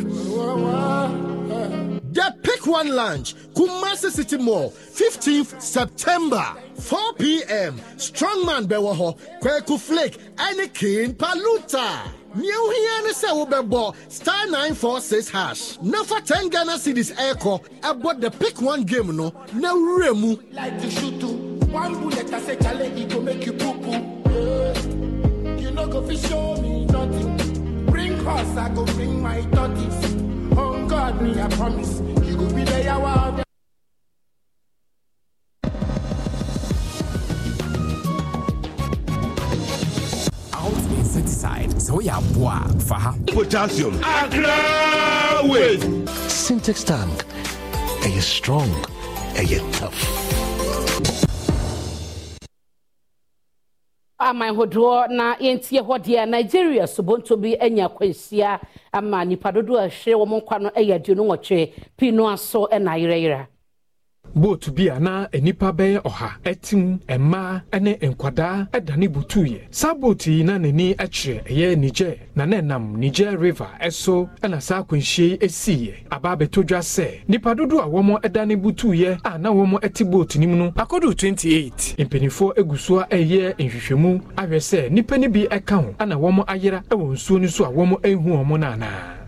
The 2.62 2.68
Pick 2.68 2.74
One 2.74 2.94
Lunch, 2.94 3.34
Kumasi 3.54 4.10
City 4.12 4.36
Mall, 4.38 4.70
15th 4.70 5.60
September, 5.60 6.44
4 6.78 7.14
p.m. 7.14 7.76
Strongman 7.96 8.66
Bewaho, 8.66 9.18
Kweku 9.40 9.80
Flake, 9.80 10.16
any 10.38 10.68
King 10.68 11.12
Paluta. 11.14 12.08
New 12.36 12.70
here 12.70 13.02
ne 13.02 13.10
sɛ 13.12 13.28
wobɛbɔ 13.34 13.94
star 14.08 14.46
946 14.46 15.28
hash 15.28 15.78
na 15.82 16.02
fa 16.04 16.20
10 16.22 16.48
ghana 16.48 16.78
cities 16.78 17.10
ɛkɔ 17.12 17.62
ɛbɔ 17.80 18.20
the 18.22 18.30
pick 18.30 18.62
one 18.62 18.84
game 18.84 19.14
no 19.14 19.34
na 19.52 19.74
wura 19.74 20.16
mu 20.16 20.36
Like 20.52 20.80
shoot 20.88 21.20
to 21.20 21.26
one 21.72 22.00
bullet, 22.00 22.32
I 22.32 22.40
say, 22.40 22.56
Charlie, 22.56 22.86
it 22.86 23.10
go 23.10 23.20
make 23.20 23.44
you 23.44 23.52
poo 23.54 23.74
poo. 23.74 25.60
You 25.60 25.70
know, 25.72 25.86
go 25.88 26.00
fi 26.06 26.16
show 26.16 26.56
me 26.62 26.86
nothing. 26.86 27.86
Bring 27.86 28.16
horse, 28.24 28.56
I 28.56 28.68
go 28.74 28.84
bring 28.86 29.20
my 29.20 29.42
tortoise. 29.52 30.14
On 30.56 30.86
God, 30.86 31.20
me, 31.20 31.38
I 31.40 31.48
promise. 31.48 32.21
You 32.42 32.48
go 32.48 32.54
be 32.56 32.64
there, 32.64 32.98
wow. 32.98 33.40
Out 40.52 40.72
insecticide. 40.72 41.80
So 41.80 42.00
yeah, 42.00 42.20
boy, 42.34 42.50
faha. 42.78 43.14
Potassium. 43.32 43.94
Syntex 46.26 46.84
tank. 46.84 47.24
Are 48.02 48.08
you 48.08 48.20
strong? 48.20 48.70
Are 49.36 49.44
you 49.44 49.60
tough? 49.70 50.41
Aman 54.30 54.54
hodoɔ 54.56 55.08
na 55.10 55.34
yɛntie 55.36 55.80
hɔ 55.82 55.98
deɛ 56.04 56.28
nigeria 56.28 56.86
sobonto 56.86 57.36
bi 57.40 57.56
anya 57.60 57.88
akwanhyia 57.88 58.60
ama 58.92 59.24
nipa 59.24 59.52
dodoɔ 59.52 59.78
a 59.84 59.88
ɛhwere 59.88 60.14
wɔn 60.20 60.40
nkwa 60.42 60.60
no 60.62 60.68
yɛ 60.70 60.94
aduonu 60.98 61.24
nwɔtwe 61.26 61.72
pii 61.96 62.10
no 62.12 62.28
aso 62.28 62.68
na 62.80 62.92
ayerɛyerɛ. 62.92 63.46
Boat 64.34 64.70
bi 64.74 64.88
a 64.88 64.98
na 65.00 65.28
nnipa 65.32 65.72
bɛyɛ 65.72 66.00
ɔha 66.02 66.28
ɛte 66.44 66.76
mu 66.76 66.98
mmaa 67.18 67.60
ne 67.80 67.96
nkwadaa 68.00 68.66
ɛdane 68.72 69.08
butuiɛ. 69.08 69.60
Saa 69.70 69.94
boat 69.94 70.26
yi 70.26 70.42
na 70.44 70.58
n'ani 70.58 70.94
kyerɛ 70.94 71.42
ɛyɛ 71.44 71.78
niger. 71.78 72.14
Na 72.36 72.44
na 72.46 72.56
ɛnam 72.60 72.96
niger 72.96 73.36
river 73.38 73.68
ɛso 73.80 74.28
ɛna 74.42 74.60
saa 74.62 74.82
akwanhyia 74.82 75.28
yi 75.28 75.36
esiiɛ. 75.38 75.94
Aba 76.10 76.36
abɛtɔ 76.36 76.64
dwa 76.64 76.78
sɛ 76.80 77.06
nnipa 77.28 77.54
dodoɔ 77.54 77.80
a 77.82 77.88
wɔn 77.88 78.20
ɛdane 78.22 78.56
butuiɛ 78.62 79.18
a 79.24 79.38
na 79.38 79.50
wɔn 79.50 79.80
ɛte 79.80 80.10
boat 80.10 80.36
no 80.36 80.46
mu 80.48 80.56
no 80.56 80.70
akɔdo 80.72 81.12
28 81.14 81.96
mpanimfoɔ 81.98 82.52
egu 82.58 82.76
so 82.78 82.98
a 83.00 83.04
ɛyɛ 83.06 83.54
nhwehwɛmu. 83.56 84.20
Ahwɛ 84.36 84.56
sɛ 84.58 84.90
nnipa 84.90 85.18
no 85.20 85.28
bi 85.28 85.46
ɛka 85.46 85.74
ho 85.84 85.94
ɛna 85.98 86.16
wɔn 86.16 86.44
ayera 86.46 86.82
ɛwɔ 86.88 87.12
nsuo 87.12 87.40
no 87.40 87.46
so 87.48 87.64
a 87.64 87.68
wɔn 87.70 88.00
ehu 88.02 88.30
wɔn 88.44 88.58
no 88.60 88.66
anaa 88.66 89.21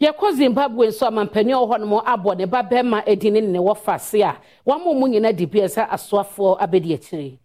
yɛkɔ 0.00 0.32
zimbabwe 0.36 0.86
nso 0.88 1.06
amampanin 1.06 1.56
wɔ 1.56 1.66
hɔnom 1.70 2.02
abɔ 2.04 2.36
ne 2.36 2.44
ba 2.46 2.62
bɛrima 2.62 3.02
edi 3.06 3.30
ne 3.30 3.40
ne 3.40 3.58
wɔfa 3.58 3.94
ase 3.94 4.20
a 4.22 4.36
wɔn 4.66 4.80
a 4.80 4.84
wɔn 4.84 5.10
nyinaa 5.10 5.32
sɛ 5.68 5.88
asoafoɔ 5.88 6.58
abɛdi 6.60 6.94
akyire. 6.94 7.38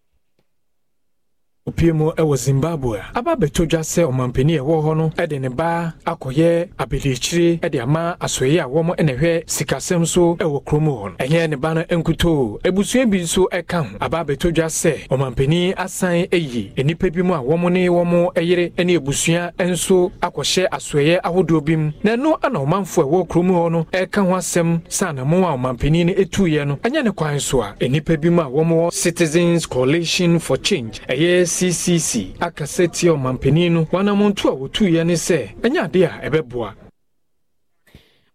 Opie 1.68 1.92
mu 1.94 2.10
wɔ 2.18 2.36
zimbabwe 2.38 2.98
a 3.00 3.20
aba 3.20 3.32
abɛtɔ 3.36 3.66
dwa 3.70 3.82
sɛ 3.84 4.02
ɔmampanin 4.10 4.58
ɛwɔ 4.62 4.76
hɔ 4.84 4.98
no 4.98 5.12
de 5.28 5.40
ne 5.40 5.48
ba 5.50 5.94
akɔyɛ 6.08 6.70
abediakyire 6.80 7.70
de 7.72 7.80
ama 7.80 8.18
asɔeɛ 8.20 8.60
a 8.62 8.66
wɔn 8.68 8.98
na 9.06 9.14
ɛhwɛ 9.14 9.44
sikasɛm 9.46 10.08
so 10.08 10.36
wɔ 10.40 10.64
kurom 10.66 10.88
hɔ 10.88 11.06
no. 11.12 11.16
Ɛnyɛ 11.20 11.50
ne 11.52 11.56
ba 11.58 11.74
no 11.76 11.84
nkutoo 11.84 12.60
abusua 12.64 13.06
bi 13.06 13.20
nso 13.20 13.46
ka 13.68 13.84
ho. 13.84 13.90
Aba 14.02 14.24
abɛtɔ 14.26 14.52
dwa 14.52 14.66
sɛ 14.66 15.08
ɔmampanin 15.10 15.76
asan 15.78 16.26
ayi 16.34 16.72
nnipa 16.78 17.12
bi 17.14 17.22
mu 17.22 17.34
a 17.36 17.38
wɔn 17.38 17.72
ne 17.72 17.88
wɔn 17.90 18.32
yere 18.44 18.72
ne 18.84 18.96
abusua 18.98 19.52
nso 19.60 20.12
akɔhyɛ 20.20 20.68
asɔeɛ 20.68 21.22
ahodoɔ 21.22 21.62
bi 21.64 21.76
mu. 21.76 21.92
Na 22.04 22.16
ɛno 22.16 22.40
ana 22.44 22.58
ɔmanfoɔ 22.60 23.04
a 23.04 23.06
ɛwɔ 23.06 23.28
kurom 23.28 23.50
hɔ 23.52 23.72
no 23.72 23.84
ɛka 23.94 24.26
ho 24.26 24.34
asɛm 24.34 24.82
sa 24.90 25.10
anamo 25.12 25.46
a 25.46 25.56
ɔmampanin 25.56 26.06
no 26.08 26.14
ɛtuiɛ 26.14 26.66
no. 26.68 26.76
Ɛnyɛ 26.78 27.04
ne 27.04 27.12
kwan 27.12 27.40
so 27.40 27.62
a 27.62 27.76
nnipa 27.80 28.18
bi 28.20 28.30
mu 28.30 28.42
a 28.42 28.46
wɔn 28.50 28.68
wɔ 28.70 28.92
citizens 28.92 29.68
coalition 29.68 30.40
for 30.40 30.58
change 30.58 31.00
ɛyɛ 31.08 31.52
ccc 31.62 32.34
akasa 32.40 32.88
tia 32.88 33.12
ɔmampanin 33.14 33.72
no 33.74 33.88
wanamonto 33.92 34.50
a 34.50 34.56
wɔtuiɛ 34.60 35.06
ne 35.06 35.14
sɛ 35.14 35.40
ɛnyɛ 35.62 35.84
ade 35.86 36.02
a 36.06 36.12
ɛbɛboa 36.26 36.74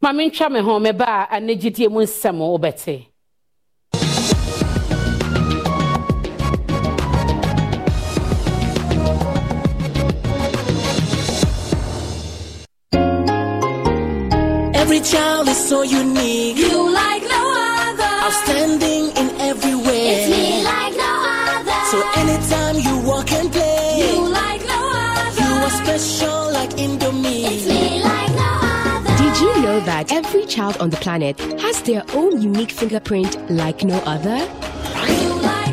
maame 0.03 0.23
ntwa 0.31 0.51
me 0.53 0.61
ho 0.61 0.79
meba 0.79 1.05
a 1.05 1.37
anagyidie 1.37 1.89
mu 1.91 2.01
nsɛm 2.03 2.39
wobɛte 2.39 3.07
Every 14.75 15.01
child 15.01 15.49
is 15.49 15.69
so 15.69 15.83
unique. 15.83 16.57
You 16.59 16.91
like 16.91 17.23
no 17.23 17.43
other. 17.59 18.13
Outstanding 18.25 19.16
every 30.11 30.47
child 30.47 30.77
on 30.79 30.91
the 30.91 30.97
planet 30.99 31.39
has 31.61 31.83
their 31.83 32.05
own 32.15 32.41
unique 32.41 32.71
fingerprint 32.71 33.51
like 33.51 33.83
no 33.85 33.97
other. 34.07 35.66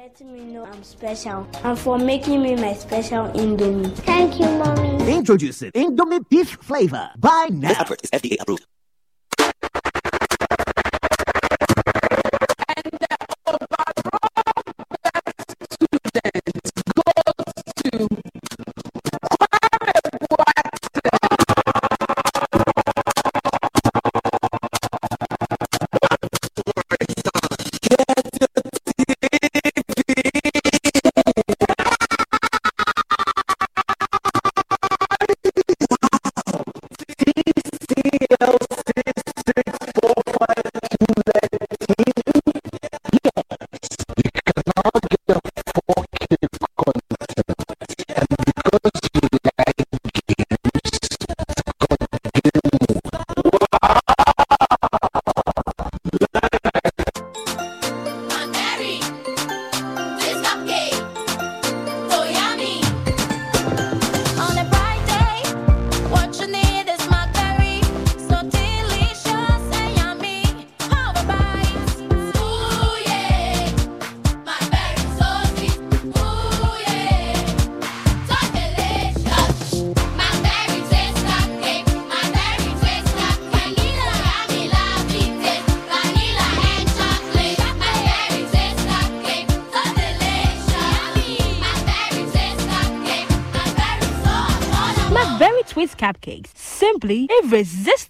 Letting 0.00 0.32
me 0.32 0.40
know 0.40 0.64
I'm 0.64 0.82
special 0.82 1.46
and 1.62 1.78
for 1.78 1.98
making 1.98 2.42
me 2.42 2.56
my 2.56 2.72
special 2.72 3.26
Indomie. 3.32 3.94
Thank 3.96 4.40
you, 4.40 4.46
mommy. 4.46 5.12
Introducing 5.12 5.72
Indomie 5.72 6.26
Beef 6.30 6.48
Flavor. 6.62 7.10
Buy 7.18 7.48
now. 7.52 7.68
This 7.68 7.78
advert 7.78 8.00
is 8.04 8.10
FDA 8.10 8.40
approved. 8.40 8.64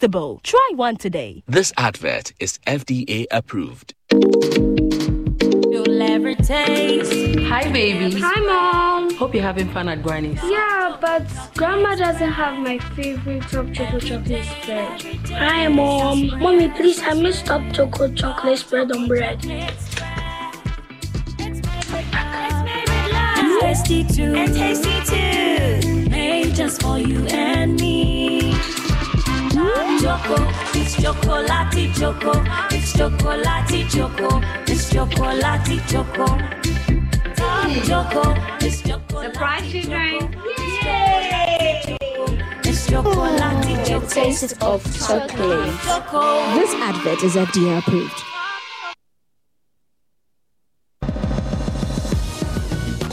Irresistible. 0.01 0.41
Try 0.43 0.71
one 0.75 0.97
today. 0.97 1.43
This 1.47 1.73
advert 1.77 2.33
is 2.41 2.59
FDA 2.67 3.27
approved. 3.31 3.95
You'll 5.71 6.03
ever 6.03 6.35
taste. 6.35 7.39
Hi, 7.49 7.71
babies. 7.71 8.21
Hi, 8.23 8.41
Mom. 8.41 9.15
Hope 9.17 9.35
you're 9.35 9.43
having 9.43 9.69
fun 9.73 9.89
at 9.89 10.03
Granny's. 10.03 10.41
Yeah, 10.45 10.97
but 11.01 11.27
Grandma 11.57 11.95
doesn't 11.95 12.33
have 12.33 12.59
my 12.59 12.79
favorite 12.97 13.43
top 13.43 13.73
chocolate 13.73 14.05
chocolate 14.05 14.45
spread. 14.45 15.03
Hi, 15.31 15.69
Mom. 15.69 16.39
Mommy, 16.39 16.69
please, 16.71 17.03
I 17.03 17.15
missed 17.15 17.47
top 17.47 17.63
chocolate 17.73 18.17
chocolate 18.17 18.59
spread 18.59 18.93
on 18.93 19.07
bread. 19.07 19.41
Tasty 23.61 24.05
too. 24.05 24.35
And 24.35 24.55
tasty 24.55 24.97
too. 25.05 26.11
Made 26.11 26.55
just 26.55 26.83
for 26.83 26.99
you 26.99 27.25
and 27.27 27.79
me. 27.79 28.80
Choco, 29.61 30.37
it's 30.73 30.97
chocolati 30.97 31.93
choco. 31.93 32.33
It's 32.71 32.93
chocolati 32.95 33.87
choco. 33.91 34.41
It's 34.67 34.91
chocolati 34.91 35.79
choco. 35.87 36.27
Top 37.37 37.71
choco. 37.85 38.35
It's 38.65 38.81
chocolati 38.81 39.33
Surprise 39.33 39.71
children. 39.71 40.33
Yay! 40.83 41.97
It's 42.65 42.87
chocolati 42.89 43.87
choco. 43.87 44.07
Taste 44.07 44.57
of 44.63 44.83
chocolate. 45.07 45.73
Choco. 45.85 46.55
This 46.55 46.75
advert 46.75 47.23
is 47.23 47.37
FDA 47.37 47.79
approved. 47.79 48.25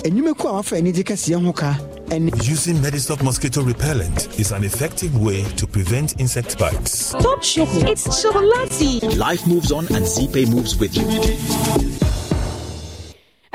enyimako 0.07 0.47
a 0.49 0.53
wafa 0.53 0.77
anigye 0.77 1.03
kɛseɛ 1.03 1.43
ho 1.43 1.51
ka 1.51 1.75
ɛne 2.09 2.31
Using 2.47 2.75
Medistop 2.77 3.21
mosquito 3.21 3.61
repellent 3.61 4.39
is 4.39 4.51
an 4.51 4.63
effective 4.63 5.17
way 5.19 5.43
to 5.55 5.67
prevent 5.67 6.19
insect 6.19 6.57
bites. 6.57 6.91
Stop 7.09 7.41
Choco. 7.41 7.79
It's 7.91 8.07
chocolati. 8.07 9.17
Life 9.17 9.45
moves 9.47 9.71
on 9.71 9.85
and 9.87 10.05
Zeepay 10.05 10.49
moves 10.49 10.77
with 10.79 10.95
you. 10.95 11.03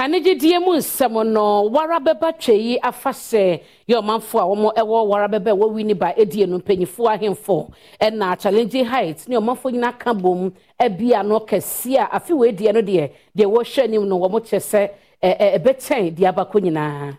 anegyedie 0.02 0.58
mu 0.58 0.72
nsɛm 0.76 1.14
no 1.32 1.68
wara 1.70 1.98
bɛba 2.00 2.32
twa 2.38 2.54
yi 2.54 2.78
afa 2.82 3.10
sɛ 3.10 3.60
yɛ 3.88 3.94
ɔmanfo 4.02 4.36
a 4.40 4.44
wɔn 4.50 4.74
ɛwɔ 4.74 5.06
wara 5.08 5.28
bɛbɛ 5.28 5.52
wɔwi 5.56 5.84
ne 5.84 5.94
ba 5.94 6.12
edie 6.16 6.44
no 6.46 6.58
mpanyinfoɔ 6.58 7.08
ahemfo 7.20 7.70
ɛna 8.00 8.36
challenge 8.40 8.82
heights 8.84 9.28
ne 9.28 9.36
ɔmanfo 9.36 9.70
nyinaa 9.70 9.96
ka 9.98 10.12
bom 10.12 10.52
ɛbi 10.80 11.12
ano 11.14 11.38
kɛseɛ 11.40 12.00
a 12.10 12.16
afi 12.18 12.32
wɔ 12.32 12.48
edie 12.48 12.72
no 12.72 12.82
deɛ 12.82 13.10
deɛ 13.36 13.46
wɔhyɛ 13.46 13.84
anim 13.84 14.08
no 14.08 14.18
wɔn 14.18 14.40
kyɛ 14.42 14.58
sɛ 14.58 14.90
ɛɛ 15.22 15.58
ɛbɛkyɛn 15.62 16.14
deɛ 16.16 16.28
abakɔ 16.34 16.60
nyinaa. 16.62 17.16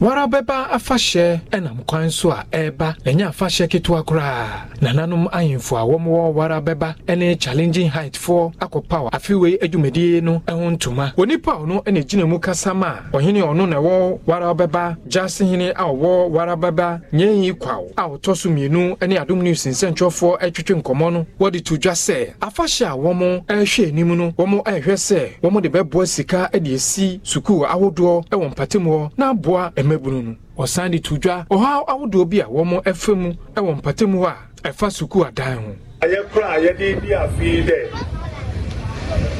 Wara 0.00 0.26
bɛba 0.26 0.68
afahyɛ 0.70 1.40
ɛnam 1.50 1.84
kwan 1.86 2.10
so 2.10 2.30
a 2.30 2.44
ɛreba. 2.52 2.94
Ɛnyɛ 3.04 3.28
afahyɛ 3.28 3.66
ketewa 3.68 4.02
koraa. 4.04 4.68
Nananom 4.80 5.28
ahemfo 5.32 5.76
a 5.76 5.84
wɔmwɔ 5.86 6.32
wara 6.34 6.60
bɛba 6.60 6.94
ne 7.16 7.34
challenging 7.36 7.88
height 7.88 8.12
foɔ 8.14 8.52
akɔpaw 8.60 9.10
afeiwei 9.12 9.58
adwumadie 9.60 10.20
no 10.22 10.42
ho 10.48 10.70
ntoma. 10.70 11.12
Onipa 11.16 11.52
a 11.54 11.58
ɔno 11.64 11.82
na 11.90 12.00
gyina 12.02 12.26
mu 12.28 12.38
kasa 12.38 12.70
a 12.72 13.16
ɔhene 13.16 13.40
ɔno 13.42 13.68
na 13.68 13.76
ɛwɔ 13.76 14.18
wara 14.26 14.54
bɛba 14.54 14.96
gyasehene 15.08 15.70
a 15.74 15.82
ɔwɔ 15.84 16.28
wara 16.30 16.56
bɛba 16.56 17.00
nyɛnyi 17.12 17.52
kwaw 17.58 17.84
a 17.96 18.02
ɔtɔ 18.02 18.36
so 18.36 18.50
mmienu 18.50 18.96
ne 19.08 19.16
adom 19.16 19.40
news 19.42 19.64
nsɛnkyerɛfoɔ 19.64 20.38
atwitwe 20.42 20.82
nkɔmmɔ 20.82 21.12
no 21.12 21.26
wɔde 21.40 21.64
to 21.64 21.78
dwa 21.78 21.92
sɛ 21.92 22.34
afahyɛ 22.40 22.86
a 22.86 22.96
wɔn 22.96 23.44
ɛrehwɛ 23.46 23.88
anim 23.88 24.16
no 24.18 24.30
wɔn 24.32 24.62
ɛrehwɛ 24.62 24.94
sɛ 24.96 25.40
wɔn 25.42 25.62
bɛboa 25.70 26.06
sika 26.06 26.50
de 26.52 26.74
asi 26.74 27.18
sukuu 27.24 27.64
ahodoɔ 27.64 28.24
wɔ 28.30 28.50
mpatamu 28.54 28.90
hɔ 28.90 29.10
na 29.16 29.30
aboa 29.30 29.72
mmabunu 29.82 30.22
no 30.22 30.36
ɔsan 30.58 30.90
de 30.92 30.98
to 31.00 31.16
dwa 31.18 31.46
ɔhaw 31.50 31.84
ahodoɔ 31.86 32.24
bi 32.28 32.40
a 32.40 32.44
wɔn 32.46 32.82
ɛfa 32.82 33.14
mu 33.16 33.32
wɔ 33.54 33.76
mpatamu 33.80 34.18
hɔ 34.24 34.32
a 34.64 34.68
ɛfa 34.72 34.90
sukuu 34.90 35.24
adan 35.26 35.58
ho. 35.58 35.76
Ayɛ 36.00 36.30
kora 36.32 36.46
a 36.56 36.58
yɛde 36.60 37.00
di 37.02 37.08
afei 37.12 37.62
dɛ 37.62 37.78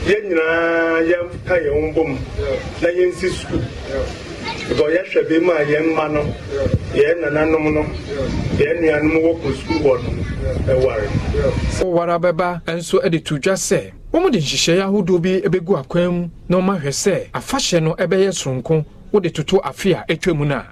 yɛn 0.07 0.23
nyinaa 0.29 1.01
yɛmka 1.11 1.55
yɛn 1.65 1.75
ho 1.81 1.93
bom 1.95 2.19
na 2.83 2.89
yɛnsi 2.89 3.29
sukuu. 3.31 3.63
Because 4.69 4.93
yɛhwɛ 4.93 5.29
bi 5.29 5.39
mu 5.39 5.53
a 5.53 5.65
yɛn 5.65 5.85
mma 5.93 6.09
no 6.13 6.23
yɛn 6.93 7.21
nananom 7.23 7.75
no 7.75 7.83
yɛn 8.59 8.81
nuanom 8.81 9.17
wɔkɔ 9.25 9.53
sukuu 9.55 9.83
hɔ 9.83 10.03
no 10.03 10.75
ɛware. 10.75 11.09
Wɔwara 11.81 12.19
bɛba 12.21 12.61
nso 12.77 13.01
de 13.11 13.21
to 13.21 13.39
dwa 13.39 13.55
sɛ 13.55 13.93
wɔn 14.13 14.33
de 14.33 14.39
nhyehyɛeɛ 14.39 14.83
ahodoɔ 14.83 15.21
bi 15.23 15.41
bɛgu 15.49 15.77
akwan 15.83 16.11
mu 16.13 16.29
na 16.49 16.57
wɔn 16.59 16.79
ahwɛ 16.79 16.91
sɛ 16.93 17.31
afahyɛ 17.33 17.83
no 17.83 17.95
bɛyɛ 17.95 18.33
soronko 18.33 18.85
wode 19.13 19.31
toto 19.33 19.59
afe 19.65 19.93
a 19.95 20.05
atwa 20.09 20.35
mu 20.37 20.45
no 20.45 20.57
a 20.57 20.67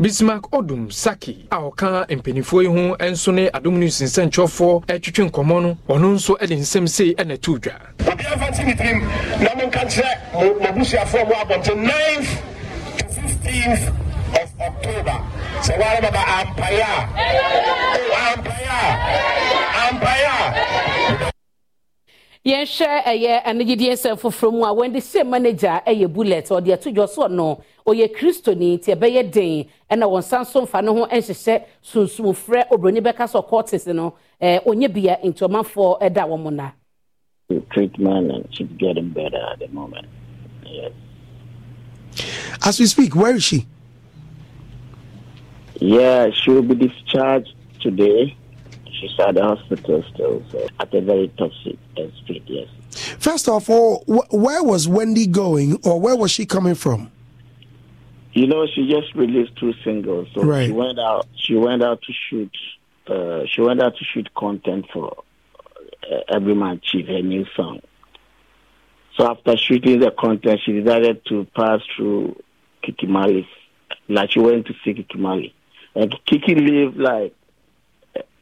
bismark 0.00 0.52
odum 0.54 0.90
saki 0.90 1.46
a 1.50 1.56
ɔka 1.56 2.06
mpanimfoɔ 2.08 2.62
yi 2.62 2.68
ho 2.68 2.96
nso 2.96 3.32
ne 3.34 3.50
adom 3.50 3.78
news 3.78 4.00
nsɛnkyerɛfoɔ 4.00 4.84
atwitwe 4.88 5.30
nkɔmmɔ 5.30 5.62
no 5.62 5.76
ɔno 5.88 6.14
nso 6.14 6.36
de 6.38 6.56
nsɛm 6.56 6.88
sei 6.88 7.14
ɛna 7.14 7.38
to 7.40 7.58
dwa. 7.58 7.72
Obiara 7.98 8.38
fa 8.38 8.50
ti 8.50 8.64
ne 8.64 8.72
tirim 8.74 9.00
na 9.42 9.50
monka 9.56 9.84
kyerɛ 9.84 10.60
mabusuafoɔ 10.60 11.28
mo 11.28 11.34
abɔnten 11.34 11.84
9th 11.84 12.30
to 12.96 13.04
15th 13.04 13.88
of 14.40 14.48
october. 14.60 15.16
Sɛ 15.60 15.78
ware 15.78 16.00
baba 16.00 16.18
ampaeɛ 16.18 16.80
a. 16.80 17.30
Ampaeɛ 19.90 21.26
a 21.26 21.29
yɛnhwɛ 22.44 23.02
ɛyɛ 23.04 23.42
anegyedie 23.44 23.92
nsɛm 23.92 24.16
foforɔ 24.16 24.52
mu 24.52 24.64
a 24.64 24.72
wɔde 24.74 25.02
se 25.02 25.22
manager 25.22 25.82
ɛyɛ 25.86 26.08
bullet 26.12 26.46
ɔde 26.48 26.72
ato 26.72 26.90
dwa 26.90 27.06
so 27.08 27.26
no 27.26 27.60
ɔyɛ 27.86 28.14
kristoni 28.16 28.78
nti 28.78 28.94
ɛbɛyɛ 28.96 29.30
den 29.30 29.64
ɛna 29.90 30.06
wɔn 30.08 30.22
nsa 30.22 30.40
nso 30.40 30.62
mfa 30.62 30.82
ne 30.82 30.88
ho 30.88 31.06
nhyehyɛ 31.06 31.62
sunsumfrɛ 31.82 32.68
obroni 32.70 33.00
bɛka 33.00 33.28
sɛ 33.28 33.46
cortis 33.46 33.86
no 33.88 34.14
ɛɛ 34.40 34.64
onye 34.64 34.88
bia 34.92 35.18
nti 35.22 35.40
ɔmanfoɔ 35.46 36.00
ɛda 36.00 36.22
eh, 36.24 36.26
wɔn 36.28 36.52
na. 36.54 36.70
treatment 37.70 38.30
and 38.30 38.48
she's 38.54 38.68
getting 38.78 39.10
better 39.10 39.42
at 39.52 39.58
the 39.58 39.68
moment. 39.68 40.06
Yes. 40.64 40.92
As 42.64 42.78
we 42.80 42.86
speak, 42.86 43.14
where 43.14 43.34
is 43.34 43.44
she? 43.44 43.66
Yeah, 45.74 46.30
she'll 46.30 46.62
be 46.62 46.74
discharged 46.74 47.52
today. 47.80 48.36
She's 49.00 49.10
at 49.18 49.34
the 49.34 49.42
hospital 49.42 50.04
still, 50.14 50.42
so 50.52 50.66
at 50.78 50.92
a 50.94 51.00
very 51.00 51.28
toxic 51.38 51.78
state, 52.24 52.42
yes. 52.46 52.68
First 53.18 53.48
of 53.48 53.68
all, 53.70 54.04
wh- 54.06 54.32
where 54.34 54.62
was 54.62 54.86
Wendy 54.88 55.26
going 55.26 55.78
or 55.84 55.98
where 56.00 56.16
was 56.16 56.30
she 56.30 56.44
coming 56.46 56.74
from? 56.74 57.10
You 58.32 58.46
know, 58.46 58.66
she 58.66 58.88
just 58.88 59.14
released 59.14 59.56
two 59.56 59.72
singles, 59.82 60.28
so 60.34 60.42
Right. 60.42 60.66
she 60.66 60.72
went 60.72 60.98
out. 60.98 61.26
She 61.36 61.54
went 61.56 61.82
out 61.82 62.00
to 62.02 62.12
shoot. 62.28 62.50
Uh, 63.06 63.44
she 63.46 63.60
went 63.60 63.82
out 63.82 63.96
to 63.96 64.04
shoot 64.04 64.28
content 64.34 64.86
for 64.92 65.24
uh, 66.10 66.16
Every 66.28 66.54
Man 66.54 66.80
Chief, 66.84 67.06
her 67.08 67.22
new 67.22 67.44
song. 67.56 67.80
So 69.16 69.28
after 69.30 69.56
shooting 69.56 69.98
the 70.00 70.10
content, 70.12 70.60
she 70.64 70.72
decided 70.80 71.24
to 71.26 71.46
pass 71.56 71.80
through 71.96 72.40
Kiki 72.82 73.06
Marley. 73.06 73.48
Like 74.08 74.30
she 74.32 74.38
went 74.40 74.66
to 74.66 74.74
see 74.84 74.94
Kiki 74.94 75.18
Marley, 75.18 75.54
and 75.94 76.14
Kiki 76.26 76.54
lived 76.54 76.96
like 76.96 77.34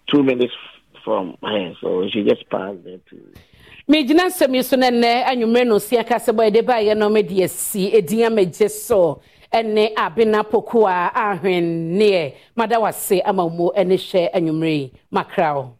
two 0.08 0.22
minutes 0.22 0.52
from 1.04 1.36
her, 1.42 1.72
so 1.80 2.06
she 2.12 2.22
just 2.22 2.48
passed 2.50 2.82
there 2.84 2.98
to. 3.10 3.16
megyina 3.88 4.28
nsɛm 4.28 4.54
yi 4.54 4.62
so 4.62 4.76
no 4.76 4.90
nnɛ 4.90 5.24
anwummerɛ 5.24 5.66
no 5.66 5.76
osia 5.76 6.04
ka 6.06 6.16
sɛ 6.16 6.32
bɔ 6.36 6.50
ɛde 6.50 6.62
baayɛ 6.62 6.96
no 6.96 7.08
mede 7.08 7.40
asi 7.42 7.90
ɛdin 7.90 8.26
amagye 8.28 8.70
so 8.70 9.20
ɛne 9.52 9.94
abena 9.94 10.44
poko 10.44 10.84
ahwenneɛ 10.86 12.34
mada 12.54 12.76
wase 12.76 13.22
ama 13.24 13.48
mu 13.48 13.70
ne 13.76 13.96
hyɛ 13.96 14.30
anwummerɛ 14.34 14.76
yi 14.78 14.92
makra 15.10 15.70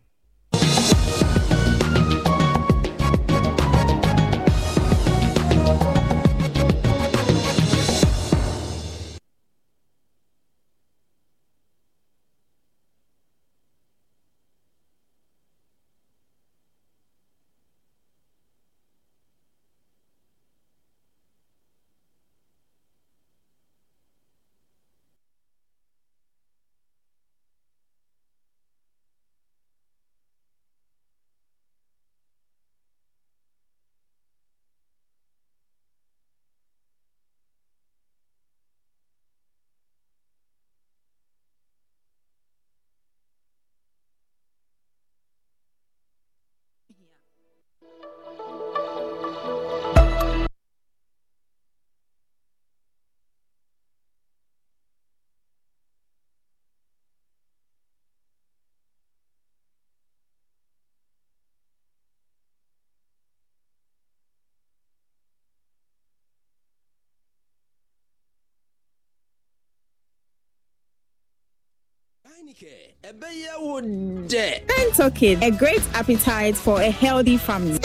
Pentokin, 74.69 75.43
a 75.43 75.51
great 75.51 75.83
appetite 75.93 76.57
for 76.57 76.81
a 76.81 76.91
healthy 76.91 77.37
family. 77.37 77.79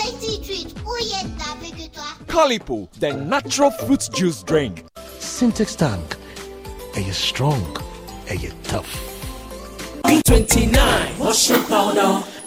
Calipo, 2.27 2.89
the 2.99 3.11
natural 3.11 3.71
fruit 3.71 4.07
juice 4.13 4.41
drink. 4.43 4.85
Syntex 5.19 5.75
tank. 5.75 6.15
Are 6.95 7.01
you 7.01 7.11
strong? 7.11 7.61
Are 8.29 8.35
you 8.35 8.51
tough? 8.63 8.87
B29, 10.05 11.19
what's 11.19 11.49
your 11.49 11.59